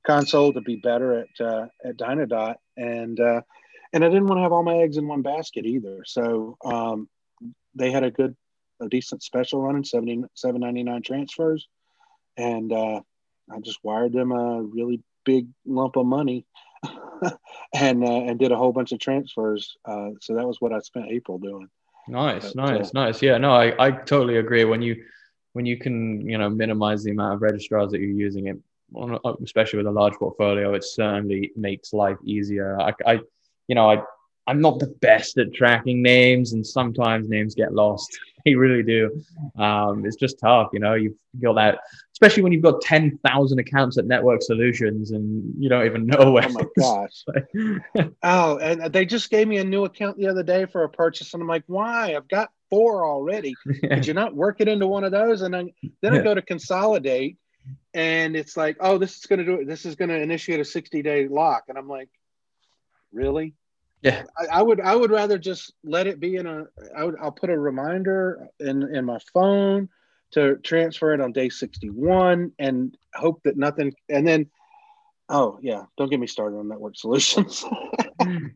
console, 0.07 0.53
to 0.53 0.61
be 0.61 0.77
better 0.77 1.21
at 1.21 1.41
uh, 1.41 1.67
at 1.85 1.97
Dynadot, 1.97 2.57
and 2.77 3.19
uh, 3.19 3.41
and 3.93 4.05
I 4.05 4.09
didn't 4.09 4.27
want 4.27 4.39
to 4.39 4.43
have 4.43 4.53
all 4.53 4.63
my 4.63 4.79
eggs 4.79 4.97
in 4.97 5.09
one 5.09 5.23
basket 5.23 5.65
either. 5.65 6.05
So 6.05 6.57
um, 6.65 7.09
they 7.75 7.91
had 7.91 8.05
a 8.05 8.11
good, 8.11 8.37
a 8.81 8.89
decent 8.89 9.23
special 9.23 9.63
running, 9.63 9.85
70, 9.85 10.25
799 10.35 11.03
transfers, 11.03 11.67
and 12.37 12.73
uh, 12.73 13.01
I 13.51 13.61
just 13.61 13.79
wired 13.83 14.13
them 14.13 14.33
a 14.33 14.63
really 14.63 15.03
big 15.25 15.49
lump 15.67 15.97
of 15.97 16.07
money 16.07 16.47
and 17.75 18.05
uh, 18.05 18.23
and 18.25 18.39
did 18.39 18.53
a 18.53 18.57
whole 18.57 18.73
bunch 18.73 18.93
of 18.93 18.99
transfers. 18.99 19.77
Uh, 19.85 20.11
so 20.21 20.35
that 20.35 20.47
was 20.47 20.61
what 20.61 20.73
I 20.73 20.81
spent 20.81 21.11
April 21.11 21.39
doing. 21.39 21.69
Nice, 22.09 22.53
but, 22.53 22.57
nice, 22.57 22.87
uh, 22.89 22.91
nice. 22.95 23.23
Yeah, 23.23 23.39
no, 23.39 23.53
I, 23.53 23.75
I 23.79 23.91
totally 23.91 24.39
agree. 24.39 24.65
When 24.65 24.83
you 24.83 25.05
when 25.53 25.67
you 25.67 25.79
can 25.79 26.29
you 26.29 26.39
know 26.39 26.49
minimize 26.49 27.03
the 27.05 27.11
amount 27.11 27.35
of 27.35 27.43
registrars 27.43 27.91
that 27.93 28.01
you're 28.01 28.11
using 28.11 28.47
it, 28.47 28.59
especially 29.43 29.79
with 29.79 29.87
a 29.87 29.91
large 29.91 30.15
portfolio, 30.15 30.75
it 30.75 30.85
certainly 30.85 31.53
makes 31.57 31.93
life 31.93 32.19
easier. 32.25 32.81
I, 32.81 32.93
I 33.07 33.13
you 33.67 33.75
know 33.75 33.91
I 33.91 34.03
I'm 34.49 34.63
not 34.63 34.79
the 34.79 34.87
best 34.87 35.37
at 35.39 35.53
tracking 35.53 36.03
names, 36.03 36.55
and 36.55 36.67
sometimes 36.67 37.29
names 37.29 37.55
get 37.55 37.73
lost. 37.75 38.19
They 38.45 38.55
really 38.55 38.85
do. 38.85 39.21
Um, 39.59 40.07
it's 40.07 40.17
just 40.17 40.39
tough, 40.39 40.69
you 40.73 40.79
know. 40.79 40.95
You've 40.95 41.17
got 41.43 41.55
that, 41.55 41.81
especially 42.21 42.43
when 42.43 42.53
you've 42.53 42.63
got 42.63 42.81
ten 42.81 43.17
thousand 43.25 43.61
accounts 43.61 43.97
at 43.97 44.07
Network 44.07 44.43
Solutions, 44.43 45.13
and 45.13 45.55
you 45.57 45.69
don't 45.69 45.87
even 45.87 46.05
know 46.05 46.33
where. 46.33 46.45
Oh 46.49 46.53
my 46.53 46.65
gosh! 46.77 48.11
oh, 48.25 48.59
and 48.59 48.93
they 48.93 49.07
just 49.07 49.31
gave 49.31 49.47
me 49.47 49.59
a 49.59 49.65
new 49.65 49.85
account 49.85 50.19
the 50.19 50.27
other 50.27 50.43
day 50.43 50.67
for 50.67 50.83
a 50.83 50.89
purchase, 50.89 51.33
and 51.33 51.43
I'm 51.43 51.49
like, 51.49 51.63
why? 51.69 52.17
I've 52.17 52.27
got 52.27 52.51
four 52.71 53.07
already. 53.07 53.55
Yeah. 53.81 53.95
Did 53.95 54.07
you 54.09 54.15
not 54.15 54.35
work 54.35 54.61
it 54.61 54.67
into 54.67 54.89
one 54.89 55.05
of 55.05 55.13
those? 55.13 55.43
And 55.43 55.55
then 55.55 55.71
then 56.03 56.15
I 56.15 56.21
go 56.21 56.35
to 56.35 56.43
consolidate, 56.43 57.37
and 57.95 58.35
it's 58.35 58.57
like, 58.57 58.77
oh, 58.81 58.99
this 58.99 59.17
is 59.17 59.27
going 59.27 59.39
to 59.39 59.45
do 59.45 59.55
it. 59.61 59.69
This 59.69 59.87
is 59.87 59.95
going 59.95 60.09
to 60.09 60.21
initiate 60.21 60.59
a 60.59 60.65
60 60.65 61.03
day 61.03 61.29
lock, 61.29 61.65
and 61.69 61.79
I'm 61.79 61.89
like, 61.89 62.09
really? 63.13 63.55
Yeah, 64.03 64.25
I, 64.37 64.59
I, 64.59 64.63
would. 64.63 64.81
I 64.81 64.97
would 64.97 65.13
rather 65.13 65.39
just 65.39 65.73
let 65.85 66.09
it 66.09 66.19
be 66.19 66.35
in 66.35 66.47
a. 66.47 66.65
I 66.97 67.05
would. 67.05 67.15
I'll 67.21 67.31
put 67.31 67.51
a 67.51 67.59
reminder 67.59 68.49
in 68.59 68.83
in 68.95 69.05
my 69.05 69.19
phone 69.33 69.89
to 70.33 70.57
transfer 70.57 71.15
it 71.15 71.21
on 71.21 71.33
day 71.33 71.49
61 71.49 72.53
and 72.59 72.97
hope 73.15 73.43
that 73.45 73.57
nothing 73.57 73.93
and 74.09 74.27
then 74.27 74.47
oh 75.29 75.59
yeah 75.63 75.85
don't 75.97 76.11
get 76.11 76.21
me 76.21 76.27
started 76.27 76.57
on 76.57 76.69
network 76.69 76.97
solutions. 76.97 77.65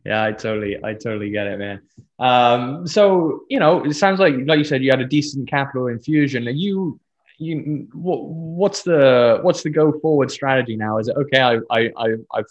Yeah 0.05 0.21
i 0.21 0.33
totally 0.33 0.77
i 0.83 0.93
totally 0.93 1.31
get 1.31 1.47
it 1.47 1.57
man. 1.57 1.81
Um, 2.19 2.85
so 2.85 3.45
you 3.49 3.59
know 3.59 3.83
it 3.85 3.93
sounds 3.93 4.19
like 4.19 4.35
like 4.45 4.57
you 4.57 4.65
said 4.65 4.83
you 4.83 4.91
had 4.91 4.99
a 4.99 5.07
decent 5.07 5.49
capital 5.49 5.87
infusion. 5.87 6.47
Are 6.47 6.51
you 6.51 6.99
you 7.39 7.87
what, 7.93 8.25
what's 8.25 8.83
the 8.83 9.39
what's 9.41 9.63
the 9.63 9.69
go 9.69 9.97
forward 9.99 10.29
strategy 10.29 10.75
now? 10.75 10.97
Is 10.97 11.07
it 11.07 11.15
okay 11.17 11.41
i 11.41 11.55
i, 11.71 11.91
I 11.97 12.15
i've 12.33 12.45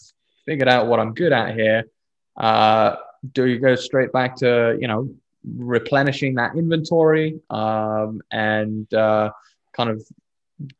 figured 0.46 0.68
out 0.68 0.86
what 0.86 1.00
i'm 1.00 1.12
good 1.12 1.32
at 1.32 1.54
here. 1.54 1.84
Uh, 2.36 2.96
do 3.32 3.46
you 3.46 3.58
go 3.58 3.74
straight 3.74 4.10
back 4.12 4.36
to 4.36 4.76
you 4.80 4.88
know 4.88 5.14
replenishing 5.44 6.34
that 6.36 6.56
inventory 6.56 7.40
um, 7.50 8.20
and 8.30 8.92
uh, 8.94 9.30
kind 9.72 9.90
of 9.90 10.02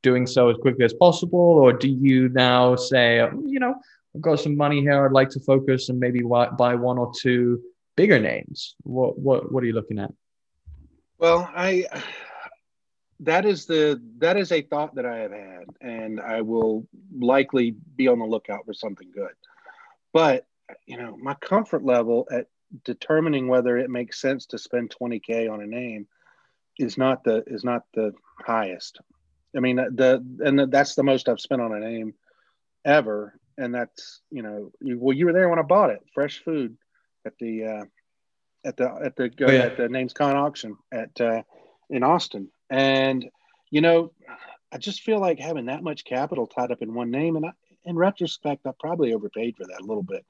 doing 0.02 0.26
so 0.26 0.48
as 0.48 0.56
quickly 0.58 0.84
as 0.84 0.94
possible? 0.94 1.38
Or 1.38 1.72
do 1.72 1.88
you 1.88 2.28
now 2.28 2.76
say, 2.76 3.16
you 3.46 3.60
know, 3.60 3.74
I've 4.14 4.20
got 4.20 4.40
some 4.40 4.56
money 4.56 4.80
here, 4.80 5.04
I'd 5.04 5.12
like 5.12 5.30
to 5.30 5.40
focus 5.40 5.88
and 5.88 5.98
maybe 5.98 6.20
buy 6.22 6.74
one 6.74 6.98
or 6.98 7.12
two 7.18 7.60
bigger 7.96 8.18
names? 8.18 8.74
What, 8.82 9.18
what, 9.18 9.50
what 9.52 9.62
are 9.62 9.66
you 9.66 9.72
looking 9.72 9.98
at? 9.98 10.12
Well, 11.18 11.48
I, 11.54 11.86
that 13.20 13.46
is 13.46 13.66
the 13.66 14.02
that 14.18 14.36
is 14.36 14.50
a 14.50 14.62
thought 14.62 14.96
that 14.96 15.06
I 15.06 15.18
have 15.18 15.30
had, 15.30 15.64
and 15.80 16.20
I 16.20 16.40
will 16.40 16.86
likely 17.16 17.76
be 17.96 18.08
on 18.08 18.18
the 18.18 18.24
lookout 18.24 18.66
for 18.66 18.74
something 18.74 19.10
good. 19.14 19.30
But 20.12 20.46
you 20.86 20.96
know, 20.96 21.16
my 21.16 21.34
comfort 21.34 21.84
level 21.84 22.26
at 22.30 22.48
determining 22.84 23.48
whether 23.48 23.76
it 23.76 23.90
makes 23.90 24.20
sense 24.20 24.46
to 24.46 24.58
spend 24.58 24.94
20k 25.00 25.50
on 25.50 25.62
a 25.62 25.66
name 25.66 26.06
is 26.78 26.96
not 26.96 27.24
the 27.24 27.44
is 27.46 27.64
not 27.64 27.84
the 27.94 28.12
highest. 28.38 29.00
I 29.56 29.60
mean 29.60 29.76
the 29.76 30.24
and 30.44 30.58
the, 30.58 30.66
that's 30.66 30.94
the 30.94 31.02
most 31.02 31.28
I've 31.28 31.40
spent 31.40 31.60
on 31.60 31.74
a 31.74 31.80
name 31.80 32.14
ever, 32.84 33.38
and 33.58 33.74
that's 33.74 34.20
you 34.30 34.42
know 34.42 34.72
you, 34.80 34.98
well 34.98 35.16
you 35.16 35.26
were 35.26 35.32
there 35.32 35.48
when 35.48 35.58
I 35.58 35.62
bought 35.62 35.90
it, 35.90 36.00
fresh 36.14 36.42
food 36.42 36.76
at 37.26 37.34
the 37.38 37.64
uh, 37.64 37.84
at 38.64 38.76
the 38.76 38.90
at 39.04 39.16
the 39.16 39.30
oh, 39.46 39.50
yeah. 39.50 39.60
at 39.60 39.76
the 39.76 39.84
NamesCon 39.84 40.34
auction 40.34 40.76
at 40.90 41.20
uh, 41.20 41.42
in 41.90 42.02
Austin, 42.02 42.48
and 42.70 43.28
you 43.70 43.80
know 43.80 44.12
I 44.72 44.78
just 44.78 45.02
feel 45.02 45.20
like 45.20 45.38
having 45.38 45.66
that 45.66 45.82
much 45.82 46.04
capital 46.04 46.46
tied 46.46 46.72
up 46.72 46.80
in 46.80 46.94
one 46.94 47.10
name, 47.10 47.36
and 47.36 47.46
I, 47.46 47.50
in 47.84 47.96
retrospect 47.96 48.66
I 48.66 48.70
probably 48.80 49.12
overpaid 49.12 49.56
for 49.56 49.64
that 49.66 49.82
a 49.82 49.86
little 49.86 50.02
bit 50.02 50.24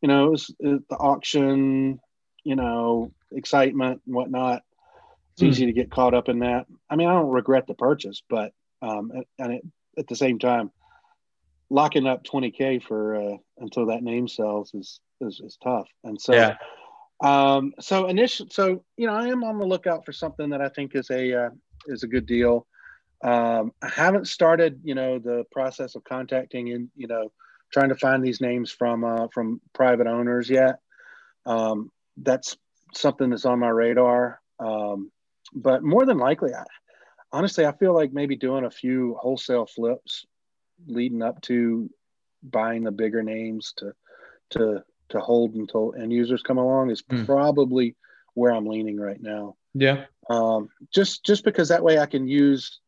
you 0.00 0.08
know, 0.08 0.26
it 0.26 0.30
was 0.30 0.54
the 0.60 0.96
auction, 0.98 2.00
you 2.44 2.56
know, 2.56 3.12
excitement 3.32 4.00
and 4.06 4.14
whatnot. 4.14 4.62
It's 5.34 5.42
mm. 5.42 5.48
easy 5.48 5.66
to 5.66 5.72
get 5.72 5.90
caught 5.90 6.14
up 6.14 6.28
in 6.28 6.40
that. 6.40 6.66
I 6.88 6.96
mean, 6.96 7.08
I 7.08 7.12
don't 7.12 7.30
regret 7.30 7.66
the 7.66 7.74
purchase, 7.74 8.22
but 8.28 8.52
um, 8.82 9.10
and 9.38 9.52
it, 9.54 9.66
at 9.98 10.06
the 10.06 10.16
same 10.16 10.38
time, 10.38 10.70
locking 11.70 12.06
up 12.06 12.24
20k 12.24 12.82
for 12.82 13.16
uh, 13.16 13.36
until 13.58 13.86
that 13.86 14.02
name 14.02 14.28
sells 14.28 14.72
is, 14.74 15.00
is 15.20 15.40
is 15.40 15.58
tough. 15.62 15.88
And 16.04 16.20
so, 16.20 16.34
yeah. 16.34 16.56
um, 17.22 17.74
so 17.80 18.06
initial, 18.06 18.46
so 18.50 18.84
you 18.96 19.06
know, 19.06 19.14
I 19.14 19.28
am 19.28 19.44
on 19.44 19.58
the 19.58 19.66
lookout 19.66 20.04
for 20.04 20.12
something 20.12 20.50
that 20.50 20.60
I 20.60 20.68
think 20.68 20.94
is 20.94 21.10
a 21.10 21.46
uh, 21.46 21.50
is 21.86 22.04
a 22.04 22.08
good 22.08 22.26
deal. 22.26 22.66
Um, 23.24 23.72
I 23.82 23.88
haven't 23.88 24.28
started, 24.28 24.80
you 24.84 24.94
know, 24.94 25.18
the 25.18 25.44
process 25.50 25.96
of 25.96 26.04
contacting 26.04 26.72
and 26.72 26.88
you 26.96 27.08
know 27.08 27.32
trying 27.72 27.90
to 27.90 27.94
find 27.94 28.24
these 28.24 28.40
names 28.40 28.70
from 28.70 29.04
uh, 29.04 29.28
from 29.28 29.60
private 29.72 30.06
owners 30.06 30.48
yet. 30.48 30.80
Um, 31.46 31.90
that's 32.16 32.56
something 32.94 33.30
that's 33.30 33.44
on 33.44 33.58
my 33.58 33.68
radar. 33.68 34.40
Um, 34.58 35.10
but 35.54 35.82
more 35.82 36.04
than 36.04 36.18
likely, 36.18 36.54
I, 36.54 36.64
honestly, 37.32 37.66
I 37.66 37.72
feel 37.72 37.94
like 37.94 38.12
maybe 38.12 38.36
doing 38.36 38.64
a 38.64 38.70
few 38.70 39.16
wholesale 39.20 39.66
flips 39.66 40.26
leading 40.86 41.22
up 41.22 41.40
to 41.42 41.90
buying 42.42 42.84
the 42.84 42.92
bigger 42.92 43.22
names 43.22 43.72
to 43.78 43.92
to 44.50 44.82
to 45.10 45.20
hold 45.20 45.54
until 45.54 45.94
end 45.94 46.12
users 46.12 46.42
come 46.42 46.58
along 46.58 46.90
is 46.90 47.02
mm. 47.02 47.24
probably 47.26 47.96
where 48.34 48.52
I'm 48.52 48.66
leaning 48.66 48.98
right 49.00 49.20
now. 49.20 49.56
Yeah. 49.74 50.04
Um, 50.30 50.68
just 50.92 51.24
just 51.24 51.44
because 51.44 51.68
that 51.68 51.82
way 51.82 51.98
I 51.98 52.06
can 52.06 52.28
use 52.28 52.80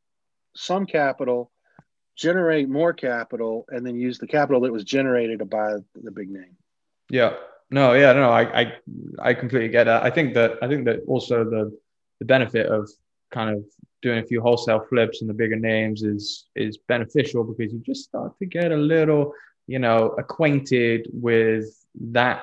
some 0.54 0.86
capital 0.86 1.50
generate 2.16 2.68
more 2.68 2.92
capital 2.92 3.64
and 3.68 3.86
then 3.86 3.96
use 3.98 4.18
the 4.18 4.26
capital 4.26 4.60
that 4.62 4.72
was 4.72 4.84
generated 4.84 5.38
to 5.38 5.44
buy 5.44 5.74
the 5.94 6.10
big 6.10 6.30
name. 6.30 6.56
Yeah. 7.08 7.34
No, 7.70 7.92
yeah, 7.92 8.12
no, 8.12 8.30
I, 8.30 8.62
I, 8.62 8.72
I 9.20 9.34
completely 9.34 9.68
get 9.68 9.84
that. 9.84 10.02
I 10.02 10.10
think 10.10 10.34
that, 10.34 10.58
I 10.60 10.68
think 10.68 10.84
that 10.86 11.00
also 11.06 11.44
the, 11.44 11.78
the 12.18 12.24
benefit 12.24 12.66
of 12.66 12.90
kind 13.30 13.56
of 13.56 13.64
doing 14.02 14.18
a 14.18 14.26
few 14.26 14.40
wholesale 14.40 14.84
flips 14.88 15.20
and 15.20 15.30
the 15.30 15.34
bigger 15.34 15.56
names 15.56 16.02
is, 16.02 16.48
is 16.56 16.78
beneficial 16.88 17.44
because 17.44 17.72
you 17.72 17.78
just 17.78 18.04
start 18.04 18.36
to 18.40 18.46
get 18.46 18.72
a 18.72 18.76
little, 18.76 19.32
you 19.68 19.78
know, 19.78 20.08
acquainted 20.18 21.08
with 21.12 21.66
that, 21.94 22.42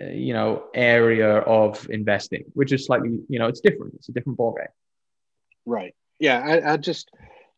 uh, 0.00 0.06
you 0.06 0.32
know, 0.32 0.64
area 0.74 1.38
of 1.40 1.86
investing, 1.90 2.44
which 2.54 2.72
is 2.72 2.86
slightly, 2.86 3.18
you 3.28 3.38
know, 3.38 3.48
it's 3.48 3.60
different. 3.60 3.92
It's 3.94 4.08
a 4.08 4.12
different 4.12 4.38
ballgame. 4.38 4.68
Right. 5.66 5.94
Yeah. 6.18 6.40
I, 6.40 6.72
I 6.72 6.76
just, 6.78 7.10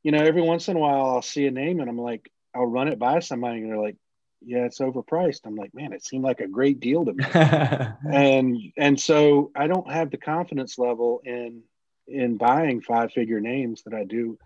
you 0.08 0.12
know, 0.12 0.24
every 0.24 0.40
once 0.40 0.68
in 0.68 0.76
a 0.78 0.80
while 0.80 1.04
I'll 1.04 1.20
see 1.20 1.46
a 1.46 1.50
name 1.50 1.80
and 1.80 1.90
I'm 1.90 2.00
like, 2.00 2.32
I'll 2.54 2.64
run 2.64 2.88
it 2.88 2.98
by 2.98 3.18
somebody 3.18 3.60
and 3.60 3.70
they're 3.70 3.76
like, 3.76 3.98
yeah, 4.40 4.64
it's 4.64 4.78
overpriced. 4.78 5.40
I'm 5.44 5.54
like, 5.54 5.74
man, 5.74 5.92
it 5.92 6.02
seemed 6.02 6.24
like 6.24 6.40
a 6.40 6.48
great 6.48 6.80
deal 6.80 7.04
to 7.04 7.12
me. 7.12 7.24
and 8.10 8.56
and 8.78 8.98
so 8.98 9.50
I 9.54 9.66
don't 9.66 9.92
have 9.92 10.10
the 10.10 10.16
confidence 10.16 10.78
level 10.78 11.20
in 11.26 11.60
in 12.06 12.38
buying 12.38 12.80
five 12.80 13.12
figure 13.12 13.42
names 13.42 13.82
that 13.82 13.92
I 13.92 14.04
do 14.04 14.38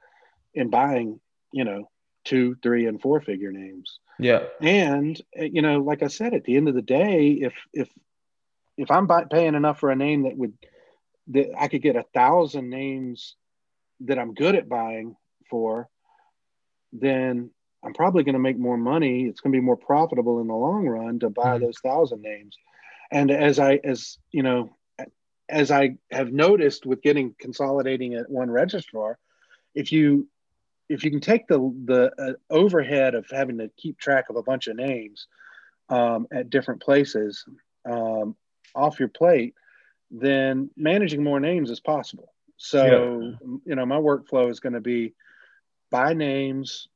in 0.53 0.69
buying, 0.69 1.21
you 1.53 1.63
know, 1.63 1.89
two, 2.25 2.57
three, 2.61 2.87
and 2.87 3.01
four 3.01 3.21
figure 3.21 3.53
names. 3.53 4.01
Yeah. 4.19 4.47
And 4.61 5.17
eh, 5.37 5.49
you 5.53 5.63
know, 5.63 5.79
like 5.79 6.03
I 6.03 6.09
said, 6.09 6.35
at 6.35 6.43
the 6.43 6.57
end 6.57 6.71
of 6.71 6.75
the 6.75 6.83
day, 6.83 7.39
if 7.41 7.55
if 7.73 7.89
if 8.77 8.91
I'm 8.91 9.07
paying 9.29 9.55
enough 9.55 9.79
for 9.79 9.93
a 9.93 9.97
name 9.97 10.25
that 10.25 10.37
would 10.37 10.55
that 11.29 11.51
I 11.57 11.69
could 11.69 11.83
get 11.83 11.95
a 11.95 12.07
thousand 12.13 12.69
names 12.69 13.37
that 14.01 14.19
I'm 14.19 14.35
good 14.35 14.57
at 14.57 14.69
buying 14.69 15.15
for, 15.53 15.89
then 16.93 17.51
I'm 17.85 17.93
probably 17.93 18.25
going 18.25 18.35
to 18.35 18.39
make 18.39 18.59
more 18.59 18.79
money. 18.79 19.27
It's 19.27 19.41
going 19.41 19.53
to 19.53 19.59
be 19.59 19.65
more 19.65 19.77
profitable 19.77 20.41
in 20.41 20.47
the 20.47 20.55
long 20.55 20.87
run 20.89 21.19
to 21.19 21.31
buy 21.31 21.57
mm-hmm. 21.57 21.65
those 21.65 21.79
thousand 21.79 22.23
names. 22.23 22.57
And 23.11 23.31
as 23.31 23.59
I, 23.59 23.81
as 23.85 24.19
you 24.31 24.43
know, 24.43 24.75
as 25.49 25.71
I 25.71 25.97
have 26.11 26.33
noticed 26.33 26.87
with 26.87 27.03
getting 27.03 27.35
consolidating 27.39 28.15
at 28.15 28.31
one 28.31 28.51
registrar, 28.51 29.19
if 29.75 29.93
you 29.93 30.29
if 30.89 31.05
you 31.05 31.11
can 31.11 31.21
take 31.21 31.47
the 31.47 31.59
the 31.85 32.11
uh, 32.19 32.33
overhead 32.51 33.15
of 33.15 33.27
having 33.31 33.59
to 33.59 33.71
keep 33.77 33.99
track 33.99 34.31
of 34.31 34.37
a 34.37 34.43
bunch 34.43 34.67
of 34.69 34.77
names 34.77 35.27
um, 35.91 36.27
at 36.33 36.51
different 36.51 36.81
places 36.81 37.45
um, 37.85 38.35
off 38.75 38.99
your 38.99 39.09
plate, 39.09 39.55
then 40.11 40.71
managing 40.77 41.23
more 41.23 41.41
names 41.41 41.71
is 41.71 41.81
possible. 41.81 42.33
So 42.57 42.85
yeah. 42.85 43.57
you 43.67 43.75
know, 43.75 43.85
my 43.85 43.97
workflow 43.97 44.49
is 44.49 44.61
going 44.61 44.75
to 44.75 44.81
be 44.81 45.15
buy 45.93 46.14
names, 46.14 46.88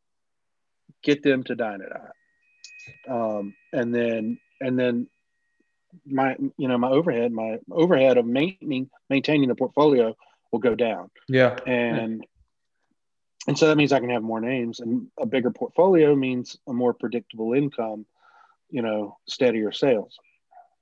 get 1.05 1.23
them 1.23 1.45
to 1.45 1.55
Dynadot, 1.55 2.11
um, 3.09 3.55
and 3.73 3.95
then 3.95 4.39
and 4.61 4.77
then 4.77 5.07
my 6.05 6.37
you 6.57 6.67
know 6.67 6.79
my 6.79 6.91
overhead 6.91 7.31
my 7.31 7.59
overhead 7.71 8.19
of 8.19 8.27
maintaining 8.27 8.91
maintaining 9.09 9.49
the 9.49 9.55
portfolio 9.55 10.17
will 10.51 10.59
go 10.59 10.75
down. 10.75 11.11
Yeah, 11.29 11.57
and 11.67 12.27
and 13.47 13.57
so 13.57 13.69
that 13.69 13.77
means 13.77 13.93
I 13.93 14.01
can 14.01 14.11
have 14.11 14.23
more 14.23 14.41
names, 14.41 14.81
and 14.81 15.07
a 15.21 15.27
bigger 15.27 15.51
portfolio 15.51 16.17
means 16.17 16.57
a 16.67 16.73
more 16.73 16.93
predictable 16.93 17.53
income. 17.53 18.07
You 18.71 18.83
know, 18.83 19.19
steadier 19.29 19.71
sales. 19.71 20.19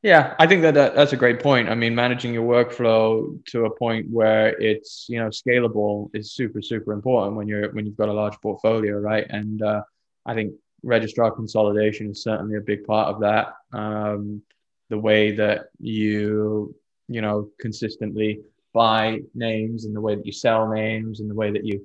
Yeah, 0.04 0.34
I 0.38 0.46
think 0.46 0.60
that, 0.60 0.74
that 0.74 0.94
that's 0.94 1.14
a 1.14 1.16
great 1.16 1.42
point. 1.42 1.70
I 1.70 1.74
mean, 1.74 1.94
managing 1.94 2.34
your 2.34 2.44
workflow 2.44 3.42
to 3.46 3.64
a 3.64 3.74
point 3.74 4.06
where 4.10 4.48
it's 4.60 5.06
you 5.08 5.18
know 5.18 5.28
scalable 5.28 6.10
is 6.14 6.34
super 6.34 6.60
super 6.60 6.92
important 6.92 7.36
when 7.36 7.48
you're 7.48 7.72
when 7.72 7.86
you've 7.86 7.96
got 7.96 8.10
a 8.10 8.12
large 8.12 8.38
portfolio, 8.42 8.98
right? 8.98 9.24
And 9.30 9.62
uh, 9.62 9.82
I 10.26 10.34
think 10.34 10.52
registrar 10.82 11.30
consolidation 11.30 12.10
is 12.10 12.22
certainly 12.22 12.56
a 12.56 12.60
big 12.60 12.84
part 12.84 13.14
of 13.14 13.20
that. 13.22 13.54
Um, 13.72 14.42
the 14.90 14.98
way 14.98 15.32
that 15.36 15.68
you 15.80 16.76
you 17.08 17.22
know 17.22 17.48
consistently 17.58 18.42
buy 18.74 19.22
names 19.34 19.86
and 19.86 19.96
the 19.96 20.02
way 20.02 20.16
that 20.16 20.26
you 20.26 20.32
sell 20.32 20.68
names 20.70 21.20
and 21.20 21.30
the 21.30 21.34
way 21.34 21.50
that 21.50 21.64
you 21.64 21.82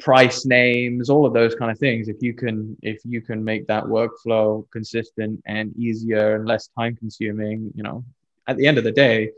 price 0.00 0.44
names, 0.46 1.10
all 1.10 1.24
of 1.26 1.32
those 1.32 1.54
kind 1.54 1.70
of 1.70 1.78
things. 1.78 2.08
If 2.08 2.22
you 2.22 2.34
can, 2.34 2.76
if 2.82 3.00
you 3.04 3.20
can 3.20 3.44
make 3.44 3.66
that 3.68 3.84
workflow 3.84 4.68
consistent 4.70 5.42
and 5.46 5.76
easier 5.76 6.36
and 6.36 6.46
less 6.46 6.68
time 6.78 6.96
consuming, 6.96 7.70
you 7.74 7.82
know, 7.82 8.04
at 8.46 8.56
the 8.56 8.66
end 8.66 8.78
of 8.78 8.84
the 8.84 8.92
day, 8.92 9.30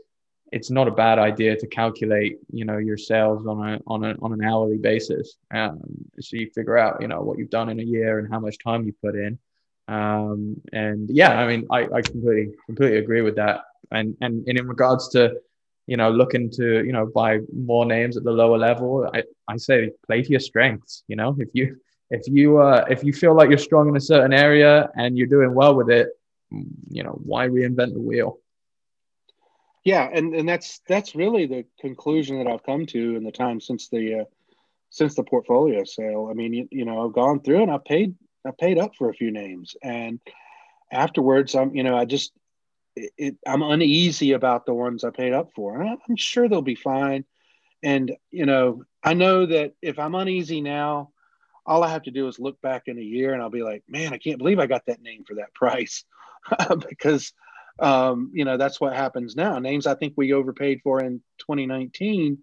it's 0.51 0.69
not 0.69 0.87
a 0.87 0.91
bad 0.91 1.17
idea 1.17 1.55
to 1.55 1.67
calculate, 1.67 2.37
you 2.51 2.63
know, 2.63 2.77
your 2.77 2.97
sales 2.97 3.47
on 3.47 3.57
a 3.67 3.79
on 3.87 4.03
a 4.03 4.15
on 4.21 4.33
an 4.33 4.43
hourly 4.43 4.77
basis. 4.77 5.35
Um, 5.53 5.81
so 6.19 6.37
you 6.37 6.49
figure 6.53 6.77
out, 6.77 7.01
you 7.01 7.07
know, 7.07 7.21
what 7.21 7.37
you've 7.39 7.49
done 7.49 7.69
in 7.69 7.79
a 7.79 7.83
year 7.83 8.19
and 8.19 8.31
how 8.31 8.39
much 8.39 8.57
time 8.59 8.85
you 8.85 8.93
put 9.01 9.15
in. 9.15 9.39
Um, 9.87 10.61
and 10.71 11.09
yeah, 11.09 11.31
I 11.31 11.47
mean, 11.47 11.67
I, 11.71 11.87
I 11.93 12.01
completely 12.01 12.53
completely 12.67 12.99
agree 12.99 13.21
with 13.21 13.35
that. 13.37 13.61
And 13.91 14.15
and 14.21 14.47
and 14.47 14.57
in 14.57 14.67
regards 14.67 15.09
to 15.09 15.41
you 15.87 15.97
know, 15.97 16.09
looking 16.09 16.49
to, 16.51 16.83
you 16.85 16.91
know, 16.91 17.05
buy 17.05 17.39
more 17.53 17.85
names 17.85 18.15
at 18.17 18.23
the 18.23 18.31
lower 18.31 18.57
level, 18.57 19.09
I, 19.13 19.23
I 19.47 19.57
say 19.57 19.91
play 20.05 20.21
to 20.21 20.29
your 20.29 20.39
strengths. 20.39 21.03
You 21.07 21.15
know, 21.15 21.35
if 21.37 21.49
you 21.53 21.77
if 22.09 22.21
you 22.27 22.59
uh, 22.59 22.85
if 22.89 23.03
you 23.03 23.13
feel 23.13 23.35
like 23.35 23.49
you're 23.49 23.57
strong 23.57 23.89
in 23.89 23.95
a 23.95 24.01
certain 24.01 24.33
area 24.33 24.89
and 24.95 25.17
you're 25.17 25.27
doing 25.27 25.53
well 25.53 25.75
with 25.75 25.89
it, 25.89 26.09
you 26.89 27.03
know, 27.03 27.19
why 27.23 27.47
reinvent 27.47 27.93
the 27.93 28.01
wheel? 28.01 28.39
Yeah, 29.83 30.09
and 30.11 30.33
and 30.33 30.47
that's 30.47 30.79
that's 30.87 31.15
really 31.15 31.45
the 31.45 31.65
conclusion 31.79 32.37
that 32.37 32.47
I've 32.47 32.63
come 32.63 32.85
to 32.87 33.15
in 33.15 33.23
the 33.23 33.31
time 33.31 33.59
since 33.59 33.89
the 33.89 34.21
uh, 34.21 34.25
since 34.89 35.15
the 35.15 35.23
portfolio 35.23 35.83
sale. 35.83 36.29
I 36.29 36.33
mean, 36.33 36.53
you, 36.53 36.67
you 36.71 36.85
know, 36.85 37.05
I've 37.05 37.13
gone 37.13 37.41
through 37.41 37.63
and 37.63 37.71
I 37.71 37.79
paid 37.85 38.15
I 38.45 38.51
paid 38.57 38.77
up 38.77 38.95
for 38.95 39.09
a 39.09 39.13
few 39.13 39.31
names, 39.31 39.75
and 39.83 40.21
afterwards, 40.91 41.55
I'm 41.55 41.75
you 41.75 41.83
know 41.83 41.97
I 41.97 42.05
just 42.05 42.31
it, 42.95 43.35
I'm 43.47 43.61
uneasy 43.61 44.33
about 44.33 44.65
the 44.65 44.73
ones 44.73 45.03
I 45.03 45.09
paid 45.09 45.33
up 45.33 45.51
for. 45.55 45.81
And 45.81 45.97
I'm 46.07 46.15
sure 46.15 46.47
they'll 46.47 46.61
be 46.61 46.75
fine. 46.75 47.25
And, 47.81 48.15
you 48.31 48.45
know, 48.45 48.83
I 49.03 49.13
know 49.13 49.45
that 49.45 49.73
if 49.81 49.99
I'm 49.99 50.15
uneasy 50.15 50.61
now, 50.61 51.09
all 51.65 51.83
I 51.83 51.89
have 51.89 52.03
to 52.03 52.11
do 52.11 52.27
is 52.27 52.39
look 52.39 52.61
back 52.61 52.83
in 52.87 52.97
a 52.97 53.01
year 53.01 53.33
and 53.33 53.41
I'll 53.41 53.49
be 53.49 53.63
like, 53.63 53.83
man, 53.87 54.13
I 54.13 54.17
can't 54.17 54.37
believe 54.37 54.59
I 54.59 54.67
got 54.67 54.85
that 54.87 55.01
name 55.01 55.23
for 55.25 55.35
that 55.35 55.53
price. 55.55 56.03
because, 56.89 57.33
um, 57.79 58.31
you 58.33 58.45
know, 58.45 58.57
that's 58.57 58.81
what 58.81 58.93
happens 58.93 59.35
now. 59.35 59.59
Names 59.59 59.87
I 59.87 59.95
think 59.95 60.13
we 60.15 60.33
overpaid 60.33 60.81
for 60.83 61.01
in 61.01 61.21
2019. 61.39 62.37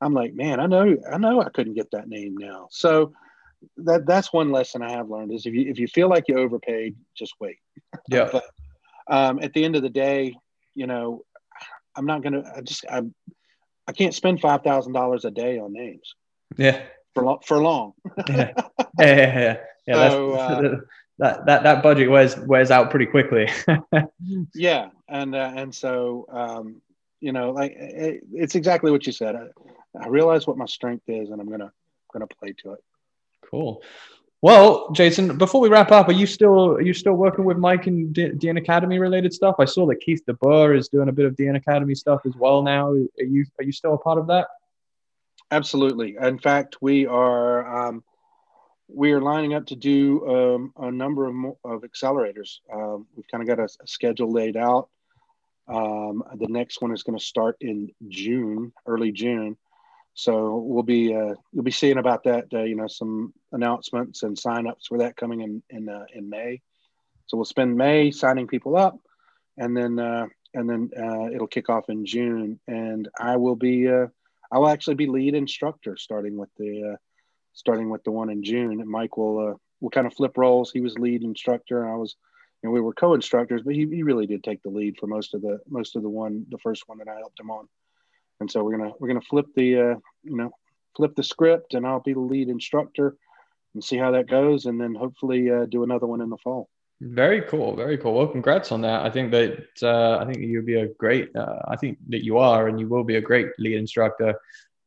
I'm 0.00 0.12
like, 0.12 0.34
man, 0.34 0.60
I 0.60 0.66
know, 0.66 0.96
I 1.10 1.18
know 1.18 1.40
I 1.40 1.48
couldn't 1.50 1.74
get 1.74 1.92
that 1.92 2.08
name 2.08 2.36
now. 2.36 2.68
So 2.70 3.12
that 3.78 4.06
that's 4.06 4.32
one 4.32 4.50
lesson 4.50 4.82
I 4.82 4.90
have 4.90 5.10
learned 5.10 5.32
is 5.32 5.46
if 5.46 5.54
you 5.54 5.70
if 5.70 5.78
you 5.78 5.86
feel 5.86 6.08
like 6.08 6.24
you 6.28 6.38
overpaid, 6.38 6.96
just 7.16 7.34
wait. 7.40 7.56
Yeah. 8.08 8.28
but 8.32 8.44
um, 9.06 9.38
at 9.40 9.52
the 9.52 9.64
end 9.64 9.76
of 9.76 9.82
the 9.82 9.90
day, 9.90 10.36
you 10.74 10.86
know, 10.86 11.24
I'm 11.96 12.06
not 12.06 12.22
gonna. 12.22 12.50
I 12.56 12.60
just 12.60 12.84
I 12.90 13.02
I 13.86 13.92
can't 13.92 14.14
spend 14.14 14.40
five 14.40 14.62
thousand 14.62 14.92
dollars 14.92 15.24
a 15.24 15.30
day 15.30 15.58
on 15.58 15.72
names. 15.72 16.14
Yeah. 16.56 16.82
For 17.14 17.24
long. 17.24 17.38
For 17.46 17.58
long. 17.58 17.92
yeah. 18.28 18.52
Yeah. 18.98 18.98
Yeah. 18.98 19.56
yeah. 19.86 20.10
So, 20.10 20.32
uh, 20.32 20.76
that 21.18 21.46
that 21.46 21.62
that 21.62 21.82
budget 21.82 22.10
wears 22.10 22.36
wears 22.36 22.70
out 22.70 22.90
pretty 22.90 23.06
quickly. 23.06 23.48
yeah, 24.54 24.88
and 25.08 25.34
uh, 25.34 25.52
and 25.54 25.74
so 25.74 26.26
um, 26.32 26.82
you 27.20 27.32
know, 27.32 27.52
like 27.52 27.72
it, 27.72 28.22
it's 28.32 28.54
exactly 28.54 28.90
what 28.90 29.06
you 29.06 29.12
said. 29.12 29.36
I, 29.36 29.46
I 30.02 30.08
realize 30.08 30.46
what 30.46 30.58
my 30.58 30.66
strength 30.66 31.04
is, 31.08 31.30
and 31.30 31.40
I'm 31.40 31.48
gonna 31.48 31.72
gonna 32.12 32.26
play 32.26 32.54
to 32.62 32.72
it. 32.72 32.80
Cool. 33.48 33.82
Well, 34.44 34.90
Jason, 34.90 35.38
before 35.38 35.62
we 35.62 35.70
wrap 35.70 35.90
up, 35.90 36.06
are 36.08 36.12
you 36.12 36.26
still 36.26 36.72
are 36.72 36.82
you 36.82 36.92
still 36.92 37.14
working 37.14 37.46
with 37.46 37.56
Mike 37.56 37.86
and 37.86 38.14
DN 38.14 38.58
Academy 38.58 38.98
related 38.98 39.32
stuff? 39.32 39.54
I 39.58 39.64
saw 39.64 39.86
that 39.86 40.00
Keith 40.00 40.20
DeBurr 40.28 40.76
is 40.76 40.90
doing 40.90 41.08
a 41.08 41.12
bit 41.12 41.24
of 41.24 41.34
DN 41.34 41.56
Academy 41.56 41.94
stuff 41.94 42.20
as 42.26 42.34
well 42.36 42.60
now. 42.60 42.90
Are 42.90 42.98
you 43.16 43.46
are 43.58 43.64
you 43.64 43.72
still 43.72 43.94
a 43.94 43.98
part 43.98 44.18
of 44.18 44.26
that? 44.26 44.48
Absolutely. 45.50 46.18
In 46.20 46.38
fact, 46.38 46.76
we 46.82 47.06
are 47.06 47.86
um, 47.88 48.04
we 48.86 49.12
are 49.12 49.20
lining 49.22 49.54
up 49.54 49.64
to 49.68 49.76
do 49.76 50.28
um, 50.28 50.74
a 50.76 50.92
number 50.92 51.26
of, 51.26 51.34
of 51.64 51.80
accelerators. 51.80 52.58
Um, 52.70 53.06
we've 53.16 53.26
kind 53.28 53.40
of 53.40 53.48
got 53.48 53.60
a, 53.60 53.82
a, 53.82 53.86
schedule 53.86 54.30
laid 54.30 54.58
out. 54.58 54.90
Um, 55.68 56.22
the 56.34 56.48
next 56.48 56.82
one 56.82 56.92
is 56.92 57.02
going 57.02 57.18
to 57.18 57.24
start 57.24 57.56
in 57.62 57.92
June, 58.08 58.74
early 58.86 59.10
June. 59.10 59.56
So 60.14 60.58
we'll 60.58 60.84
be 60.84 61.14
uh, 61.14 61.34
you'll 61.52 61.64
be 61.64 61.72
seeing 61.72 61.98
about 61.98 62.24
that. 62.24 62.46
Uh, 62.52 62.62
you 62.62 62.76
know, 62.76 62.86
some 62.86 63.34
announcements 63.50 64.22
and 64.22 64.36
signups 64.36 64.86
for 64.88 64.98
that 64.98 65.16
coming 65.16 65.40
in 65.40 65.62
in 65.70 65.88
uh, 65.88 66.04
in 66.14 66.30
May. 66.30 66.62
So 67.26 67.36
we'll 67.36 67.44
spend 67.44 67.76
May 67.76 68.12
signing 68.12 68.46
people 68.46 68.76
up, 68.76 68.96
and 69.58 69.76
then 69.76 69.98
uh, 69.98 70.26
and 70.54 70.70
then 70.70 70.90
uh, 70.96 71.30
it'll 71.34 71.48
kick 71.48 71.68
off 71.68 71.88
in 71.88 72.06
June. 72.06 72.60
And 72.68 73.08
I 73.18 73.36
will 73.36 73.56
be 73.56 73.88
uh, 73.88 74.06
I 74.52 74.58
will 74.58 74.68
actually 74.68 74.94
be 74.94 75.08
lead 75.08 75.34
instructor 75.34 75.96
starting 75.96 76.36
with 76.36 76.50
the 76.58 76.92
uh, 76.92 76.96
starting 77.52 77.90
with 77.90 78.04
the 78.04 78.12
one 78.12 78.30
in 78.30 78.44
June. 78.44 78.80
And 78.80 78.88
Mike 78.88 79.16
will 79.16 79.48
uh, 79.48 79.54
will 79.80 79.90
kind 79.90 80.06
of 80.06 80.14
flip 80.14 80.38
roles. 80.38 80.70
He 80.70 80.80
was 80.80 80.96
lead 80.96 81.22
instructor, 81.22 81.82
and 81.82 81.92
I 81.92 81.96
was. 81.96 82.14
You 82.62 82.70
know, 82.70 82.74
we 82.76 82.80
were 82.80 82.94
co-instructors, 82.94 83.60
but 83.62 83.74
he, 83.74 83.80
he 83.80 84.02
really 84.02 84.26
did 84.26 84.42
take 84.42 84.62
the 84.62 84.70
lead 84.70 84.96
for 84.98 85.06
most 85.06 85.34
of 85.34 85.42
the 85.42 85.60
most 85.68 85.96
of 85.96 86.02
the 86.02 86.08
one 86.08 86.46
the 86.50 86.56
first 86.56 86.84
one 86.86 86.96
that 86.96 87.08
I 87.08 87.16
helped 87.16 87.38
him 87.38 87.50
on 87.50 87.68
and 88.40 88.50
so 88.50 88.62
we're 88.62 88.76
gonna 88.76 88.92
we're 88.98 89.08
gonna 89.08 89.20
flip 89.20 89.46
the 89.54 89.76
uh, 89.76 89.94
you 90.22 90.36
know 90.36 90.50
flip 90.96 91.14
the 91.14 91.22
script, 91.22 91.74
and 91.74 91.86
I'll 91.86 92.00
be 92.00 92.14
the 92.14 92.20
lead 92.20 92.48
instructor 92.48 93.16
and 93.74 93.82
see 93.82 93.96
how 93.96 94.12
that 94.12 94.28
goes, 94.28 94.66
and 94.66 94.80
then 94.80 94.94
hopefully 94.94 95.50
uh, 95.50 95.66
do 95.66 95.82
another 95.82 96.06
one 96.06 96.20
in 96.20 96.30
the 96.30 96.38
fall. 96.38 96.68
Very 97.00 97.42
cool, 97.42 97.74
very 97.74 97.98
cool. 97.98 98.14
Well, 98.14 98.28
congrats 98.28 98.70
on 98.70 98.80
that. 98.82 99.04
I 99.04 99.10
think 99.10 99.30
that 99.32 99.66
uh, 99.82 100.18
I 100.18 100.24
think 100.24 100.38
you'll 100.38 100.64
be 100.64 100.76
a 100.76 100.86
great. 100.86 101.34
Uh, 101.34 101.58
I 101.68 101.76
think 101.76 101.98
that 102.08 102.24
you 102.24 102.38
are, 102.38 102.68
and 102.68 102.78
you 102.78 102.88
will 102.88 103.04
be 103.04 103.16
a 103.16 103.20
great 103.20 103.48
lead 103.58 103.76
instructor 103.76 104.38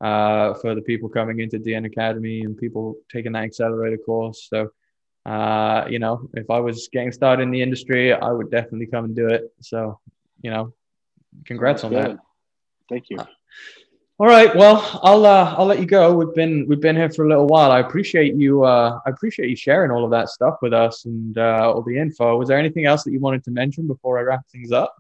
uh, 0.02 0.54
for 0.56 0.76
the 0.76 0.82
people 0.82 1.10
coming 1.10 1.40
into 1.40 1.60
DN 1.60 1.86
Academy 1.86 2.42
and 2.42 2.58
people 2.58 2.96
taking 3.12 3.34
that 3.34 3.44
accelerator 3.44 3.98
course. 3.98 4.48
So, 4.50 4.70
uh, 5.26 5.86
you 5.90 6.00
know, 6.00 6.30
if 6.34 6.50
I 6.50 6.60
was 6.60 6.90
getting 6.92 7.12
started 7.12 7.44
in 7.44 7.52
the 7.52 7.62
industry, 7.62 8.14
I 8.14 8.32
would 8.32 8.52
definitely 8.52 8.88
come 8.88 9.06
and 9.06 9.16
do 9.16 9.28
it. 9.28 9.54
So, 9.62 10.00
you 10.42 10.52
know, 10.52 10.74
congrats 11.46 11.82
Sounds 11.82 11.96
on 11.96 12.02
good. 12.02 12.18
that. 12.18 12.24
Thank 12.90 13.10
you. 13.10 13.18
All 14.20 14.26
right. 14.26 14.54
Well, 14.56 15.00
I'll 15.04 15.26
uh, 15.28 15.54
I'll 15.58 15.68
let 15.68 15.80
you 15.80 15.86
go. 15.86 16.16
We've 16.16 16.34
been 16.34 16.66
we've 16.68 16.82
been 16.82 16.96
here 16.96 17.10
for 17.12 17.26
a 17.26 17.30
little 17.30 17.46
while. 17.46 17.72
I 17.72 17.80
appreciate 17.82 18.36
you. 18.36 18.64
Uh, 18.64 19.00
I 19.06 19.10
appreciate 19.12 19.50
you 19.50 19.56
sharing 19.56 19.92
all 19.92 20.04
of 20.04 20.10
that 20.10 20.30
stuff 20.30 20.56
with 20.64 20.74
us 20.74 21.06
and 21.06 21.38
uh, 21.38 21.72
all 21.72 21.84
the 21.84 22.00
info. 22.00 22.36
Was 22.36 22.50
there 22.50 22.58
anything 22.58 22.86
else 22.86 23.04
that 23.04 23.12
you 23.12 23.20
wanted 23.20 23.44
to 23.44 23.52
mention 23.52 23.86
before 23.86 24.18
I 24.18 24.24
wrap 24.24 24.42
things 24.52 24.72
up? 24.72 24.96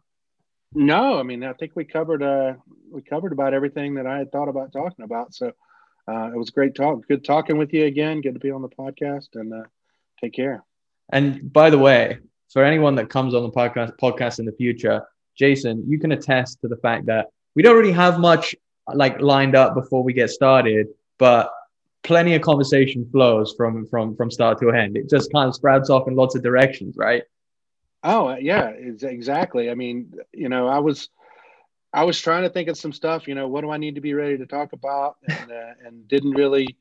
No, 0.73 1.17
I 1.17 1.23
mean 1.23 1.43
I 1.43 1.53
think 1.53 1.71
we 1.73 1.83
covered 1.83 2.21
uh, 2.21 2.53
we 2.91 3.01
covered 3.01 3.31
about 3.31 3.55
everything 3.55 3.95
that 3.95 4.05
I 4.05 4.19
had 4.19 4.31
thought 4.31 4.49
about 4.49 4.71
talking 4.71 5.03
about. 5.03 5.33
So 5.33 5.51
uh, 6.07 6.29
it 6.31 6.37
was 6.37 6.51
great 6.51 6.75
talk. 6.75 7.07
Good 7.07 7.25
talking 7.25 7.57
with 7.57 7.73
you 7.73 7.85
again. 7.85 8.21
Good 8.21 8.35
to 8.35 8.39
be 8.39 8.51
on 8.51 8.61
the 8.61 8.69
podcast 8.69 9.29
and 9.33 9.51
uh, 9.51 9.63
take 10.21 10.33
care. 10.33 10.63
And 11.11 11.51
by 11.51 11.71
the 11.71 11.79
way, 11.79 12.19
for 12.53 12.63
anyone 12.63 12.93
that 12.95 13.09
comes 13.09 13.33
on 13.33 13.41
the 13.41 13.51
podcast 13.51 13.97
podcast 13.97 14.37
in 14.37 14.45
the 14.45 14.51
future, 14.51 15.01
Jason, 15.35 15.83
you 15.87 15.97
can 15.97 16.11
attest 16.11 16.61
to 16.61 16.67
the 16.67 16.77
fact 16.77 17.07
that 17.07 17.29
we 17.57 17.63
don't 17.63 17.75
really 17.75 17.91
have 17.91 18.19
much 18.19 18.55
like 18.93 19.19
lined 19.19 19.55
up 19.55 19.73
before 19.73 20.03
we 20.03 20.13
get 20.13 20.29
started, 20.29 20.89
but 21.17 21.51
plenty 22.03 22.35
of 22.35 22.43
conversation 22.43 23.09
flows 23.11 23.55
from 23.57 23.87
from 23.87 24.15
from 24.15 24.29
start 24.29 24.59
to 24.59 24.69
end. 24.69 24.95
It 24.95 25.09
just 25.09 25.33
kind 25.33 25.47
of 25.47 25.55
sprouts 25.55 25.89
off 25.89 26.07
in 26.07 26.15
lots 26.15 26.35
of 26.35 26.43
directions, 26.43 26.95
right? 26.95 27.23
Oh 28.03 28.35
yeah, 28.35 28.67
exactly. 28.69 29.71
I 29.71 29.73
mean, 29.73 30.13
you 30.31 30.49
know, 30.49 30.67
I 30.67 30.77
was 30.77 31.09
I 31.91 32.03
was 32.03 32.21
trying 32.21 32.43
to 32.43 32.49
think 32.51 32.69
of 32.69 32.77
some 32.77 32.93
stuff. 32.93 33.27
You 33.27 33.33
know, 33.33 33.47
what 33.47 33.61
do 33.61 33.71
I 33.71 33.77
need 33.77 33.95
to 33.95 34.01
be 34.01 34.13
ready 34.13 34.37
to 34.37 34.45
talk 34.45 34.73
about, 34.73 35.15
and 35.27 35.51
uh, 35.51 35.73
and 35.83 36.07
didn't 36.07 36.33
really 36.33 36.77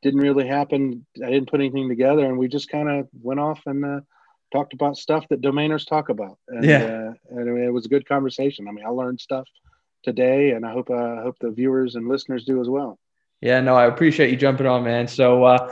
didn't 0.00 0.20
really 0.20 0.46
happen. 0.46 1.04
I 1.22 1.28
didn't 1.28 1.50
put 1.50 1.60
anything 1.60 1.90
together, 1.90 2.24
and 2.24 2.38
we 2.38 2.48
just 2.48 2.70
kind 2.70 2.88
of 2.88 3.08
went 3.20 3.40
off 3.40 3.60
and 3.66 3.84
uh, 3.84 4.00
talked 4.54 4.72
about 4.72 4.96
stuff 4.96 5.28
that 5.28 5.42
domainers 5.42 5.86
talk 5.86 6.08
about. 6.08 6.38
And, 6.48 6.64
yeah, 6.64 6.82
uh, 6.82 7.12
and 7.28 7.58
it 7.58 7.70
was 7.70 7.84
a 7.84 7.90
good 7.90 8.08
conversation. 8.08 8.68
I 8.68 8.70
mean, 8.70 8.86
I 8.86 8.88
learned 8.88 9.20
stuff 9.20 9.46
today, 10.04 10.50
and 10.50 10.64
I 10.64 10.72
hope 10.72 10.90
uh, 10.90 11.22
hope 11.22 11.38
the 11.40 11.50
viewers 11.50 11.94
and 11.94 12.08
listeners 12.08 12.44
do 12.44 12.60
as 12.60 12.68
well. 12.68 12.98
Yeah, 13.40 13.60
no, 13.60 13.74
I 13.74 13.86
appreciate 13.86 14.30
you 14.30 14.36
jumping 14.36 14.66
on, 14.66 14.84
man. 14.84 15.08
So 15.08 15.44
uh, 15.44 15.70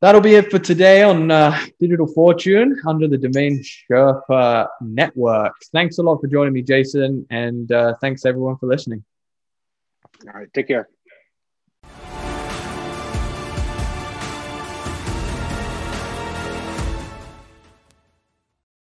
that'll 0.00 0.20
be 0.20 0.34
it 0.34 0.50
for 0.50 0.58
today 0.58 1.02
on 1.02 1.30
uh, 1.30 1.58
Digital 1.78 2.06
Fortune 2.06 2.78
under 2.86 3.08
the 3.08 3.18
Domain 3.18 3.62
Sherpa 3.62 4.68
Network. 4.80 5.54
Thanks 5.72 5.98
a 5.98 6.02
lot 6.02 6.20
for 6.20 6.26
joining 6.26 6.52
me, 6.52 6.62
Jason, 6.62 7.26
and 7.30 7.70
uh, 7.72 7.94
thanks 8.00 8.24
everyone 8.24 8.56
for 8.56 8.66
listening. 8.66 9.04
All 10.26 10.32
right, 10.34 10.52
take 10.52 10.68
care. 10.68 10.88